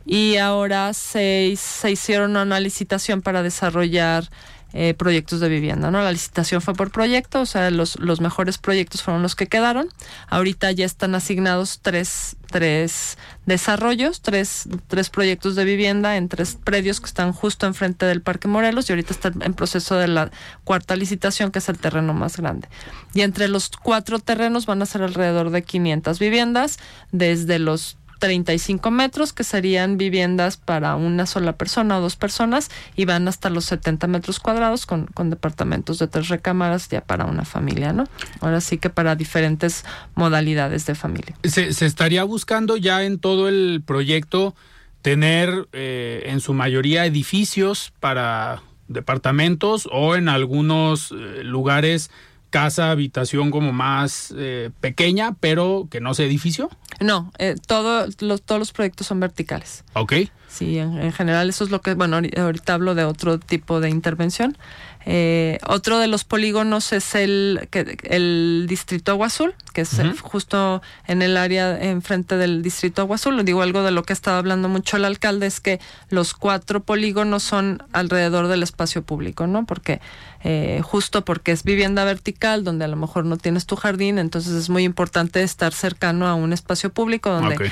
y 0.05 0.37
ahora 0.37 0.93
se, 0.93 1.53
se 1.57 1.91
hicieron 1.91 2.37
una 2.37 2.59
licitación 2.61 3.21
para 3.21 3.43
desarrollar 3.43 4.29
eh, 4.73 4.95
proyectos 4.95 5.39
de 5.39 5.49
vivienda, 5.49 5.91
¿no? 5.91 6.01
La 6.01 6.11
licitación 6.11 6.59
fue 6.59 6.73
por 6.73 6.89
proyecto, 6.89 7.41
o 7.41 7.45
sea, 7.45 7.69
los, 7.69 7.99
los 7.99 8.21
mejores 8.21 8.57
proyectos 8.57 9.03
fueron 9.03 9.21
los 9.21 9.35
que 9.35 9.45
quedaron. 9.45 9.87
Ahorita 10.29 10.71
ya 10.71 10.85
están 10.85 11.13
asignados 11.13 11.79
tres, 11.83 12.37
tres 12.51 13.19
desarrollos, 13.45 14.21
tres, 14.21 14.67
tres 14.87 15.11
proyectos 15.11 15.55
de 15.55 15.63
vivienda 15.63 16.17
en 16.17 16.27
tres 16.27 16.57
predios 16.63 16.99
que 16.99 17.05
están 17.05 17.33
justo 17.33 17.67
enfrente 17.67 18.07
del 18.07 18.23
Parque 18.23 18.47
Morelos 18.47 18.89
y 18.89 18.93
ahorita 18.93 19.13
está 19.13 19.31
en 19.41 19.53
proceso 19.53 19.95
de 19.95 20.07
la 20.07 20.31
cuarta 20.63 20.95
licitación, 20.95 21.51
que 21.51 21.59
es 21.59 21.69
el 21.69 21.77
terreno 21.77 22.15
más 22.15 22.37
grande. 22.37 22.67
Y 23.13 23.21
entre 23.21 23.47
los 23.49 23.69
cuatro 23.69 24.17
terrenos 24.17 24.65
van 24.65 24.81
a 24.81 24.87
ser 24.87 25.03
alrededor 25.03 25.51
de 25.51 25.61
500 25.61 26.17
viviendas, 26.17 26.79
desde 27.11 27.59
los 27.59 27.97
35 28.23 28.89
metros, 28.89 29.33
que 29.33 29.43
serían 29.43 29.97
viviendas 29.97 30.55
para 30.55 30.95
una 30.95 31.25
sola 31.25 31.57
persona 31.57 31.97
o 31.97 32.01
dos 32.01 32.15
personas, 32.15 32.71
y 32.95 33.03
van 33.03 33.27
hasta 33.27 33.49
los 33.49 33.65
70 33.65 34.07
metros 34.07 34.39
cuadrados 34.39 34.85
con, 34.85 35.07
con 35.07 35.29
departamentos 35.29 35.99
de 35.99 36.07
tres 36.07 36.29
recámaras 36.29 36.87
ya 36.87 37.01
para 37.01 37.25
una 37.25 37.43
familia, 37.43 37.91
¿no? 37.91 38.05
Ahora 38.39 38.61
sí 38.61 38.77
que 38.77 38.89
para 38.89 39.17
diferentes 39.17 39.83
modalidades 40.15 40.85
de 40.85 40.95
familia. 40.95 41.35
Se, 41.43 41.73
se 41.73 41.85
estaría 41.85 42.23
buscando 42.23 42.77
ya 42.77 43.03
en 43.03 43.19
todo 43.19 43.49
el 43.49 43.83
proyecto 43.85 44.55
tener 45.01 45.67
eh, 45.73 46.23
en 46.27 46.39
su 46.39 46.53
mayoría 46.53 47.05
edificios 47.05 47.91
para 47.99 48.61
departamentos 48.87 49.89
o 49.91 50.15
en 50.15 50.29
algunos 50.29 51.11
eh, 51.11 51.43
lugares 51.43 52.09
casa, 52.53 52.91
habitación 52.91 53.49
como 53.49 53.73
más 53.73 54.31
eh, 54.37 54.69
pequeña, 54.79 55.33
pero 55.39 55.87
que 55.89 55.99
no 55.99 56.13
sea 56.13 56.27
edificio? 56.27 56.69
No, 56.99 57.33
eh, 57.39 57.55
todo, 57.65 58.05
los, 58.19 58.43
todos 58.43 58.59
los 58.59 58.71
proyectos 58.71 59.07
son 59.07 59.19
verticales. 59.19 59.83
Ok. 59.93 60.13
Sí, 60.47 60.77
en, 60.77 61.11
general 61.13 61.49
eso 61.49 61.63
es 61.63 61.71
lo 61.71 61.81
que, 61.81 61.95
bueno, 61.95 62.21
ahorita 62.37 62.75
hablo 62.75 62.93
de 62.93 63.05
otro 63.05 63.39
tipo 63.39 63.79
de 63.79 63.89
intervención. 63.89 64.55
Eh, 65.03 65.57
otro 65.65 65.97
de 65.97 66.05
los 66.05 66.25
polígonos 66.25 66.93
es 66.93 67.15
el, 67.15 67.67
el 68.03 68.67
distrito 68.69 69.13
Agua 69.13 69.27
Azul, 69.27 69.55
que 69.73 69.81
es 69.81 69.99
justo 70.21 70.81
en 71.07 71.21
el 71.21 71.35
área 71.35 71.77
enfrente 71.83 72.37
del 72.37 72.61
distrito 72.61 73.01
Agua 73.01 73.15
Azul. 73.15 73.43
Digo 73.43 73.61
algo 73.61 73.83
de 73.83 73.91
lo 73.91 74.03
que 74.03 74.13
estaba 74.13 74.37
hablando 74.37 74.69
mucho 74.69 74.97
el 74.97 75.05
alcalde, 75.05 75.47
es 75.47 75.59
que 75.59 75.79
los 76.09 76.33
cuatro 76.33 76.83
polígonos 76.83 77.43
son 77.43 77.83
alrededor 77.91 78.47
del 78.47 78.63
espacio 78.63 79.03
público, 79.03 79.47
¿no? 79.47 79.65
Porque 79.65 79.99
eh, 80.45 80.81
justo 80.83 81.25
porque 81.25 81.51
es 81.51 81.63
vivienda 81.63 82.03
vertical, 82.03 82.63
donde 82.63 82.85
a 82.85 82.87
lo 82.87 82.97
mejor 82.97 83.25
no 83.25 83.37
tienes 83.37 83.65
tu 83.65 83.75
jardín, 83.75 84.19
entonces 84.19 84.53
es 84.53 84.69
muy 84.69 84.83
importante 84.83 85.41
estar 85.41 85.73
cercano 85.73 86.27
a 86.27 86.35
un 86.35 86.53
espacio 86.53 86.93
público 86.93 87.29
donde 87.29 87.71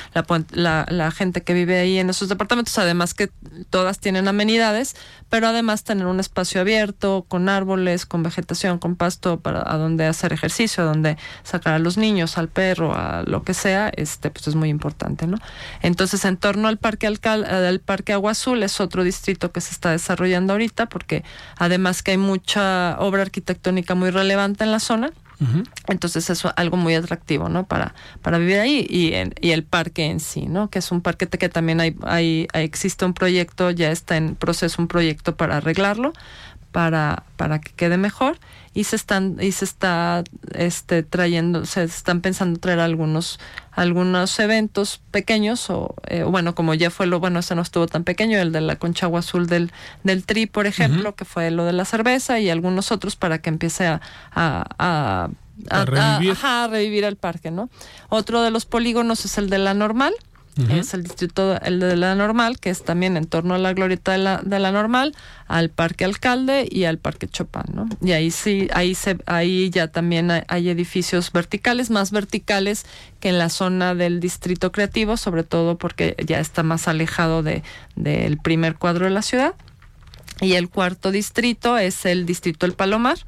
la, 0.51 0.85
la 0.89 1.11
gente 1.11 1.41
que 1.43 1.53
vive 1.53 1.79
ahí 1.79 1.99
en 1.99 2.09
esos 2.09 2.29
departamentos, 2.29 2.77
además 2.77 3.13
que 3.13 3.29
todas 3.69 3.99
tienen 3.99 4.27
amenidades, 4.27 4.95
pero 5.29 5.47
además 5.47 5.83
tener 5.83 6.07
un 6.07 6.19
espacio 6.19 6.61
abierto, 6.61 7.25
con 7.27 7.49
árboles, 7.49 8.05
con 8.05 8.23
vegetación, 8.23 8.79
con 8.79 8.95
pasto 8.95 9.39
para 9.39 9.61
a 9.65 9.77
donde 9.77 10.05
hacer 10.05 10.33
ejercicio, 10.33 10.83
a 10.83 10.87
donde 10.87 11.17
sacar 11.43 11.73
a 11.73 11.79
los 11.79 11.90
niños, 11.97 12.37
al 12.37 12.47
perro, 12.47 12.93
a 12.93 13.23
lo 13.25 13.43
que 13.43 13.53
sea, 13.53 13.91
este 13.95 14.29
pues 14.29 14.47
es 14.47 14.55
muy 14.55 14.69
importante, 14.69 15.27
¿no? 15.27 15.37
Entonces, 15.81 16.25
en 16.25 16.37
torno 16.37 16.67
al 16.67 16.77
Parque 16.77 17.07
Alcal 17.07 17.43
del 17.43 17.79
Parque 17.79 18.13
Agua 18.13 18.31
Azul 18.31 18.63
es 18.63 18.79
otro 18.79 19.03
distrito 19.03 19.51
que 19.51 19.61
se 19.61 19.71
está 19.71 19.91
desarrollando 19.91 20.53
ahorita 20.53 20.87
porque 20.87 21.23
además 21.57 22.03
que 22.03 22.11
hay 22.11 22.17
mucha 22.17 22.97
obra 22.99 23.21
arquitectónica 23.23 23.95
muy 23.95 24.09
relevante 24.09 24.63
en 24.63 24.71
la 24.71 24.79
zona. 24.79 25.11
Entonces 25.87 26.29
es 26.29 26.45
algo 26.55 26.77
muy 26.77 26.93
atractivo, 26.93 27.49
¿no? 27.49 27.65
Para, 27.65 27.95
para 28.21 28.37
vivir 28.37 28.59
ahí 28.59 28.85
y, 28.87 29.13
y 29.41 29.51
el 29.51 29.63
parque 29.63 30.05
en 30.05 30.19
sí, 30.19 30.45
¿no? 30.45 30.69
Que 30.69 30.77
es 30.77 30.91
un 30.91 31.01
parque 31.01 31.27
que 31.27 31.49
también 31.49 31.79
hay, 31.79 31.95
hay, 32.03 32.47
existe 32.53 33.05
un 33.05 33.15
proyecto, 33.15 33.71
ya 33.71 33.91
está 33.91 34.17
en 34.17 34.35
proceso 34.35 34.79
un 34.79 34.87
proyecto 34.87 35.35
para 35.35 35.57
arreglarlo 35.57 36.13
para, 36.71 37.23
para 37.37 37.59
que 37.59 37.71
quede 37.73 37.97
mejor. 37.97 38.37
Y 38.73 38.85
se 38.85 38.95
están 38.95 39.37
y 39.41 39.51
se 39.51 39.65
está 39.65 40.23
este 40.55 41.03
trayendo 41.03 41.65
se 41.65 41.83
están 41.83 42.21
pensando 42.21 42.57
traer 42.57 42.79
algunos 42.79 43.37
algunos 43.73 44.39
eventos 44.39 45.01
pequeños 45.11 45.69
o 45.69 45.93
eh, 46.07 46.23
bueno 46.23 46.55
como 46.55 46.73
ya 46.73 46.89
fue 46.89 47.05
lo 47.05 47.19
bueno 47.19 47.39
ese 47.39 47.53
no 47.53 47.63
estuvo 47.63 47.87
tan 47.87 48.05
pequeño 48.05 48.39
el 48.39 48.53
de 48.53 48.61
la 48.61 48.77
conchagua 48.77 49.19
azul 49.19 49.47
del 49.47 49.73
del 50.05 50.23
tri 50.25 50.45
por 50.45 50.67
ejemplo 50.67 51.15
que 51.15 51.25
fue 51.25 51.51
lo 51.51 51.65
de 51.65 51.73
la 51.73 51.83
cerveza 51.83 52.39
y 52.39 52.49
algunos 52.49 52.93
otros 52.93 53.17
para 53.17 53.39
que 53.39 53.49
empiece 53.49 53.87
a, 53.87 53.99
a, 54.33 55.29
a 55.69 55.85
revivir. 55.85 56.37
a, 56.41 56.67
revivir 56.69 57.03
el 57.03 57.17
parque 57.17 57.51
no 57.51 57.69
otro 58.07 58.41
de 58.41 58.51
los 58.51 58.65
polígonos 58.65 59.25
es 59.25 59.37
el 59.37 59.49
de 59.49 59.57
la 59.57 59.73
normal 59.73 60.13
es 60.69 60.93
el 60.93 61.03
distrito, 61.03 61.59
el 61.61 61.79
de 61.79 61.95
la 61.95 62.15
normal, 62.15 62.59
que 62.59 62.69
es 62.69 62.83
también 62.83 63.17
en 63.17 63.25
torno 63.25 63.53
a 63.53 63.57
la 63.57 63.73
glorieta 63.73 64.11
de 64.11 64.17
la, 64.17 64.41
de 64.43 64.59
la 64.59 64.71
normal, 64.71 65.15
al 65.47 65.69
Parque 65.69 66.05
Alcalde 66.05 66.67
y 66.69 66.85
al 66.85 66.97
Parque 66.97 67.27
Chopin, 67.27 67.63
¿no? 67.73 67.89
Y 68.01 68.11
ahí 68.13 68.31
sí, 68.31 68.67
ahí 68.73 68.95
se, 68.95 69.17
ahí 69.25 69.69
ya 69.69 69.87
también 69.87 70.31
hay, 70.31 70.69
edificios 70.69 71.31
verticales, 71.31 71.89
más 71.89 72.11
verticales 72.11 72.85
que 73.19 73.29
en 73.29 73.37
la 73.37 73.49
zona 73.49 73.95
del 73.95 74.19
distrito 74.19 74.71
creativo, 74.71 75.17
sobre 75.17 75.43
todo 75.43 75.77
porque 75.77 76.15
ya 76.25 76.39
está 76.39 76.63
más 76.63 76.87
alejado 76.87 77.43
de, 77.43 77.63
del 77.95 78.37
primer 78.37 78.75
cuadro 78.75 79.05
de 79.05 79.11
la 79.11 79.21
ciudad. 79.21 79.53
Y 80.41 80.53
el 80.53 80.69
cuarto 80.69 81.11
distrito 81.11 81.77
es 81.77 82.03
el 82.05 82.25
distrito 82.25 82.65
El 82.65 82.73
Palomar, 82.73 83.19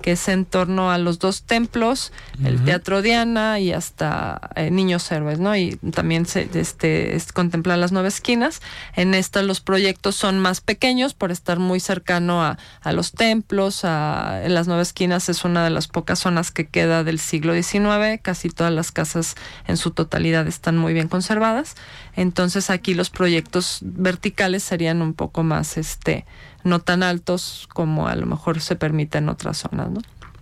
que 0.00 0.12
es 0.12 0.28
en 0.28 0.44
torno 0.44 0.92
a 0.92 0.98
los 0.98 1.18
dos 1.18 1.42
templos, 1.42 2.12
el 2.44 2.64
Teatro 2.64 3.02
Diana 3.02 3.58
y 3.58 3.72
hasta 3.72 4.50
eh, 4.54 4.70
Niños 4.70 5.10
Héroes, 5.10 5.40
¿no? 5.40 5.56
Y 5.56 5.76
también 5.92 6.26
se 6.26 6.48
este, 6.54 7.16
es, 7.16 7.32
contemplar 7.32 7.78
las 7.78 7.90
nueve 7.90 8.08
esquinas. 8.08 8.62
En 8.94 9.14
esta 9.14 9.42
los 9.42 9.60
proyectos 9.60 10.14
son 10.14 10.38
más 10.38 10.60
pequeños 10.60 11.12
por 11.12 11.32
estar 11.32 11.58
muy 11.58 11.80
cercano 11.80 12.42
a, 12.42 12.56
a 12.82 12.92
los 12.92 13.12
templos. 13.12 13.84
A, 13.84 14.40
en 14.44 14.54
las 14.54 14.68
nueve 14.68 14.82
esquinas 14.82 15.28
es 15.28 15.44
una 15.44 15.64
de 15.64 15.70
las 15.70 15.88
pocas 15.88 16.20
zonas 16.20 16.52
que 16.52 16.68
queda 16.68 17.04
del 17.04 17.18
siglo 17.18 17.52
XIX. 17.52 18.20
Casi 18.22 18.48
todas 18.48 18.72
las 18.72 18.92
casas 18.92 19.34
en 19.66 19.76
su 19.76 19.90
totalidad 19.90 20.46
están 20.46 20.78
muy 20.78 20.94
bien 20.94 21.08
conservadas. 21.08 21.74
Entonces 22.14 22.70
aquí 22.70 22.94
los 22.94 23.10
proyectos 23.10 23.80
verticales 23.82 24.62
serían 24.62 25.02
un 25.02 25.14
poco 25.14 25.42
más 25.42 25.76
este 25.76 26.24
no 26.64 26.80
tan 26.80 27.02
altos 27.02 27.68
como 27.72 28.08
a 28.08 28.16
lo 28.16 28.26
mejor 28.26 28.60
se 28.60 28.76
permite 28.76 29.18
en 29.18 29.28
otras 29.28 29.58
zonas, 29.58 29.90
¿no? 29.90 30.00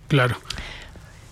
Claro. 0.08 0.36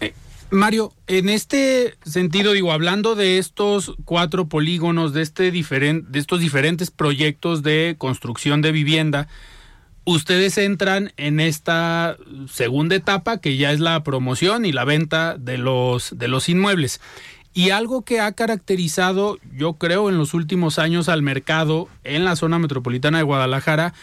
Eh, 0.01 0.15
Mario, 0.51 0.93
en 1.07 1.29
este 1.29 1.97
sentido, 2.05 2.53
digo, 2.53 2.73
hablando 2.73 3.15
de 3.15 3.39
estos 3.39 3.95
cuatro 4.05 4.49
polígonos, 4.49 5.13
de, 5.13 5.23
este 5.23 5.51
diferente, 5.51 6.07
de 6.11 6.19
estos 6.19 6.41
diferentes 6.41 6.91
proyectos 6.91 7.63
de 7.63 7.97
construcción 7.99 8.63
de 8.63 8.73
vivienda, 8.73 9.29
ustedes 10.05 10.57
entran 10.57 11.13
en 11.17 11.41
esta 11.41 12.17
segunda 12.49 12.95
etapa 12.95 13.39
que 13.39 13.57
ya 13.57 13.73
es 13.73 13.81
la 13.81 14.03
promoción 14.05 14.65
y 14.65 14.73
la 14.73 14.85
venta 14.85 15.37
de 15.37 15.59
los, 15.59 16.17
de 16.17 16.29
los 16.29 16.49
inmuebles. 16.49 17.01
Y 17.53 17.71
algo 17.71 18.03
que 18.03 18.21
ha 18.21 18.33
caracterizado, 18.33 19.39
yo 19.57 19.75
creo, 19.75 20.11
en 20.11 20.19
los 20.19 20.35
últimos 20.35 20.79
años 20.79 21.09
al 21.09 21.23
mercado 21.23 21.89
en 22.05 22.25
la 22.25 22.37
zona 22.37 22.59
metropolitana 22.59 23.17
de 23.17 23.25
Guadalajara, 23.25 23.95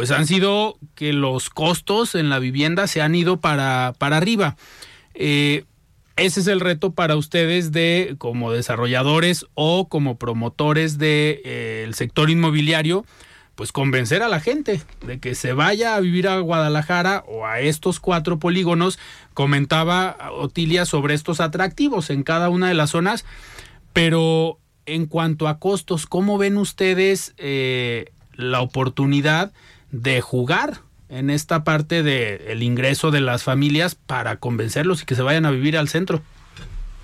pues 0.00 0.12
han 0.12 0.26
sido 0.26 0.78
que 0.94 1.12
los 1.12 1.50
costos 1.50 2.14
en 2.14 2.30
la 2.30 2.38
vivienda 2.38 2.86
se 2.86 3.02
han 3.02 3.14
ido 3.14 3.38
para, 3.38 3.92
para 3.98 4.16
arriba. 4.16 4.56
Eh, 5.12 5.66
ese 6.16 6.40
es 6.40 6.46
el 6.46 6.60
reto 6.60 6.94
para 6.94 7.16
ustedes 7.16 7.70
de 7.70 8.14
como 8.16 8.50
desarrolladores 8.50 9.44
o 9.52 9.90
como 9.90 10.16
promotores 10.16 10.96
del 10.96 11.00
de, 11.00 11.42
eh, 11.44 11.90
sector 11.92 12.30
inmobiliario, 12.30 13.04
pues 13.56 13.72
convencer 13.72 14.22
a 14.22 14.28
la 14.28 14.40
gente 14.40 14.80
de 15.06 15.20
que 15.20 15.34
se 15.34 15.52
vaya 15.52 15.96
a 15.96 16.00
vivir 16.00 16.28
a 16.28 16.38
Guadalajara 16.38 17.22
o 17.28 17.44
a 17.44 17.60
estos 17.60 18.00
cuatro 18.00 18.38
polígonos. 18.38 18.98
Comentaba 19.34 20.16
Otilia 20.32 20.86
sobre 20.86 21.12
estos 21.12 21.40
atractivos 21.40 22.08
en 22.08 22.22
cada 22.22 22.48
una 22.48 22.68
de 22.68 22.74
las 22.74 22.88
zonas, 22.88 23.26
pero 23.92 24.58
en 24.86 25.04
cuanto 25.04 25.46
a 25.46 25.58
costos, 25.58 26.06
¿cómo 26.06 26.38
ven 26.38 26.56
ustedes 26.56 27.34
eh, 27.36 28.14
la 28.32 28.62
oportunidad 28.62 29.52
de 29.90 30.20
jugar 30.20 30.82
en 31.08 31.30
esta 31.30 31.64
parte 31.64 32.02
del 32.02 32.40
el 32.42 32.62
ingreso 32.62 33.10
de 33.10 33.20
las 33.20 33.42
familias 33.42 33.94
para 33.94 34.36
convencerlos 34.36 35.02
y 35.02 35.06
que 35.06 35.14
se 35.14 35.22
vayan 35.22 35.46
a 35.46 35.50
vivir 35.50 35.76
al 35.76 35.88
centro. 35.88 36.22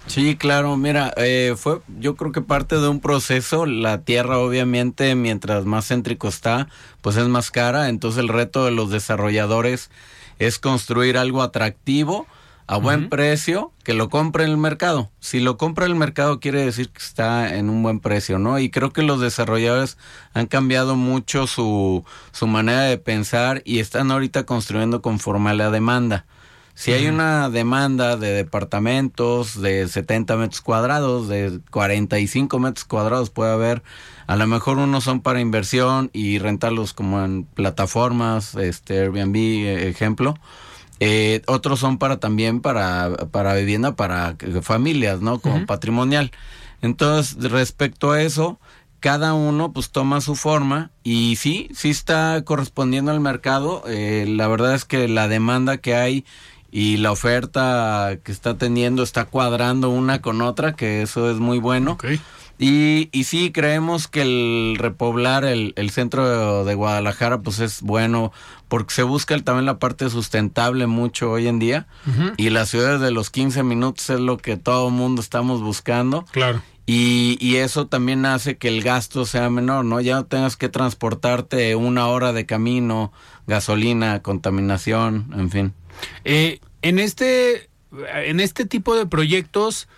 Sí, 0.07 0.37
claro, 0.37 0.77
mira, 0.77 1.13
eh, 1.17 1.55
fue 1.57 1.81
yo 1.99 2.15
creo 2.15 2.31
que 2.31 2.41
parte 2.41 2.77
de 2.77 2.87
un 2.87 3.01
proceso, 3.01 3.67
la 3.67 4.03
tierra 4.03 4.39
obviamente 4.39 5.17
mientras 5.17 5.65
más 5.65 5.89
céntrico 5.89 6.29
está, 6.29 6.69
pues 7.01 7.17
es 7.17 7.27
más 7.27 7.51
cara, 7.51 7.89
entonces 7.89 8.21
el 8.21 8.29
reto 8.29 8.65
de 8.65 8.71
los 8.71 8.91
desarrolladores 8.91 9.91
es 10.39 10.61
construir 10.61 11.19
algo 11.19 11.43
atractivo 11.43 12.29
a 12.69 12.79
buen 12.79 13.09
precio 13.09 13.73
que 13.85 13.95
lo 13.95 14.09
compre 14.09 14.45
en 14.45 14.51
el 14.51 14.57
mercado. 14.57 15.11
Si 15.21 15.41
lo 15.41 15.57
compra 15.57 15.87
el 15.87 15.95
mercado 15.95 16.41
quiere 16.41 16.65
decir 16.65 16.91
que 16.91 16.99
está 16.99 17.55
en 17.57 17.71
un 17.71 17.83
buen 17.83 18.01
precio, 18.01 18.39
¿no? 18.39 18.59
Y 18.59 18.71
creo 18.71 18.93
que 18.93 19.03
los 19.03 19.21
desarrolladores 19.21 19.97
han 20.35 20.47
cambiado 20.47 20.97
mucho 20.97 21.47
su, 21.47 22.05
su 22.33 22.47
manera 22.47 22.83
de 22.83 22.99
pensar 22.99 23.63
y 23.65 23.79
están 23.79 24.11
ahorita 24.11 24.45
construyendo 24.45 25.01
conforme 25.03 25.51
a 25.51 25.55
la 25.55 25.71
demanda. 25.71 26.27
Si 26.75 26.93
hay 26.93 27.07
una 27.07 27.49
demanda 27.49 28.19
de 28.19 28.33
departamentos 28.33 29.63
de 29.63 29.89
70 29.89 30.37
metros 30.37 30.61
cuadrados, 30.61 31.27
de 31.27 31.61
45 31.71 32.59
metros 32.59 32.85
cuadrados 32.85 33.31
puede 33.31 33.51
haber, 33.51 33.83
a 34.27 34.37
lo 34.37 34.47
mejor 34.47 34.77
unos 34.77 35.05
son 35.05 35.23
para 35.23 35.41
inversión 35.41 36.11
y 36.13 36.39
rentarlos 36.39 36.93
como 36.93 37.25
en 37.25 37.45
plataformas, 37.45 38.57
este 38.57 39.01
Airbnb, 39.01 39.37
eh, 39.37 39.89
ejemplo. 39.89 40.35
Eh, 41.01 41.43
otros 41.47 41.81
son 41.81 41.99
para 41.99 42.19
también 42.19 42.61
para, 42.61 43.15
para 43.31 43.55
vivienda 43.55 43.97
para 43.97 44.37
familias, 44.63 45.21
¿no? 45.21 45.41
Como 45.41 45.67
patrimonial. 45.67 46.31
Entonces, 46.83 47.51
respecto 47.51 48.13
a 48.13 48.23
eso, 48.23 48.59
cada 49.01 49.35
uno 49.35 49.73
pues 49.73 49.91
toma 49.91 50.21
su 50.21 50.35
forma 50.35 50.91
y 51.05 51.37
sí, 51.37 51.69
sí 51.75 51.91
está 51.91 52.43
correspondiendo 52.45 53.11
al 53.11 53.21
mercado. 53.21 53.83
Eh, 53.87 54.25
la 54.29 54.49
verdad 54.49 54.75
es 54.75 54.85
que 54.85 55.09
la 55.09 55.29
demanda 55.29 55.77
que 55.79 55.95
hay 55.95 56.25
y 56.71 56.97
la 56.97 57.13
oferta 57.13 58.19
que 58.23 58.33
está 58.33 58.57
teniendo 58.57 59.03
está 59.03 59.25
cuadrando 59.25 59.91
una 59.91 60.21
con 60.21 60.43
otra, 60.43 60.75
que 60.75 61.03
eso 61.03 61.31
es 61.31 61.39
muy 61.39 61.59
bueno. 61.59 61.97
Y, 62.59 63.11
y 63.13 63.25
sí, 63.25 63.53
creemos 63.53 64.09
que 64.09 64.23
el 64.23 64.77
repoblar 64.79 65.45
el, 65.45 65.75
el 65.77 65.91
centro 65.91 66.65
de, 66.65 66.75
Guadalajara 66.75 67.41
pues 67.43 67.59
es 67.61 67.83
bueno 67.83 68.33
porque 68.69 68.95
se 68.95 69.03
busca 69.03 69.39
también 69.41 69.67
la 69.67 69.79
parte 69.79 70.09
sustentable 70.09 70.87
mucho 70.87 71.31
hoy 71.31 71.49
en 71.49 71.59
día 71.59 71.87
y 72.37 72.51
las 72.51 72.71
ciudades 72.71 73.01
de 73.01 73.11
los 73.11 73.31
15 73.31 73.63
minutos 73.63 74.09
es 74.11 74.21
lo 74.21 74.39
que 74.39 74.57
todo 74.57 74.91
mundo 74.91 75.21
estamos 75.21 75.61
buscando. 75.61 76.25
Claro. 76.33 76.63
Y, 76.87 77.37
y 77.41 77.57
eso 77.57 77.89
también 77.89 78.25
hace 78.25 78.57
que 78.57 78.69
el 78.69 78.83
gasto 78.83 79.27
sea 79.27 79.51
menor, 79.51 79.85
¿no? 79.85 80.01
Ya 80.01 80.15
no 80.15 80.25
tengas 80.25 80.57
que 80.57 80.69
transportarte 80.69 81.75
una 81.75 82.07
hora 82.07 82.33
de 82.33 82.47
camino, 82.47 83.13
gasolina, 83.47 84.23
contaminación, 84.23 85.33
en 85.37 85.51
fin. 85.51 85.75
Eh, 86.25 86.61
en 86.83 86.99
este 87.01 87.69
en 88.25 88.41
este 88.41 88.67
tipo 88.67 88.95
de 88.95 89.07
proyectos 89.07 89.89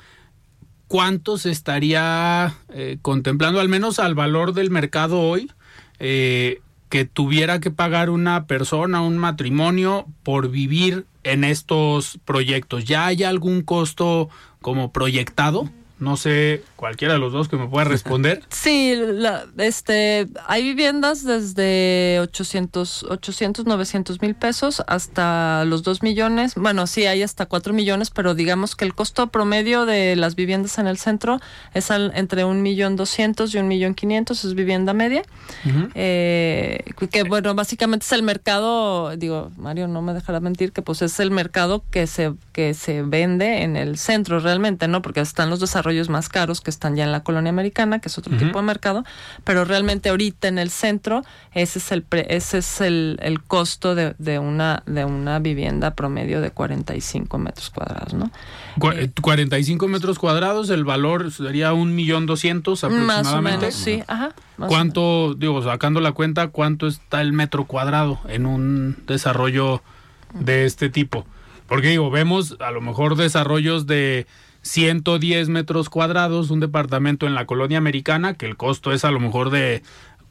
¿cuánto 0.89 1.39
se 1.39 1.51
estaría 1.51 2.55
eh, 2.70 2.99
contemplando, 3.03 3.61
al 3.61 3.68
menos 3.68 3.99
al 3.99 4.14
valor 4.14 4.55
del 4.55 4.70
mercado 4.70 5.20
hoy, 5.20 5.53
eh, 6.01 6.61
que 6.89 7.05
tuviera 7.05 7.61
que 7.61 7.70
pagar 7.70 8.11
una 8.11 8.47
persona, 8.47 9.03
un 9.03 9.18
matrimonio, 9.18 10.07
por 10.22 10.51
vivir 10.51 11.07
en 11.22 11.45
estos 11.45 12.18
proyectos? 12.24 12.86
¿Ya 12.86 13.07
hay 13.07 13.22
algún 13.22 13.62
costo 13.62 14.30
como 14.61 14.91
proyectado? 14.91 15.70
No 16.01 16.16
sé, 16.16 16.62
cualquiera 16.76 17.14
de 17.14 17.20
los 17.20 17.32
dos 17.32 17.49
que 17.49 17.57
me 17.57 17.66
pueda 17.66 17.84
responder. 17.84 18.42
Sí, 18.51 18.94
la, 18.96 19.46
este, 19.57 20.28
hay 20.46 20.62
viviendas 20.62 21.24
desde 21.24 22.18
800, 22.20 23.05
800, 23.05 23.66
900 23.66 24.20
mil 24.20 24.34
pesos 24.34 24.82
hasta 24.86 25.64
los 25.64 25.82
2 25.82 26.03
millones. 26.03 26.55
Bueno, 26.55 26.86
sí, 26.86 27.07
hay 27.07 27.22
hasta 27.22 27.46
4 27.46 27.72
millones, 27.72 28.11
pero 28.11 28.34
digamos 28.34 28.76
que 28.76 28.84
el 28.84 28.94
costo 28.94 29.28
promedio 29.28 29.86
de 29.86 30.16
las 30.16 30.34
viviendas 30.34 30.78
en 30.78 30.86
el 30.86 30.99
centro 30.99 31.40
es 31.74 31.90
entre 31.90 32.44
un 32.44 32.62
millón 32.62 32.96
doscientos 32.96 33.55
y 33.55 33.59
un 33.59 33.68
millón 33.68 33.94
quinientos, 33.94 34.44
es 34.44 34.55
vivienda 34.55 34.92
media. 34.92 35.22
eh, 35.94 36.84
que 37.11 37.22
bueno, 37.22 37.55
básicamente 37.55 38.05
es 38.05 38.12
el 38.12 38.22
mercado, 38.22 39.16
digo, 39.16 39.51
Mario 39.57 39.88
no 39.88 40.03
me 40.03 40.12
dejará 40.12 40.40
mentir, 40.40 40.72
que 40.72 40.82
pues 40.82 41.03
es 41.03 41.18
el 41.20 41.30
mercado 41.30 41.84
que 41.90 42.07
se, 42.07 42.34
que 42.53 42.74
se 42.74 43.03
vende 43.03 43.62
en 43.62 43.76
el 43.76 43.99
centro 43.99 44.40
realmente, 44.40 44.88
¿no? 44.88 45.01
Porque 45.01 45.20
están 45.20 45.49
los 45.51 45.61
desarrollos 45.61 45.88
más 46.09 46.28
caros 46.28 46.61
que 46.61 46.70
están 46.70 46.97
ya 46.97 47.05
en 47.05 47.12
la 47.12 47.22
colonia 47.22 47.51
americana, 47.51 47.99
que 47.99 48.09
es 48.09 48.18
otro 48.18 48.36
tipo 48.36 48.59
de 48.59 48.64
mercado, 48.64 49.05
pero 49.45 49.64
realmente 49.64 50.09
ahorita 50.09 50.49
en 50.49 50.59
el 50.59 50.70
centro 50.70 51.24
ese 51.53 51.78
es 51.78 51.93
el 51.93 52.05
ese 52.28 52.59
es 52.59 52.80
el, 52.80 53.18
el 53.22 53.43
costo 53.43 53.95
de, 53.95 54.14
de, 54.18 54.39
una 54.39 54.82
de 54.86 55.05
una 55.05 55.39
vivienda 55.39 55.95
promedio 55.95 56.41
de 56.41 56.51
45 56.51 57.39
metros 57.39 57.70
cuadrados, 57.70 58.14
¿no? 58.14 58.30
45 58.78 59.84
eh, 59.84 59.89
metros 59.89 60.18
cuadrados, 60.18 60.70
el 60.70 60.84
valor 60.84 61.32
sería 61.32 61.72
un 61.72 61.95
millón 61.95 62.26
doscientos 62.26 62.84
aproximadamente. 62.84 63.32
Más 63.32 63.34
o 63.34 63.43
menos, 63.43 63.74
sí, 63.74 64.03
ajá. 64.07 64.34
¿Cuánto, 64.57 65.34
digo, 65.34 65.62
sacando 65.62 66.01
la 66.01 66.12
cuenta, 66.12 66.49
cuánto 66.49 66.86
está 66.86 67.20
el 67.20 67.32
metro 67.32 67.64
cuadrado 67.64 68.20
en 68.28 68.47
un 68.47 68.97
desarrollo 69.07 69.82
de 70.34 70.64
este 70.64 70.91
tipo? 70.91 71.26
Porque 71.68 71.89
digo, 71.89 72.11
vemos 72.11 72.57
a 72.61 72.70
lo 72.70 72.80
mejor 72.80 73.16
desarrollos 73.16 73.86
de 73.86 74.26
110 74.63 75.49
metros 75.49 75.89
cuadrados, 75.89 76.51
un 76.51 76.61
departamento 76.61 77.27
en 77.27 77.35
la 77.35 77.47
colonia 77.47 77.79
americana, 77.79 78.35
que 78.35 78.47
el 78.47 78.57
costo 78.57 78.93
es 78.93 79.05
a 79.05 79.11
lo 79.11 79.21
mejor 79.21 79.51
de 79.51 79.83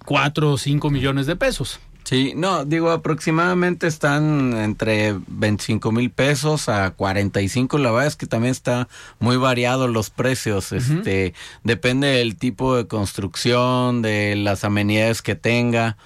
4 0.05 0.51
o 0.51 0.57
5 0.57 0.89
millones 0.89 1.25
de 1.25 1.35
pesos. 1.35 1.79
Sí, 2.07 2.31
no, 2.37 2.63
digo, 2.63 2.91
aproximadamente 2.91 3.85
están 3.85 4.53
entre 4.53 5.13
25 5.27 5.91
mil 5.91 6.09
pesos 6.09 6.69
a 6.69 6.91
45. 6.91 7.77
La 7.79 7.91
verdad 7.91 8.07
es 8.07 8.15
que 8.15 8.27
también 8.27 8.51
está 8.51 8.87
muy 9.19 9.35
variado 9.35 9.89
los 9.89 10.09
precios. 10.09 10.71
Este, 10.71 11.33
depende 11.65 12.07
del 12.07 12.37
tipo 12.37 12.77
de 12.77 12.87
construcción, 12.87 14.01
de 14.01 14.37
las 14.37 14.63
amenidades 14.63 15.21
que 15.21 15.35
tenga. 15.35 15.97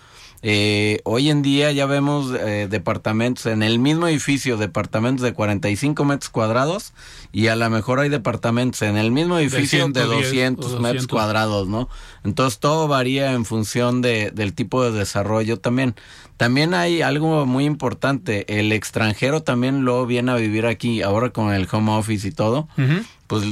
Eh, 0.44 1.02
hoy 1.04 1.30
en 1.30 1.44
día 1.44 1.72
ya 1.72 1.86
vemos 1.86 2.34
eh, 2.34 2.68
departamentos 2.70 3.46
en 3.46 3.62
el 3.62 3.78
mismo 3.78 4.08
edificio, 4.08 4.58
departamentos 4.58 5.24
de 5.24 5.34
45 5.34 6.04
metros 6.04 6.30
cuadrados 6.30 6.94
y 7.32 7.48
a 7.48 7.56
lo 7.56 7.70
mejor 7.70 8.00
hay 8.00 8.10
departamentos 8.10 8.82
en 8.82 8.98
el 8.98 9.12
mismo 9.12 9.38
edificio 9.38 9.88
de, 9.90 10.02
200, 10.02 10.80
metros 10.80 11.06
cuadrados, 11.06 11.68
¿no? 11.68 11.90
Entonces 12.24 12.60
todo 12.60 12.88
varía 12.88 13.34
en 13.34 13.46
función 13.46 14.02
de, 14.02 14.32
del 14.32 14.54
tipo 14.54 14.84
de 14.84 14.92
desarrollo 14.92 15.60
también. 15.60 15.96
También 16.38 16.74
hay 16.74 17.04
algo 17.04 17.46
muy 17.46 17.66
importante, 17.66 18.60
el 18.60 18.72
extranjero 18.72 19.44
también 19.44 19.86
lo 19.86 20.08
viene 20.08 20.32
a 20.32 20.36
vivir 20.36 20.66
aquí, 20.66 21.04
ahora 21.04 21.30
con 21.30 21.54
el 21.54 21.68
home 21.72 21.92
office 21.92 22.28
y 22.28 22.32
todo 22.32 22.68
pues 23.32 23.46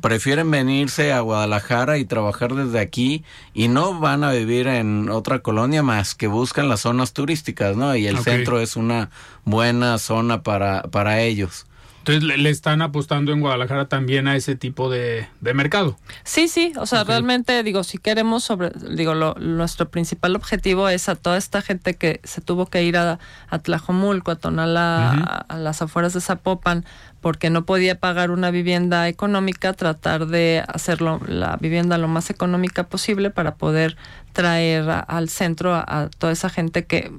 prefieren 0.00 0.48
venirse 0.48 1.12
a 1.12 1.18
Guadalajara 1.18 1.98
y 1.98 2.04
trabajar 2.04 2.54
desde 2.54 2.78
aquí 2.78 3.24
y 3.52 3.66
no 3.66 3.98
van 3.98 4.22
a 4.22 4.30
vivir 4.30 4.68
en 4.68 5.10
otra 5.10 5.40
colonia 5.40 5.82
más 5.82 6.14
que 6.14 6.28
buscan 6.28 6.68
las 6.68 6.82
zonas 6.82 7.14
turísticas, 7.14 7.76
¿no? 7.76 7.96
Y 7.96 8.06
el 8.06 8.18
centro 8.18 8.60
es 8.60 8.76
una 8.76 9.10
buena 9.44 9.98
zona 9.98 10.44
para, 10.44 10.82
para 10.82 11.20
ellos. 11.20 11.66
Entonces 12.06 12.38
le, 12.38 12.50
están 12.50 12.82
apostando 12.82 13.32
en 13.32 13.40
Guadalajara 13.40 13.88
también 13.88 14.28
a 14.28 14.36
ese 14.36 14.56
tipo 14.56 14.90
de, 14.90 15.26
mercado. 15.40 15.96
Sí, 16.22 16.48
sí, 16.48 16.74
o 16.76 16.84
sea, 16.84 17.02
realmente 17.02 17.62
digo, 17.62 17.82
si 17.82 17.96
queremos 17.96 18.44
sobre, 18.44 18.72
digo, 18.94 19.14
lo, 19.14 19.34
nuestro 19.36 19.88
principal 19.88 20.36
objetivo 20.36 20.90
es 20.90 21.08
a 21.08 21.16
toda 21.16 21.38
esta 21.38 21.62
gente 21.62 21.94
que 21.94 22.20
se 22.22 22.42
tuvo 22.42 22.66
que 22.66 22.84
ir 22.84 22.98
a, 22.98 23.18
a 23.48 23.58
Tlajomulco, 23.58 24.32
a 24.32 24.36
Tonalá, 24.36 25.44
a, 25.48 25.56
las 25.56 25.80
afueras 25.80 26.12
de 26.12 26.20
Zapopan, 26.20 26.84
porque 27.24 27.48
no 27.48 27.64
podía 27.64 27.98
pagar 27.98 28.30
una 28.30 28.50
vivienda 28.50 29.08
económica, 29.08 29.72
tratar 29.72 30.26
de 30.26 30.62
hacerlo 30.68 31.22
la 31.26 31.56
vivienda 31.56 31.96
lo 31.96 32.06
más 32.06 32.28
económica 32.28 32.86
posible 32.86 33.30
para 33.30 33.54
poder 33.54 33.96
traer 34.34 34.90
al 35.08 35.30
centro 35.30 35.74
a, 35.74 36.10
toda 36.18 36.34
esa 36.34 36.50
gente 36.50 36.84
que 36.84 37.10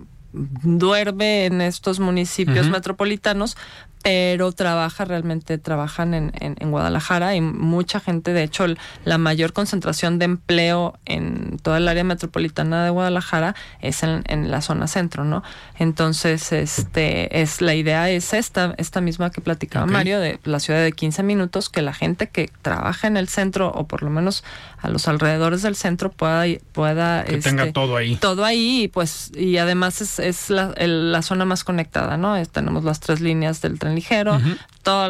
duerme 0.63 1.45
en 1.45 1.61
estos 1.61 1.99
municipios 1.99 2.69
metropolitanos, 2.69 3.57
pero 4.05 4.51
trabaja 4.51 5.03
realmente, 5.03 5.57
trabajan 5.57 6.13
en, 6.13 6.31
en, 6.39 6.69
Guadalajara 6.69 7.35
y 7.35 7.41
mucha 7.41 7.99
gente, 7.99 8.33
de 8.33 8.43
hecho, 8.43 8.67
la 9.03 9.17
mayor 9.17 9.51
concentración 9.51 10.19
de 10.19 10.25
empleo 10.25 10.93
en 11.05 11.57
toda 11.57 11.79
el 11.79 11.87
área 11.87 12.03
metropolitana 12.03 12.83
de 12.83 12.91
Guadalajara 12.91 13.55
es 13.81 14.03
en, 14.03 14.21
en, 14.27 14.51
la 14.51 14.61
zona 14.61 14.85
centro, 14.85 15.23
¿no? 15.23 15.41
Entonces, 15.79 16.51
este, 16.51 17.41
es 17.41 17.61
la 17.61 17.73
idea 17.73 18.11
es 18.11 18.35
esta, 18.35 18.75
esta 18.77 19.01
misma 19.01 19.31
que 19.31 19.41
platicaba 19.41 19.87
Mario, 19.87 20.19
de 20.19 20.39
la 20.43 20.59
ciudad 20.59 20.83
de 20.83 20.91
15 20.91 21.23
minutos, 21.23 21.69
que 21.69 21.81
la 21.81 21.95
gente 21.95 22.29
que 22.29 22.51
trabaja 22.61 23.07
en 23.07 23.17
el 23.17 23.27
centro, 23.27 23.71
o 23.71 23.87
por 23.87 24.03
lo 24.03 24.11
menos 24.11 24.43
a 24.83 24.89
los 24.89 25.07
alrededores 25.07 25.63
del 25.63 25.75
centro, 25.75 26.11
pueda, 26.11 26.45
pueda 26.73 27.23
que 27.23 27.37
tenga 27.37 27.63
este, 27.63 27.73
todo 27.73 27.97
ahí. 27.97 28.17
Todo 28.17 28.45
ahí, 28.45 28.83
y 28.83 28.87
pues, 28.87 29.31
y 29.35 29.57
además 29.57 29.99
es, 30.01 30.19
es 30.27 30.49
la, 30.49 30.73
la, 30.77 31.21
zona 31.21 31.45
más 31.45 31.63
conectada, 31.63 32.17
¿no? 32.17 32.35
tenemos 32.47 32.83
las 32.83 32.99
tres 32.99 33.21
líneas 33.21 33.61
del 33.61 33.79
tren 33.79 33.95
ligero, 33.95 34.39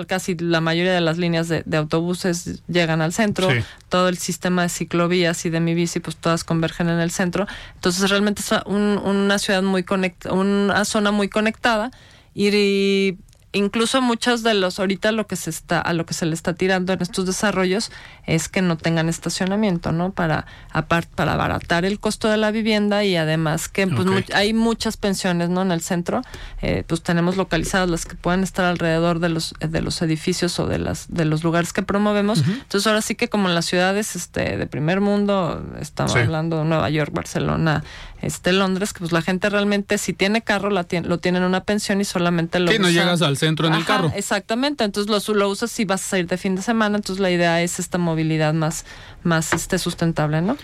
casi 0.08 0.36
la 0.36 0.62
mayoría 0.62 0.94
de 0.94 1.02
las 1.02 1.18
líneas 1.18 1.48
de, 1.48 1.64
autobuses 1.78 2.64
llegan 2.68 3.02
al 3.02 3.14
centro, 3.14 3.50
todo 3.90 4.10
el 4.10 4.18
sistema 4.18 4.64
de 4.64 4.70
ciclovías 4.70 5.46
y 5.46 5.50
de 5.50 5.60
mi 5.60 5.74
bici, 5.74 6.00
pues 6.00 6.18
todas 6.18 6.44
convergen 6.44 6.90
en 6.90 7.00
el 7.00 7.12
centro. 7.12 7.48
Entonces 7.76 8.10
realmente 8.10 8.42
es 8.42 8.52
una 8.66 9.40
ciudad 9.40 9.64
muy 9.64 9.84
conectada, 9.84 10.36
una 10.36 10.86
zona 10.86 11.12
muy 11.12 11.30
conectada. 11.30 11.92
Y 12.38 13.18
incluso 13.56 14.02
muchos 14.02 14.44
de 14.44 14.54
los 14.54 14.80
ahorita 14.80 15.12
lo 15.12 15.28
que 15.28 15.36
se 15.36 15.50
está 15.50 15.80
a 15.80 15.94
lo 15.94 16.06
que 16.06 16.14
se 16.14 16.26
le 16.26 16.34
está 16.34 16.54
tirando 16.54 16.94
en 16.94 17.02
estos 17.02 17.26
desarrollos 17.26 17.92
es 18.28 18.50
que 18.50 18.62
no 18.62 18.78
tengan 18.78 19.10
estacionamiento 19.10 19.92
no 19.92 20.12
para 20.12 20.46
apart, 20.72 21.10
para 21.10 21.34
abaratar 21.34 21.86
el 21.86 22.00
costo 22.00 22.28
de 22.30 22.38
la 22.38 22.52
vivienda 22.52 23.04
y 23.04 23.16
además 23.16 23.70
que 23.70 23.88
pues 23.88 24.08
hay 24.34 24.54
muchas 24.54 24.98
pensiones 24.98 25.50
no 25.50 25.62
en 25.62 25.72
el 25.72 25.82
centro 25.82 26.22
eh, 26.62 26.84
pues 26.86 27.02
tenemos 27.02 27.38
localizadas 27.38 27.90
las 27.90 28.06
que 28.06 28.16
pueden 28.16 28.44
estar 28.44 28.66
alrededor 28.66 29.20
de 29.20 29.30
los 29.30 29.54
de 29.60 29.82
los 29.82 30.02
edificios 30.02 30.60
o 30.60 30.68
de 30.68 30.80
las 30.80 31.08
de 31.10 31.26
los 31.26 31.44
lugares 31.44 31.74
que 31.74 31.84
promovemos. 31.84 32.40
Entonces 32.40 32.86
ahora 32.88 33.02
sí 33.02 33.16
que 33.16 33.30
como 33.30 33.48
en 33.48 33.56
las 33.56 33.66
ciudades 33.66 34.16
este 34.16 34.58
de 34.58 34.68
primer 34.68 35.02
mundo 35.02 35.66
estamos 35.80 36.16
hablando 36.16 36.60
de 36.60 36.66
Nueva 36.66 36.90
York 36.90 37.12
Barcelona 37.14 37.84
este 38.22 38.54
Londres, 38.54 38.92
que 38.92 39.00
pues 39.00 39.12
la 39.12 39.22
gente 39.22 39.50
realmente 39.50 39.98
si 39.98 40.14
tiene 40.14 40.42
carro 40.42 40.70
la 40.70 40.88
lo 41.04 41.20
tiene 41.20 41.38
en 41.38 41.44
una 41.44 41.64
pensión 41.64 42.02
y 42.02 42.06
solamente 42.06 42.60
lo 42.60 42.72
Sí, 42.72 42.80
no 42.80 42.90
llegas 42.90 43.22
al 43.22 43.38
centro 43.38 43.45
en 43.48 43.74
el 43.74 43.86
carro. 43.86 44.12
Exactamente, 44.16 44.84
entonces 44.84 45.28
lo, 45.28 45.34
lo 45.36 45.50
usas 45.50 45.72
si 45.72 45.86
vas 45.86 46.04
a 46.06 46.10
salir 46.10 46.28
de 46.28 46.38
fin 46.38 46.56
de 46.56 46.62
semana, 46.62 46.98
entonces 46.98 47.22
la 47.22 47.32
idea 47.32 47.62
es 47.62 47.80
esta 47.80 47.98
movilidad 47.98 48.54
más, 48.54 48.86
más 49.24 49.54
este, 49.54 49.78
sustentable, 49.78 50.42
¿no? 50.42 50.58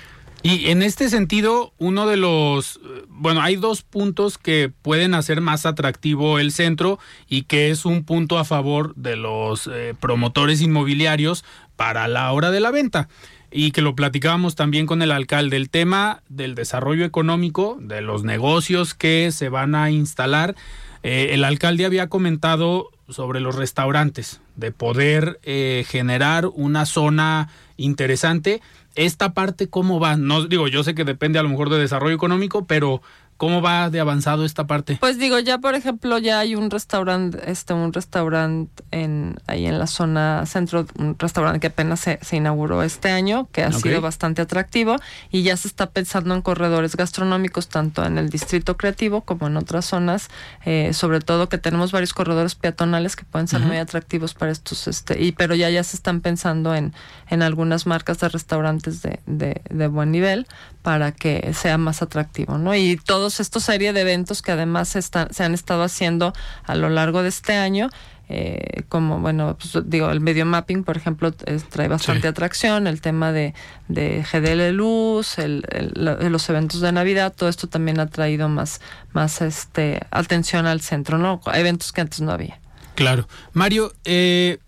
Y 0.44 0.72
en 0.72 0.82
este 0.82 1.10
sentido, 1.10 1.72
uno 1.78 2.08
de 2.08 2.18
los, 2.18 2.80
bueno, 3.08 3.42
hay 3.42 3.58
dos 3.58 3.84
puntos 3.84 4.40
que 4.40 4.72
pueden 4.82 5.14
hacer 5.14 5.40
más 5.40 5.68
atractivo 5.68 6.40
el 6.40 6.52
centro 6.52 6.98
y 7.28 7.44
que 7.44 7.70
es 7.70 7.86
un 7.86 8.04
punto 8.04 8.40
a 8.40 8.44
favor 8.44 8.96
de 8.96 9.16
los 9.18 9.70
eh, 9.72 9.94
promotores 10.00 10.62
inmobiliarios 10.62 11.46
para 11.76 12.08
la 12.08 12.32
hora 12.32 12.50
de 12.50 12.60
la 12.60 12.72
venta 12.72 13.08
y 13.52 13.72
que 13.72 13.82
lo 13.82 13.96
platicábamos 13.96 14.56
también 14.56 14.88
con 14.88 15.02
el 15.02 15.12
alcalde, 15.12 15.58
el 15.58 15.70
tema 15.70 16.24
del 16.30 16.56
desarrollo 16.56 17.06
económico, 17.06 17.78
de 17.80 18.02
los 18.02 18.24
negocios 18.24 18.96
que 18.96 19.32
se 19.32 19.50
van 19.50 19.76
a 19.76 19.92
instalar. 19.92 20.56
Eh, 21.04 21.30
el 21.32 21.44
alcalde 21.44 21.86
había 21.86 22.08
comentado 22.08 22.90
sobre 23.10 23.40
los 23.40 23.56
restaurantes, 23.56 24.42
de 24.56 24.72
poder 24.72 25.40
eh, 25.44 25.86
generar 25.88 26.48
una 26.48 26.86
zona 26.86 27.50
interesante. 27.78 28.62
Esta 28.96 29.34
parte, 29.34 29.68
¿cómo 29.68 30.00
va? 30.00 30.16
No 30.16 30.46
digo, 30.46 30.68
yo 30.68 30.84
sé 30.84 30.96
que 30.96 31.04
depende 31.04 31.40
a 31.40 31.44
lo 31.44 31.50
mejor 31.50 31.70
de 31.70 31.80
desarrollo 31.80 32.16
económico, 32.16 32.66
pero 32.66 33.02
¿Cómo 33.42 33.60
va 33.60 33.90
de 33.90 34.00
avanzado 34.00 34.46
esta 34.46 34.68
parte? 34.68 34.98
Pues 35.00 35.18
digo, 35.18 35.40
ya 35.40 35.58
por 35.58 35.74
ejemplo, 35.74 36.20
ya 36.20 36.38
hay 36.38 36.54
un 36.54 36.70
restaurante, 36.70 37.40
este, 37.50 37.74
un 37.74 37.92
restaurante 37.92 38.84
en, 38.92 39.36
ahí 39.48 39.66
en 39.66 39.80
la 39.80 39.88
zona 39.88 40.46
centro, 40.46 40.86
un 41.00 41.16
restaurante 41.18 41.60
que 41.60 41.66
apenas 41.66 42.02
se, 42.02 42.20
inauguró 42.36 42.84
este 42.84 43.10
año, 43.10 43.48
que 43.52 43.64
ha 43.64 43.72
sido 43.72 44.00
bastante 44.00 44.44
atractivo, 44.44 44.98
y 45.32 45.42
ya 45.42 45.58
se 45.58 45.68
está 45.68 45.90
pensando 45.90 46.36
en 46.36 46.44
corredores 46.44 46.96
gastronómicos, 46.96 47.68
tanto 47.68 48.06
en 48.06 48.20
el 48.20 48.30
distrito 48.30 48.78
creativo 48.78 49.22
como 49.22 49.48
en 49.48 49.58
otras 49.58 49.86
zonas, 49.86 50.30
eh, 50.64 50.94
sobre 50.94 51.20
todo 51.20 51.50
que 51.50 51.58
tenemos 51.58 51.92
varios 51.92 52.14
corredores 52.14 52.54
peatonales 52.54 53.16
que 53.16 53.24
pueden 53.26 53.48
ser 53.48 53.62
muy 53.62 53.78
atractivos 53.78 54.36
para 54.36 54.52
estos, 54.52 54.88
este, 54.88 55.20
y 55.20 55.32
pero 55.32 55.56
ya 55.56 55.72
ya 55.72 55.84
se 55.84 55.96
están 55.96 56.22
pensando 56.22 56.76
en, 56.76 56.94
en 57.32 57.42
algunas 57.42 57.88
marcas 57.88 58.20
de 58.20 58.30
restaurantes 58.30 59.02
de, 59.02 59.20
de, 59.26 59.62
de 59.68 59.88
buen 59.88 60.12
nivel 60.12 60.46
para 60.84 61.12
que 61.12 61.54
sea 61.54 61.80
más 61.80 62.04
atractivo, 62.04 62.60
¿no? 62.60 62.76
Y 62.76 62.98
todos 62.98 63.31
estos 63.40 63.64
serie 63.64 63.94
de 63.94 64.02
eventos 64.02 64.42
que 64.42 64.52
además 64.52 64.90
se, 64.90 65.00
están, 65.00 65.34
se 65.34 65.44
han 65.44 65.54
estado 65.54 65.84
haciendo 65.84 66.34
a 66.64 66.76
lo 66.76 66.90
largo 66.90 67.24
de 67.24 67.30
este 67.30 67.54
año, 67.54 67.90
eh, 68.34 68.84
como, 68.88 69.20
bueno, 69.20 69.58
pues, 69.60 69.78
digo, 69.90 70.10
el 70.10 70.22
medio 70.22 70.46
mapping, 70.46 70.86
por 70.86 70.96
ejemplo, 70.96 71.34
trae 71.34 71.90
bastante 71.90 72.30
atracción, 72.30 72.88
el 72.88 73.02
tema 73.02 73.34
de, 73.34 73.54
de 73.90 74.24
GDL 74.24 74.72
Luz, 74.74 75.38
el, 75.38 75.66
los 75.96 76.50
eventos 76.50 76.80
de 76.80 76.94
Navidad, 76.94 77.34
todo 77.36 77.50
esto 77.50 77.68
también 77.68 78.00
ha 78.00 78.08
traído 78.08 78.48
más, 78.48 78.80
más 79.12 79.42
este, 79.42 80.00
atención 80.12 80.66
al 80.66 80.80
centro, 80.80 81.18
¿no? 81.18 81.42
Eventos 81.54 81.92
que 81.92 82.00
antes 82.00 82.22
no 82.22 82.32
había. 82.32 82.58
Claro. 82.96 83.28
Mario, 83.52 83.92
eh, 84.06 84.60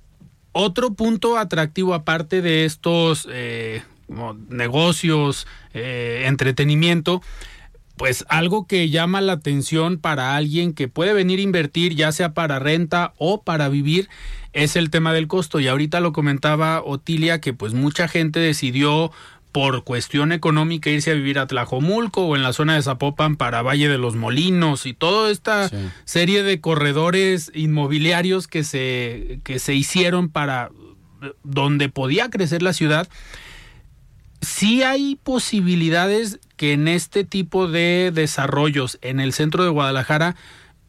otro 0.52 0.94
punto 0.94 1.38
atractivo 1.38 1.94
aparte 1.94 2.42
de 2.42 2.66
estos 2.66 3.30
eh, 3.32 3.82
negocios, 4.50 5.48
entretenimiento, 5.74 7.22
pues 7.98 8.26
algo 8.28 8.66
que 8.66 8.90
llama 8.90 9.22
la 9.22 9.34
atención 9.34 9.98
para 9.98 10.36
alguien 10.36 10.74
que 10.74 10.88
puede 10.88 11.14
venir 11.14 11.40
a 11.40 11.44
invertir, 11.44 11.96
ya 11.96 12.12
sea 12.12 12.34
para 12.34 12.60
renta 12.60 13.14
o 13.18 13.44
para 13.44 13.70
vivir, 13.70 14.10
es 14.52 14.76
el 14.76 14.90
tema 14.90 15.14
del 15.14 15.28
costo. 15.28 15.60
Y 15.60 15.68
ahorita 15.68 16.00
lo 16.00 16.14
comentaba 16.14 16.82
Otilia 16.84 17.40
que 17.40 17.54
pues 17.54 17.74
mucha 17.74 18.08
gente 18.08 18.40
decidió 18.40 19.12
por 19.52 19.84
cuestión 19.84 20.32
económica 20.32 20.90
irse 20.90 21.12
a 21.12 21.14
vivir 21.14 21.38
a 21.38 21.46
Tlajomulco 21.46 22.26
o 22.26 22.36
en 22.36 22.42
la 22.42 22.54
zona 22.54 22.74
de 22.74 22.82
Zapopan 22.82 23.36
para 23.36 23.62
Valle 23.62 23.88
de 23.88 24.00
los 24.00 24.16
Molinos 24.16 24.88
y 24.88 24.96
toda 24.96 25.30
esta 25.30 25.70
serie 26.06 26.42
de 26.42 26.60
corredores 26.60 27.52
inmobiliarios 27.54 28.48
que 28.48 28.64
se, 28.64 29.40
que 29.44 29.60
se 29.60 29.76
hicieron 29.76 30.30
para 30.30 30.72
donde 31.44 31.88
podía 31.88 32.32
crecer 32.32 32.64
la 32.64 32.74
ciudad 32.74 33.08
sí 34.44 34.84
hay 34.84 35.16
posibilidades 35.16 36.40
que 36.56 36.74
en 36.74 36.88
este 36.88 37.24
tipo 37.24 37.68
de 37.68 38.12
desarrollos 38.14 39.00
en 39.02 39.20
el 39.20 39.34
centro 39.34 39.64
de 39.64 39.70
Guadalajara 39.70 40.36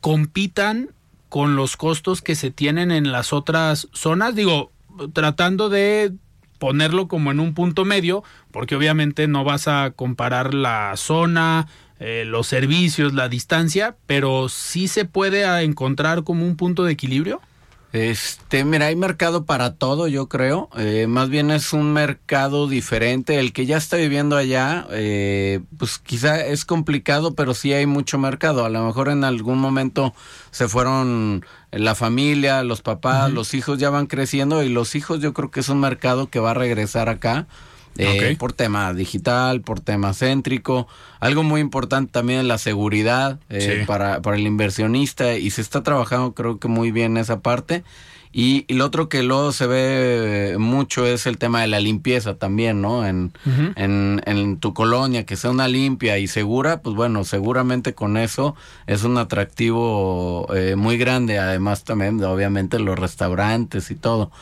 compitan 0.01 0.91
con 1.29 1.57
los 1.57 1.77
costos 1.77 2.23
que 2.23 2.35
se 2.35 2.51
tienen 2.51 2.91
en 2.93 3.11
las 3.11 3.33
otras 3.33 3.89
zonas, 3.93 4.35
digo, 4.35 4.71
tratando 5.13 5.69
de 5.69 6.13
ponerlo 6.59 7.09
como 7.09 7.31
en 7.31 7.41
un 7.41 7.55
punto 7.55 7.85
medio, 7.85 8.23
porque 8.51 8.77
obviamente 8.77 9.27
no 9.27 9.45
vas 9.45 9.67
a 9.67 9.91
comparar 9.91 10.55
la 10.55 10.93
zona, 10.97 11.67
eh, 11.99 12.25
los 12.27 12.47
servicios, 12.47 13.15
la 13.15 13.29
distancia, 13.29 13.97
pero 14.07 14.49
sí 14.49 14.89
se 14.89 15.05
puede 15.05 15.45
encontrar 15.63 16.23
como 16.25 16.47
un 16.47 16.57
punto 16.57 16.85
de 16.85 16.93
equilibrio. 16.93 17.41
Este, 17.95 18.65
mira, 18.65 18.87
hay 18.87 18.97
mercado 18.97 19.45
para 19.45 19.77
todo, 19.77 20.09
yo 20.09 20.29
creo. 20.29 20.69
Eh, 20.77 21.07
más 21.07 21.29
bien 21.29 21.53
es 21.53 21.73
un 21.73 21.93
mercado 21.93 22.67
diferente. 22.67 23.39
El 23.39 23.53
que 23.53 23.67
ya 23.67 23.77
está 23.77 23.97
viviendo 23.97 24.37
allá, 24.37 24.85
eh, 24.91 25.61
pues 25.79 26.01
quizá 26.01 26.45
es 26.45 26.65
complicado, 26.65 27.37
pero 27.37 27.55
sí 27.55 27.73
hay 27.73 27.87
mucho 27.87 28.19
mercado. 28.19 28.65
A 28.65 28.69
lo 28.69 28.85
mejor 28.85 29.11
en 29.11 29.23
algún 29.23 29.61
momento 29.61 30.13
se 30.51 30.67
fueron 30.67 31.47
la 31.71 31.95
familia, 31.95 32.65
los 32.65 32.83
papás, 32.83 33.31
los 33.31 33.55
hijos 33.55 33.79
ya 33.79 33.91
van 33.91 34.07
creciendo 34.07 34.65
y 34.65 34.71
los 34.71 34.97
hijos 34.97 35.21
yo 35.21 35.33
creo 35.33 35.53
que 35.53 35.61
es 35.61 35.69
un 35.69 35.79
mercado 35.79 36.29
que 36.29 36.41
va 36.41 36.51
a 36.51 36.55
regresar 36.55 37.09
acá 37.09 37.47
eh, 37.99 38.37
por 38.39 38.53
tema 38.53 38.93
digital, 38.93 39.61
por 39.61 39.81
tema 39.81 40.15
céntrico. 40.15 40.87
Algo 41.21 41.43
muy 41.43 41.61
importante 41.61 42.13
también 42.13 42.41
es 42.41 42.47
la 42.47 42.59
seguridad 42.59 43.39
eh, 43.51 43.85
para, 43.87 44.21
para 44.23 44.37
el 44.37 44.47
inversionista 44.47 45.37
y 45.37 45.51
se 45.51 45.61
está 45.61 45.83
trabajando 45.83 46.35
creo 46.35 46.59
que 46.59 46.69
muy 46.69 46.91
bien 46.91 47.17
esa 47.17 47.41
parte. 47.41 47.85
Y, 48.37 48.65
y, 48.67 48.75
lo 48.75 48.87
otro 48.87 49.09
que 49.09 49.23
luego 49.23 49.53
se 49.53 49.69
ve 49.69 50.57
mucho 50.59 51.07
es 51.07 51.25
el 51.29 51.39
tema 51.39 51.61
de 51.61 51.69
la 51.69 51.79
limpieza 51.79 52.35
también, 52.35 52.83
¿no? 52.83 53.07
En, 53.07 53.33
en, 53.77 54.21
en, 54.27 54.57
tu 54.57 54.75
colonia, 54.75 55.25
que 55.25 55.37
sea 55.37 55.53
una 55.53 55.69
limpia 55.69 56.19
y 56.19 56.27
segura, 56.27 56.83
pues 56.83 56.97
bueno, 56.97 57.23
seguramente 57.23 57.95
con 57.95 58.17
eso 58.17 58.57
es 58.89 59.05
un 59.05 59.19
atractivo 59.19 60.49
eh, 60.53 60.75
muy 60.75 60.99
grande, 60.99 61.39
además 61.39 61.85
también, 61.85 62.25
obviamente, 62.25 62.81
los 62.81 62.99
restaurantes 62.99 63.93
y 63.93 63.95
todo 63.95 64.33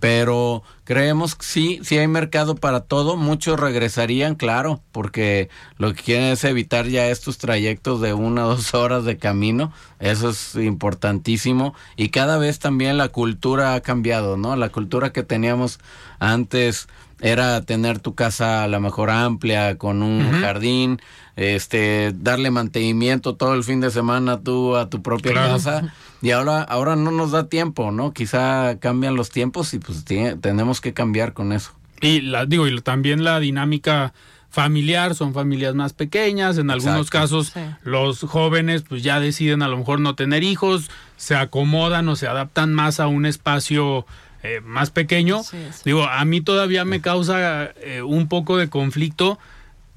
pero 0.00 0.62
creemos 0.84 1.34
que 1.34 1.44
sí, 1.44 1.80
sí 1.82 1.98
hay 1.98 2.06
mercado 2.06 2.54
para 2.54 2.80
todo, 2.80 3.16
muchos 3.16 3.58
regresarían, 3.58 4.36
claro, 4.36 4.80
porque 4.92 5.48
lo 5.76 5.92
que 5.92 6.02
quieren 6.02 6.26
es 6.26 6.44
evitar 6.44 6.86
ya 6.86 7.08
estos 7.08 7.38
trayectos 7.38 8.00
de 8.00 8.12
una 8.12 8.46
o 8.46 8.48
dos 8.56 8.74
horas 8.74 9.04
de 9.04 9.18
camino, 9.18 9.72
eso 9.98 10.30
es 10.30 10.54
importantísimo, 10.54 11.74
y 11.96 12.10
cada 12.10 12.38
vez 12.38 12.58
también 12.58 12.96
la 12.96 13.08
cultura 13.08 13.74
ha 13.74 13.80
cambiado, 13.80 14.36
¿no? 14.36 14.54
La 14.56 14.68
cultura 14.68 15.12
que 15.12 15.22
teníamos 15.22 15.80
antes 16.20 16.88
era 17.20 17.60
tener 17.62 17.98
tu 17.98 18.14
casa 18.14 18.64
a 18.64 18.68
lo 18.68 18.80
mejor 18.80 19.10
amplia, 19.10 19.76
con 19.76 20.02
un 20.02 20.40
jardín, 20.40 21.00
este, 21.36 22.12
darle 22.14 22.50
mantenimiento 22.50 23.34
todo 23.34 23.54
el 23.54 23.64
fin 23.64 23.80
de 23.80 23.90
semana 23.90 24.40
tú 24.40 24.76
a 24.76 24.88
tu 24.88 25.02
propia 25.02 25.34
casa. 25.34 25.94
Y 26.20 26.32
ahora, 26.32 26.62
ahora 26.62 26.96
no 26.96 27.12
nos 27.12 27.30
da 27.30 27.48
tiempo, 27.48 27.92
¿no? 27.92 28.12
Quizá 28.12 28.80
cambian 28.80 29.14
los 29.14 29.30
tiempos 29.30 29.72
y 29.72 29.78
pues 29.78 30.04
tenemos 30.04 30.80
que 30.80 30.92
cambiar 30.92 31.32
con 31.32 31.52
eso. 31.52 31.70
Y 32.00 32.22
la, 32.22 32.44
digo, 32.44 32.66
y 32.66 32.80
también 32.80 33.22
la 33.22 33.38
dinámica 33.38 34.12
familiar, 34.50 35.14
son 35.14 35.34
familias 35.34 35.74
más 35.74 35.92
pequeñas, 35.92 36.58
en 36.58 36.70
algunos 36.70 37.10
casos 37.10 37.52
los 37.82 38.20
jóvenes 38.22 38.82
pues 38.82 39.02
ya 39.02 39.20
deciden 39.20 39.62
a 39.62 39.68
lo 39.68 39.76
mejor 39.76 40.00
no 40.00 40.14
tener 40.14 40.42
hijos, 40.42 40.90
se 41.16 41.36
acomodan 41.36 42.08
o 42.08 42.16
se 42.16 42.26
adaptan 42.26 42.72
más 42.72 42.98
a 42.98 43.08
un 43.08 43.26
espacio 43.26 44.06
eh, 44.42 44.60
más 44.64 44.90
pequeño. 44.90 45.42
Digo, 45.84 46.04
a 46.04 46.24
mí 46.24 46.40
todavía 46.40 46.84
me 46.84 47.00
causa 47.00 47.70
eh, 47.82 48.02
un 48.02 48.28
poco 48.28 48.56
de 48.56 48.68
conflicto 48.68 49.38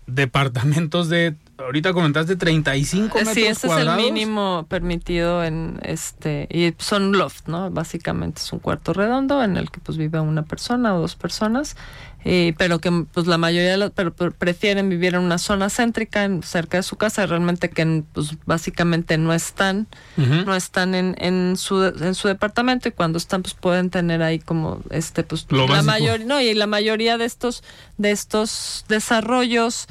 departamentos 0.07 1.09
de 1.09 1.35
ahorita 1.57 1.93
comentaste 1.93 2.35
35 2.35 3.17
metros 3.19 3.33
Sí, 3.35 3.43
ese 3.45 3.67
cuadrados. 3.67 3.99
es 4.01 4.07
el 4.07 4.13
mínimo 4.13 4.65
permitido 4.67 5.43
en 5.43 5.79
este 5.83 6.47
y 6.51 6.73
son 6.79 7.11
loft, 7.13 7.47
¿no? 7.47 7.69
Básicamente 7.69 8.41
es 8.41 8.51
un 8.51 8.59
cuarto 8.59 8.93
redondo 8.93 9.43
en 9.43 9.57
el 9.57 9.69
que 9.69 9.79
pues 9.79 9.97
vive 9.97 10.19
una 10.19 10.41
persona 10.43 10.95
o 10.95 11.01
dos 11.01 11.15
personas, 11.15 11.77
eh, 12.23 12.53
pero 12.57 12.79
que 12.79 13.05
pues 13.13 13.27
la 13.27 13.37
mayoría 13.37 13.71
de 13.71 13.77
los, 13.77 13.91
pero, 13.91 14.13
pero 14.13 14.31
prefieren 14.31 14.89
vivir 14.89 15.15
en 15.15 15.21
una 15.21 15.37
zona 15.37 15.69
céntrica, 15.69 16.23
en, 16.23 16.43
cerca 16.43 16.77
de 16.77 16.83
su 16.83 16.95
casa, 16.95 17.25
realmente 17.25 17.69
que 17.69 18.03
pues 18.13 18.37
básicamente 18.45 19.17
no 19.17 19.33
están, 19.33 19.87
no 20.17 20.55
están 20.55 20.93
en, 20.93 21.15
en 21.17 21.57
su 21.57 21.83
en 21.83 22.13
su 22.15 22.27
departamento 22.27 22.89
y 22.89 22.91
cuando 22.91 23.17
están 23.17 23.41
pues 23.41 23.53
pueden 23.53 23.89
tener 23.89 24.21
ahí 24.21 24.39
como 24.39 24.81
este 24.89 25.23
pues 25.23 25.47
Lo 25.49 25.67
la 25.67 25.81
mayoría 25.81 26.25
no 26.25 26.39
y 26.41 26.53
la 26.53 26.67
mayoría 26.67 27.17
de 27.17 27.25
estos 27.25 27.63
de 27.97 28.11
estos 28.11 28.85
desarrollos 28.87 29.87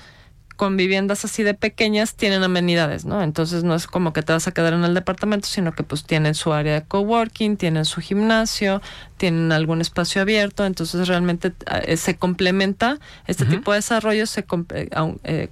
con 0.61 0.77
viviendas 0.77 1.25
así 1.25 1.43
de 1.43 1.55
pequeñas 1.55 2.17
tienen 2.17 2.43
amenidades, 2.43 3.07
¿no? 3.07 3.23
Entonces 3.23 3.65
no 3.65 3.75
es 3.75 3.87
como 3.87 4.13
que 4.13 4.21
te 4.21 4.35
vas 4.35 4.47
a 4.47 4.53
quedar 4.53 4.75
en 4.75 4.85
el 4.85 4.93
departamento, 4.93 5.49
sino 5.49 5.73
que 5.73 5.85
pues 5.85 6.05
tienen 6.05 6.35
su 6.35 6.53
área 6.53 6.75
de 6.75 6.83
coworking, 6.83 7.57
tienen 7.57 7.87
su 7.87 8.03
gimnasio, 8.03 8.83
tienen 9.17 9.53
algún 9.53 9.81
espacio 9.81 10.21
abierto, 10.21 10.67
entonces 10.67 11.09
realmente 11.09 11.55
eh, 11.87 11.97
se 11.97 12.19
complementa 12.19 12.99
este 13.27 13.47
tipo 13.47 13.73
de 13.73 13.79
desarrollo 13.79 14.27
se 14.27 14.41
eh, 14.75 14.91
eh, 15.25 15.49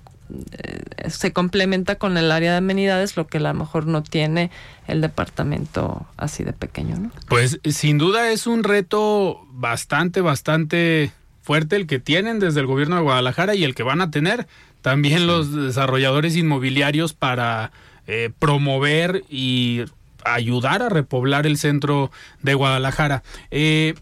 eh, 0.59 1.09
se 1.09 1.33
complementa 1.33 1.95
con 1.95 2.19
el 2.19 2.31
área 2.31 2.51
de 2.51 2.59
amenidades, 2.59 3.17
lo 3.17 3.27
que 3.27 3.39
a 3.39 3.41
lo 3.41 3.55
mejor 3.55 3.87
no 3.87 4.03
tiene 4.03 4.51
el 4.89 5.01
departamento 5.01 6.07
así 6.19 6.45
de 6.45 6.53
pequeño, 6.53 6.99
¿no? 6.99 7.11
Pues 7.31 7.61
sin 7.65 7.97
duda 7.97 8.31
es 8.31 8.47
un 8.47 8.63
reto 8.63 9.47
bastante, 9.53 10.21
bastante 10.21 11.13
fuerte 11.49 11.77
el 11.77 11.87
que 11.87 11.99
tienen 11.99 12.41
desde 12.41 12.61
el 12.61 12.67
gobierno 12.67 12.97
de 12.97 13.03
Guadalajara 13.03 13.55
y 13.55 13.65
el 13.65 13.75
que 13.75 13.83
van 13.83 14.03
a 14.03 14.11
tener 14.11 14.47
también 14.83 15.27
los 15.27 15.51
desarrolladores 15.51 16.37
inmobiliarios 16.37 17.15
para 17.15 17.73
eh, 18.07 18.29
promover 18.39 19.25
y 19.31 19.85
ayudar 20.27 20.83
a 20.83 20.91
repoblar 20.91 21.47
el 21.47 21.57
centro 21.57 22.11
de 22.43 22.53
Guadalajara. 22.53 23.23
Eh, 23.51 23.95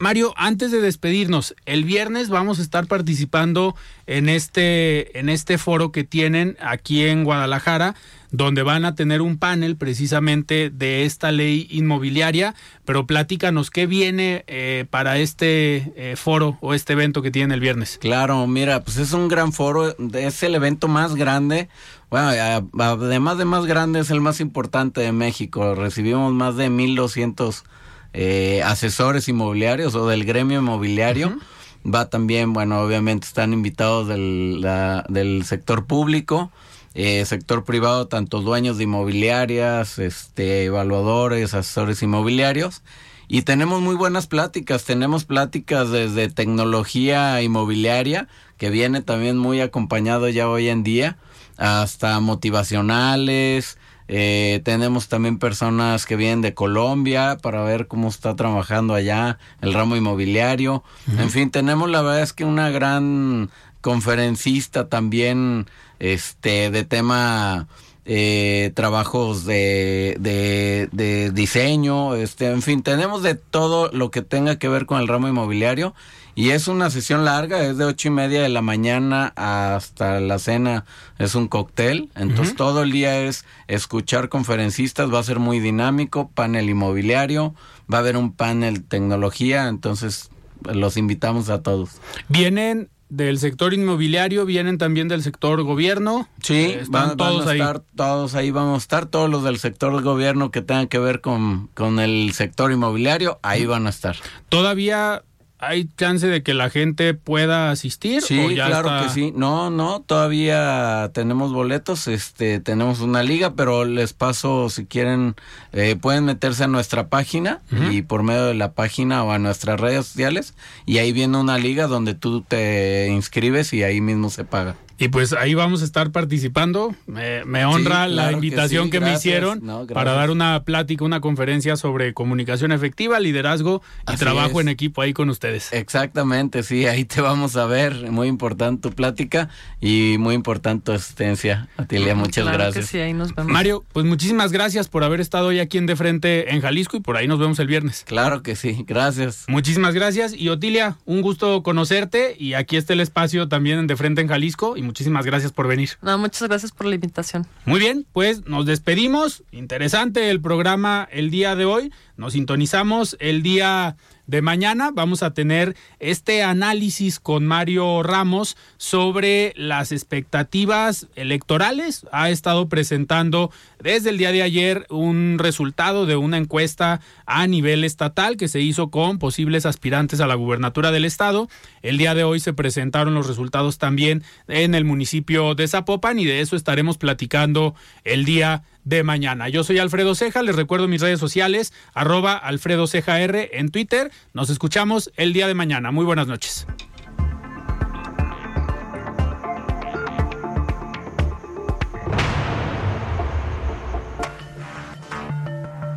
Mario, 0.00 0.32
antes 0.38 0.70
de 0.70 0.80
despedirnos, 0.80 1.54
el 1.66 1.84
viernes 1.84 2.30
vamos 2.30 2.58
a 2.58 2.62
estar 2.62 2.86
participando 2.86 3.76
en 4.06 4.30
este, 4.30 5.18
en 5.18 5.28
este 5.28 5.58
foro 5.58 5.92
que 5.92 6.04
tienen 6.04 6.56
aquí 6.58 7.04
en 7.04 7.22
Guadalajara, 7.22 7.94
donde 8.30 8.62
van 8.62 8.86
a 8.86 8.94
tener 8.94 9.20
un 9.20 9.36
panel 9.36 9.76
precisamente 9.76 10.70
de 10.70 11.04
esta 11.04 11.32
ley 11.32 11.66
inmobiliaria. 11.70 12.54
Pero 12.86 13.06
platícanos, 13.06 13.68
¿qué 13.68 13.84
viene 13.84 14.42
eh, 14.46 14.86
para 14.88 15.18
este 15.18 15.92
eh, 15.96 16.16
foro 16.16 16.56
o 16.62 16.72
este 16.72 16.94
evento 16.94 17.20
que 17.20 17.30
tienen 17.30 17.52
el 17.52 17.60
viernes? 17.60 17.98
Claro, 18.00 18.46
mira, 18.46 18.82
pues 18.82 18.96
es 18.96 19.12
un 19.12 19.28
gran 19.28 19.52
foro, 19.52 19.94
es 20.14 20.42
el 20.42 20.54
evento 20.54 20.88
más 20.88 21.14
grande, 21.14 21.68
bueno, 22.08 22.30
además 22.78 23.36
de 23.36 23.44
más 23.44 23.66
grande 23.66 24.00
es 24.00 24.10
el 24.10 24.22
más 24.22 24.40
importante 24.40 25.02
de 25.02 25.12
México, 25.12 25.74
recibimos 25.74 26.32
más 26.32 26.56
de 26.56 26.70
1200 26.70 27.64
eh, 28.12 28.62
asesores 28.64 29.28
inmobiliarios 29.28 29.94
o 29.94 30.06
del 30.08 30.24
gremio 30.24 30.58
inmobiliario, 30.60 31.38
va 31.86 32.10
también, 32.10 32.52
bueno, 32.52 32.80
obviamente 32.80 33.26
están 33.26 33.52
invitados 33.52 34.08
del, 34.08 34.60
la- 34.60 35.04
del 35.08 35.44
sector 35.44 35.86
público, 35.86 36.50
eh, 36.94 37.24
sector 37.24 37.64
privado, 37.64 38.08
tanto 38.08 38.40
dueños 38.40 38.76
de 38.76 38.84
inmobiliarias, 38.84 39.98
este, 39.98 40.64
evaluadores, 40.64 41.54
asesores 41.54 42.02
inmobiliarios. 42.02 42.82
Y 43.28 43.42
tenemos 43.42 43.80
muy 43.80 43.94
buenas 43.94 44.26
pláticas, 44.26 44.82
tenemos 44.84 45.24
pláticas 45.24 45.90
desde 45.90 46.28
tecnología 46.28 47.40
inmobiliaria, 47.42 48.26
que 48.58 48.70
viene 48.70 49.02
también 49.02 49.38
muy 49.38 49.60
acompañado 49.60 50.28
ya 50.28 50.48
hoy 50.48 50.68
en 50.68 50.82
día, 50.82 51.16
hasta 51.56 52.18
motivacionales, 52.18 53.78
eh, 54.12 54.60
tenemos 54.64 55.06
también 55.06 55.38
personas 55.38 56.04
que 56.04 56.16
vienen 56.16 56.40
de 56.40 56.52
Colombia 56.52 57.38
para 57.40 57.62
ver 57.62 57.86
cómo 57.86 58.08
está 58.08 58.34
trabajando 58.34 58.94
allá 58.94 59.38
el 59.60 59.72
ramo 59.72 59.94
inmobiliario. 59.94 60.82
En 61.16 61.30
fin, 61.30 61.52
tenemos 61.52 61.88
la 61.88 62.02
verdad 62.02 62.22
es 62.22 62.32
que 62.32 62.44
una 62.44 62.70
gran 62.70 63.50
conferencista 63.80 64.88
también 64.88 65.66
este 66.00 66.72
de 66.72 66.82
tema 66.82 67.68
eh, 68.04 68.72
trabajos 68.74 69.44
de, 69.44 70.16
de, 70.18 70.88
de 70.90 71.30
diseño, 71.30 72.16
este, 72.16 72.50
en 72.50 72.62
fin, 72.62 72.82
tenemos 72.82 73.22
de 73.22 73.36
todo 73.36 73.90
lo 73.92 74.10
que 74.10 74.22
tenga 74.22 74.58
que 74.58 74.68
ver 74.68 74.86
con 74.86 75.00
el 75.00 75.06
ramo 75.06 75.28
inmobiliario 75.28 75.94
y 76.34 76.50
es 76.50 76.68
una 76.68 76.90
sesión 76.90 77.24
larga, 77.24 77.62
es 77.64 77.76
de 77.76 77.84
ocho 77.84 78.08
y 78.08 78.10
media 78.10 78.42
de 78.42 78.48
la 78.48 78.62
mañana 78.62 79.32
hasta 79.36 80.20
la 80.20 80.38
cena, 80.38 80.84
es 81.18 81.34
un 81.34 81.48
cóctel, 81.48 82.08
entonces 82.14 82.54
todo 82.56 82.82
el 82.82 82.92
día 82.92 83.20
es 83.20 83.44
escuchar 83.68 84.28
conferencistas, 84.28 85.12
va 85.12 85.18
a 85.18 85.22
ser 85.24 85.38
muy 85.38 85.60
dinámico, 85.60 86.30
panel 86.34 86.68
inmobiliario, 86.70 87.54
va 87.92 87.98
a 87.98 88.00
haber 88.00 88.16
un 88.16 88.32
panel 88.32 88.84
tecnología, 88.84 89.68
entonces 89.68 90.30
los 90.64 90.96
invitamos 90.96 91.48
a 91.50 91.62
todos. 91.62 91.90
Vienen 92.28 92.88
del 93.08 93.40
sector 93.40 93.74
inmobiliario, 93.74 94.44
vienen 94.46 94.78
también 94.78 95.08
del 95.08 95.24
sector 95.24 95.60
gobierno. 95.64 96.28
Sí, 96.42 96.54
Eh, 96.54 96.78
están 96.82 96.90
van, 96.92 97.08
van 97.08 97.16
todos 97.16 97.46
a 97.48 97.50
ahí. 97.50 97.58
estar 97.60 97.80
todos 97.96 98.34
ahí, 98.36 98.52
vamos 98.52 98.74
a 98.74 98.78
estar 98.78 99.06
todos 99.06 99.28
los 99.28 99.42
del 99.42 99.58
sector 99.58 100.00
gobierno 100.02 100.52
que 100.52 100.62
tengan 100.62 100.86
que 100.86 101.00
ver 101.00 101.20
con, 101.20 101.68
con 101.74 101.98
el 101.98 102.32
sector 102.34 102.70
inmobiliario, 102.70 103.40
ahí 103.42 103.66
van 103.66 103.88
a 103.88 103.90
estar. 103.90 104.14
¿Todavía 104.48 105.24
hay 105.60 105.88
chance 105.96 106.26
de 106.26 106.42
que 106.42 106.54
la 106.54 106.70
gente 106.70 107.12
pueda 107.14 107.70
asistir? 107.70 108.22
Sí, 108.22 108.38
o 108.38 108.50
ya 108.50 108.66
claro 108.66 108.88
está- 108.88 109.02
que 109.06 109.12
sí. 109.12 109.32
No, 109.36 109.70
no, 109.70 110.00
todavía 110.00 111.10
tenemos 111.12 111.52
boletos, 111.52 112.08
este, 112.08 112.60
tenemos 112.60 113.00
una 113.00 113.22
liga, 113.22 113.54
pero 113.54 113.84
les 113.84 114.12
paso 114.12 114.70
si 114.70 114.86
quieren, 114.86 115.36
eh, 115.72 115.96
pueden 116.00 116.24
meterse 116.24 116.64
a 116.64 116.66
nuestra 116.66 117.08
página 117.08 117.60
y 117.90 118.02
por 118.02 118.22
medio 118.22 118.46
de 118.46 118.54
la 118.54 118.72
página 118.72 119.22
o 119.22 119.32
a 119.32 119.38
nuestras 119.38 119.78
redes 119.78 120.06
sociales 120.06 120.54
y 120.86 120.98
ahí 120.98 121.12
viene 121.12 121.36
una 121.38 121.58
liga 121.58 121.86
donde 121.86 122.14
tú 122.14 122.40
te 122.40 123.08
inscribes 123.10 123.72
y 123.72 123.82
ahí 123.82 124.00
mismo 124.00 124.30
se 124.30 124.44
paga. 124.44 124.76
Y 125.00 125.08
pues 125.08 125.32
ahí 125.32 125.54
vamos 125.54 125.80
a 125.80 125.84
estar 125.86 126.12
participando. 126.12 126.94
Me, 127.06 127.44
me 127.46 127.64
honra 127.64 128.04
Sí, 128.06 128.10
la 128.12 128.22
claro 128.22 128.28
que 128.28 128.34
invitación 128.34 128.84
sí, 128.84 128.90
que, 128.90 129.00
me 129.00 129.14
hicieron 129.14 129.60
No, 129.62 129.86
para 129.86 130.12
dar 130.12 130.30
una 130.30 130.62
plática, 130.64 131.04
una 131.04 131.20
conferencia 131.20 131.76
sobre 131.76 132.12
comunicación 132.12 132.70
efectiva, 132.70 133.18
liderazgo 133.18 133.80
y 134.06 134.12
Así 134.12 134.18
trabajo 134.18 134.60
es. 134.60 134.66
en 134.66 134.68
equipo 134.68 135.00
ahí 135.00 135.12
con 135.14 135.30
ustedes. 135.30 135.72
Exactamente, 135.72 136.62
sí, 136.62 136.86
ahí 136.86 137.04
te 137.06 137.22
vamos 137.22 137.56
a 137.56 137.64
ver. 137.66 138.10
Muy 138.10 138.28
importante 138.28 138.88
tu 138.90 138.94
plática 138.94 139.48
y 139.80 140.16
muy 140.18 140.34
importante 140.34 140.84
tu 140.84 140.92
asistencia, 140.92 141.68
Atilia. 141.78 142.14
Muchas 142.14 142.44
Claro 142.44 142.58
que 142.58 142.62
gracias. 142.64 142.86
sí, 142.86 142.98
ahí 142.98 143.14
nos 143.14 143.34
vemos. 143.34 143.50
Mario, 143.50 143.84
pues 143.94 144.04
muchísimas 144.04 144.52
gracias 144.52 144.88
por 144.88 145.02
haber 145.02 145.20
estado 145.22 145.46
hoy 145.46 145.60
aquí 145.60 145.78
en 145.78 145.86
De 145.86 145.96
Frente 145.96 146.52
en 146.54 146.60
Jalisco 146.60 146.98
y 146.98 147.00
por 147.00 147.16
ahí 147.16 147.26
nos 147.26 147.38
vemos 147.38 147.58
el 147.58 147.66
viernes. 147.68 148.04
Claro 148.06 148.42
que 148.42 148.54
sí, 148.54 148.84
gracias. 148.86 149.44
Muchísimas 149.48 149.94
gracias. 149.94 150.34
Y 150.34 150.50
Otilia, 150.50 150.98
un 151.06 151.22
gusto 151.22 151.62
conocerte 151.62 152.36
y 152.38 152.52
aquí 152.52 152.76
está 152.76 152.92
el 152.92 153.00
espacio 153.00 153.48
también 153.48 153.78
en 153.78 153.86
De 153.86 153.96
Frente 153.96 154.20
en 154.20 154.28
Jalisco 154.28 154.76
y 154.76 154.89
muchísimas 154.90 155.24
gracias 155.24 155.52
por 155.52 155.68
venir. 155.68 155.90
No, 156.02 156.18
muchas 156.18 156.48
gracias 156.48 156.72
por 156.72 156.86
la 156.86 156.96
invitación. 156.96 157.46
Muy 157.64 157.78
bien, 157.78 158.06
pues 158.12 158.46
nos 158.46 158.66
despedimos. 158.66 159.44
Interesante 159.52 160.30
el 160.30 160.40
programa 160.40 161.08
el 161.12 161.30
día 161.30 161.54
de 161.54 161.64
hoy. 161.64 161.92
Nos 162.16 162.32
sintonizamos 162.32 163.16
el 163.20 163.42
día 163.42 163.96
de 164.30 164.42
mañana. 164.42 164.90
Vamos 164.92 165.22
a 165.22 165.34
tener 165.34 165.76
este 165.98 166.42
análisis 166.42 167.18
con 167.18 167.44
Mario 167.44 168.02
Ramos 168.02 168.56
sobre 168.76 169.52
las 169.56 169.90
expectativas 169.90 171.08
electorales. 171.16 172.06
Ha 172.12 172.30
estado 172.30 172.68
presentando 172.68 173.50
desde 173.82 174.10
el 174.10 174.18
día 174.18 174.30
de 174.30 174.42
ayer 174.42 174.86
un 174.88 175.38
resultado 175.38 176.06
de 176.06 176.16
una 176.16 176.38
encuesta 176.38 177.00
a 177.26 177.46
nivel 177.46 177.82
estatal 177.82 178.36
que 178.36 178.48
se 178.48 178.60
hizo 178.60 178.90
con 178.90 179.18
posibles 179.18 179.66
aspirantes 179.66 180.20
a 180.20 180.26
la 180.26 180.36
gubernatura 180.36 180.92
del 180.92 181.04
estado. 181.04 181.48
El 181.82 181.98
día 181.98 182.14
de 182.14 182.24
hoy 182.24 182.38
se 182.38 182.52
presentaron 182.52 183.14
los 183.14 183.26
resultados 183.26 183.78
también 183.78 184.22
en 184.46 184.74
el 184.74 184.84
municipio 184.84 185.54
de 185.56 185.66
Zapopan 185.66 186.18
y 186.18 186.24
de 186.24 186.40
eso 186.40 186.54
estaremos 186.54 186.98
platicando 186.98 187.74
el 188.04 188.24
día 188.24 188.62
de 188.84 189.02
mañana. 189.02 189.48
Yo 189.48 189.64
soy 189.64 189.78
Alfredo 189.78 190.14
Ceja, 190.14 190.42
les 190.42 190.56
recuerdo 190.56 190.88
mis 190.88 191.00
redes 191.00 191.20
sociales, 191.20 191.72
arroba 191.94 192.34
Alfredo 192.34 192.86
Ceja 192.86 193.20
R 193.20 193.50
en 193.52 193.70
Twitter. 193.70 194.10
Nos 194.32 194.50
escuchamos 194.50 195.10
el 195.16 195.32
día 195.32 195.46
de 195.46 195.54
mañana. 195.54 195.90
Muy 195.90 196.04
buenas 196.04 196.26
noches. 196.26 196.66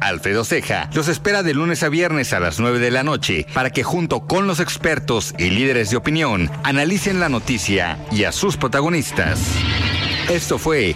Alfredo 0.04 0.44
Ceja 0.44 0.90
los 0.94 1.08
espera 1.08 1.44
de 1.44 1.54
lunes 1.54 1.82
a 1.82 1.90
viernes 1.90 2.34
a 2.34 2.40
las 2.40 2.60
9 2.60 2.80
de 2.80 2.92
la 2.92 3.04
noche 3.04 3.48
para 3.54 3.70
que 3.70 3.84
junto 3.84 4.28
con 4.28 4.48
los 4.48 4.60
expertos 4.60 5.34
y 5.38 5.50
líderes 5.50 5.90
de 5.90 5.98
opinión 5.98 6.52
analicen 6.64 7.20
la 7.20 7.30
noticia 7.30 7.98
y 8.12 8.26
a 8.26 8.32
sus 8.32 8.58
protagonistas. 8.58 9.40
Esto 10.30 10.58
fue 10.58 10.96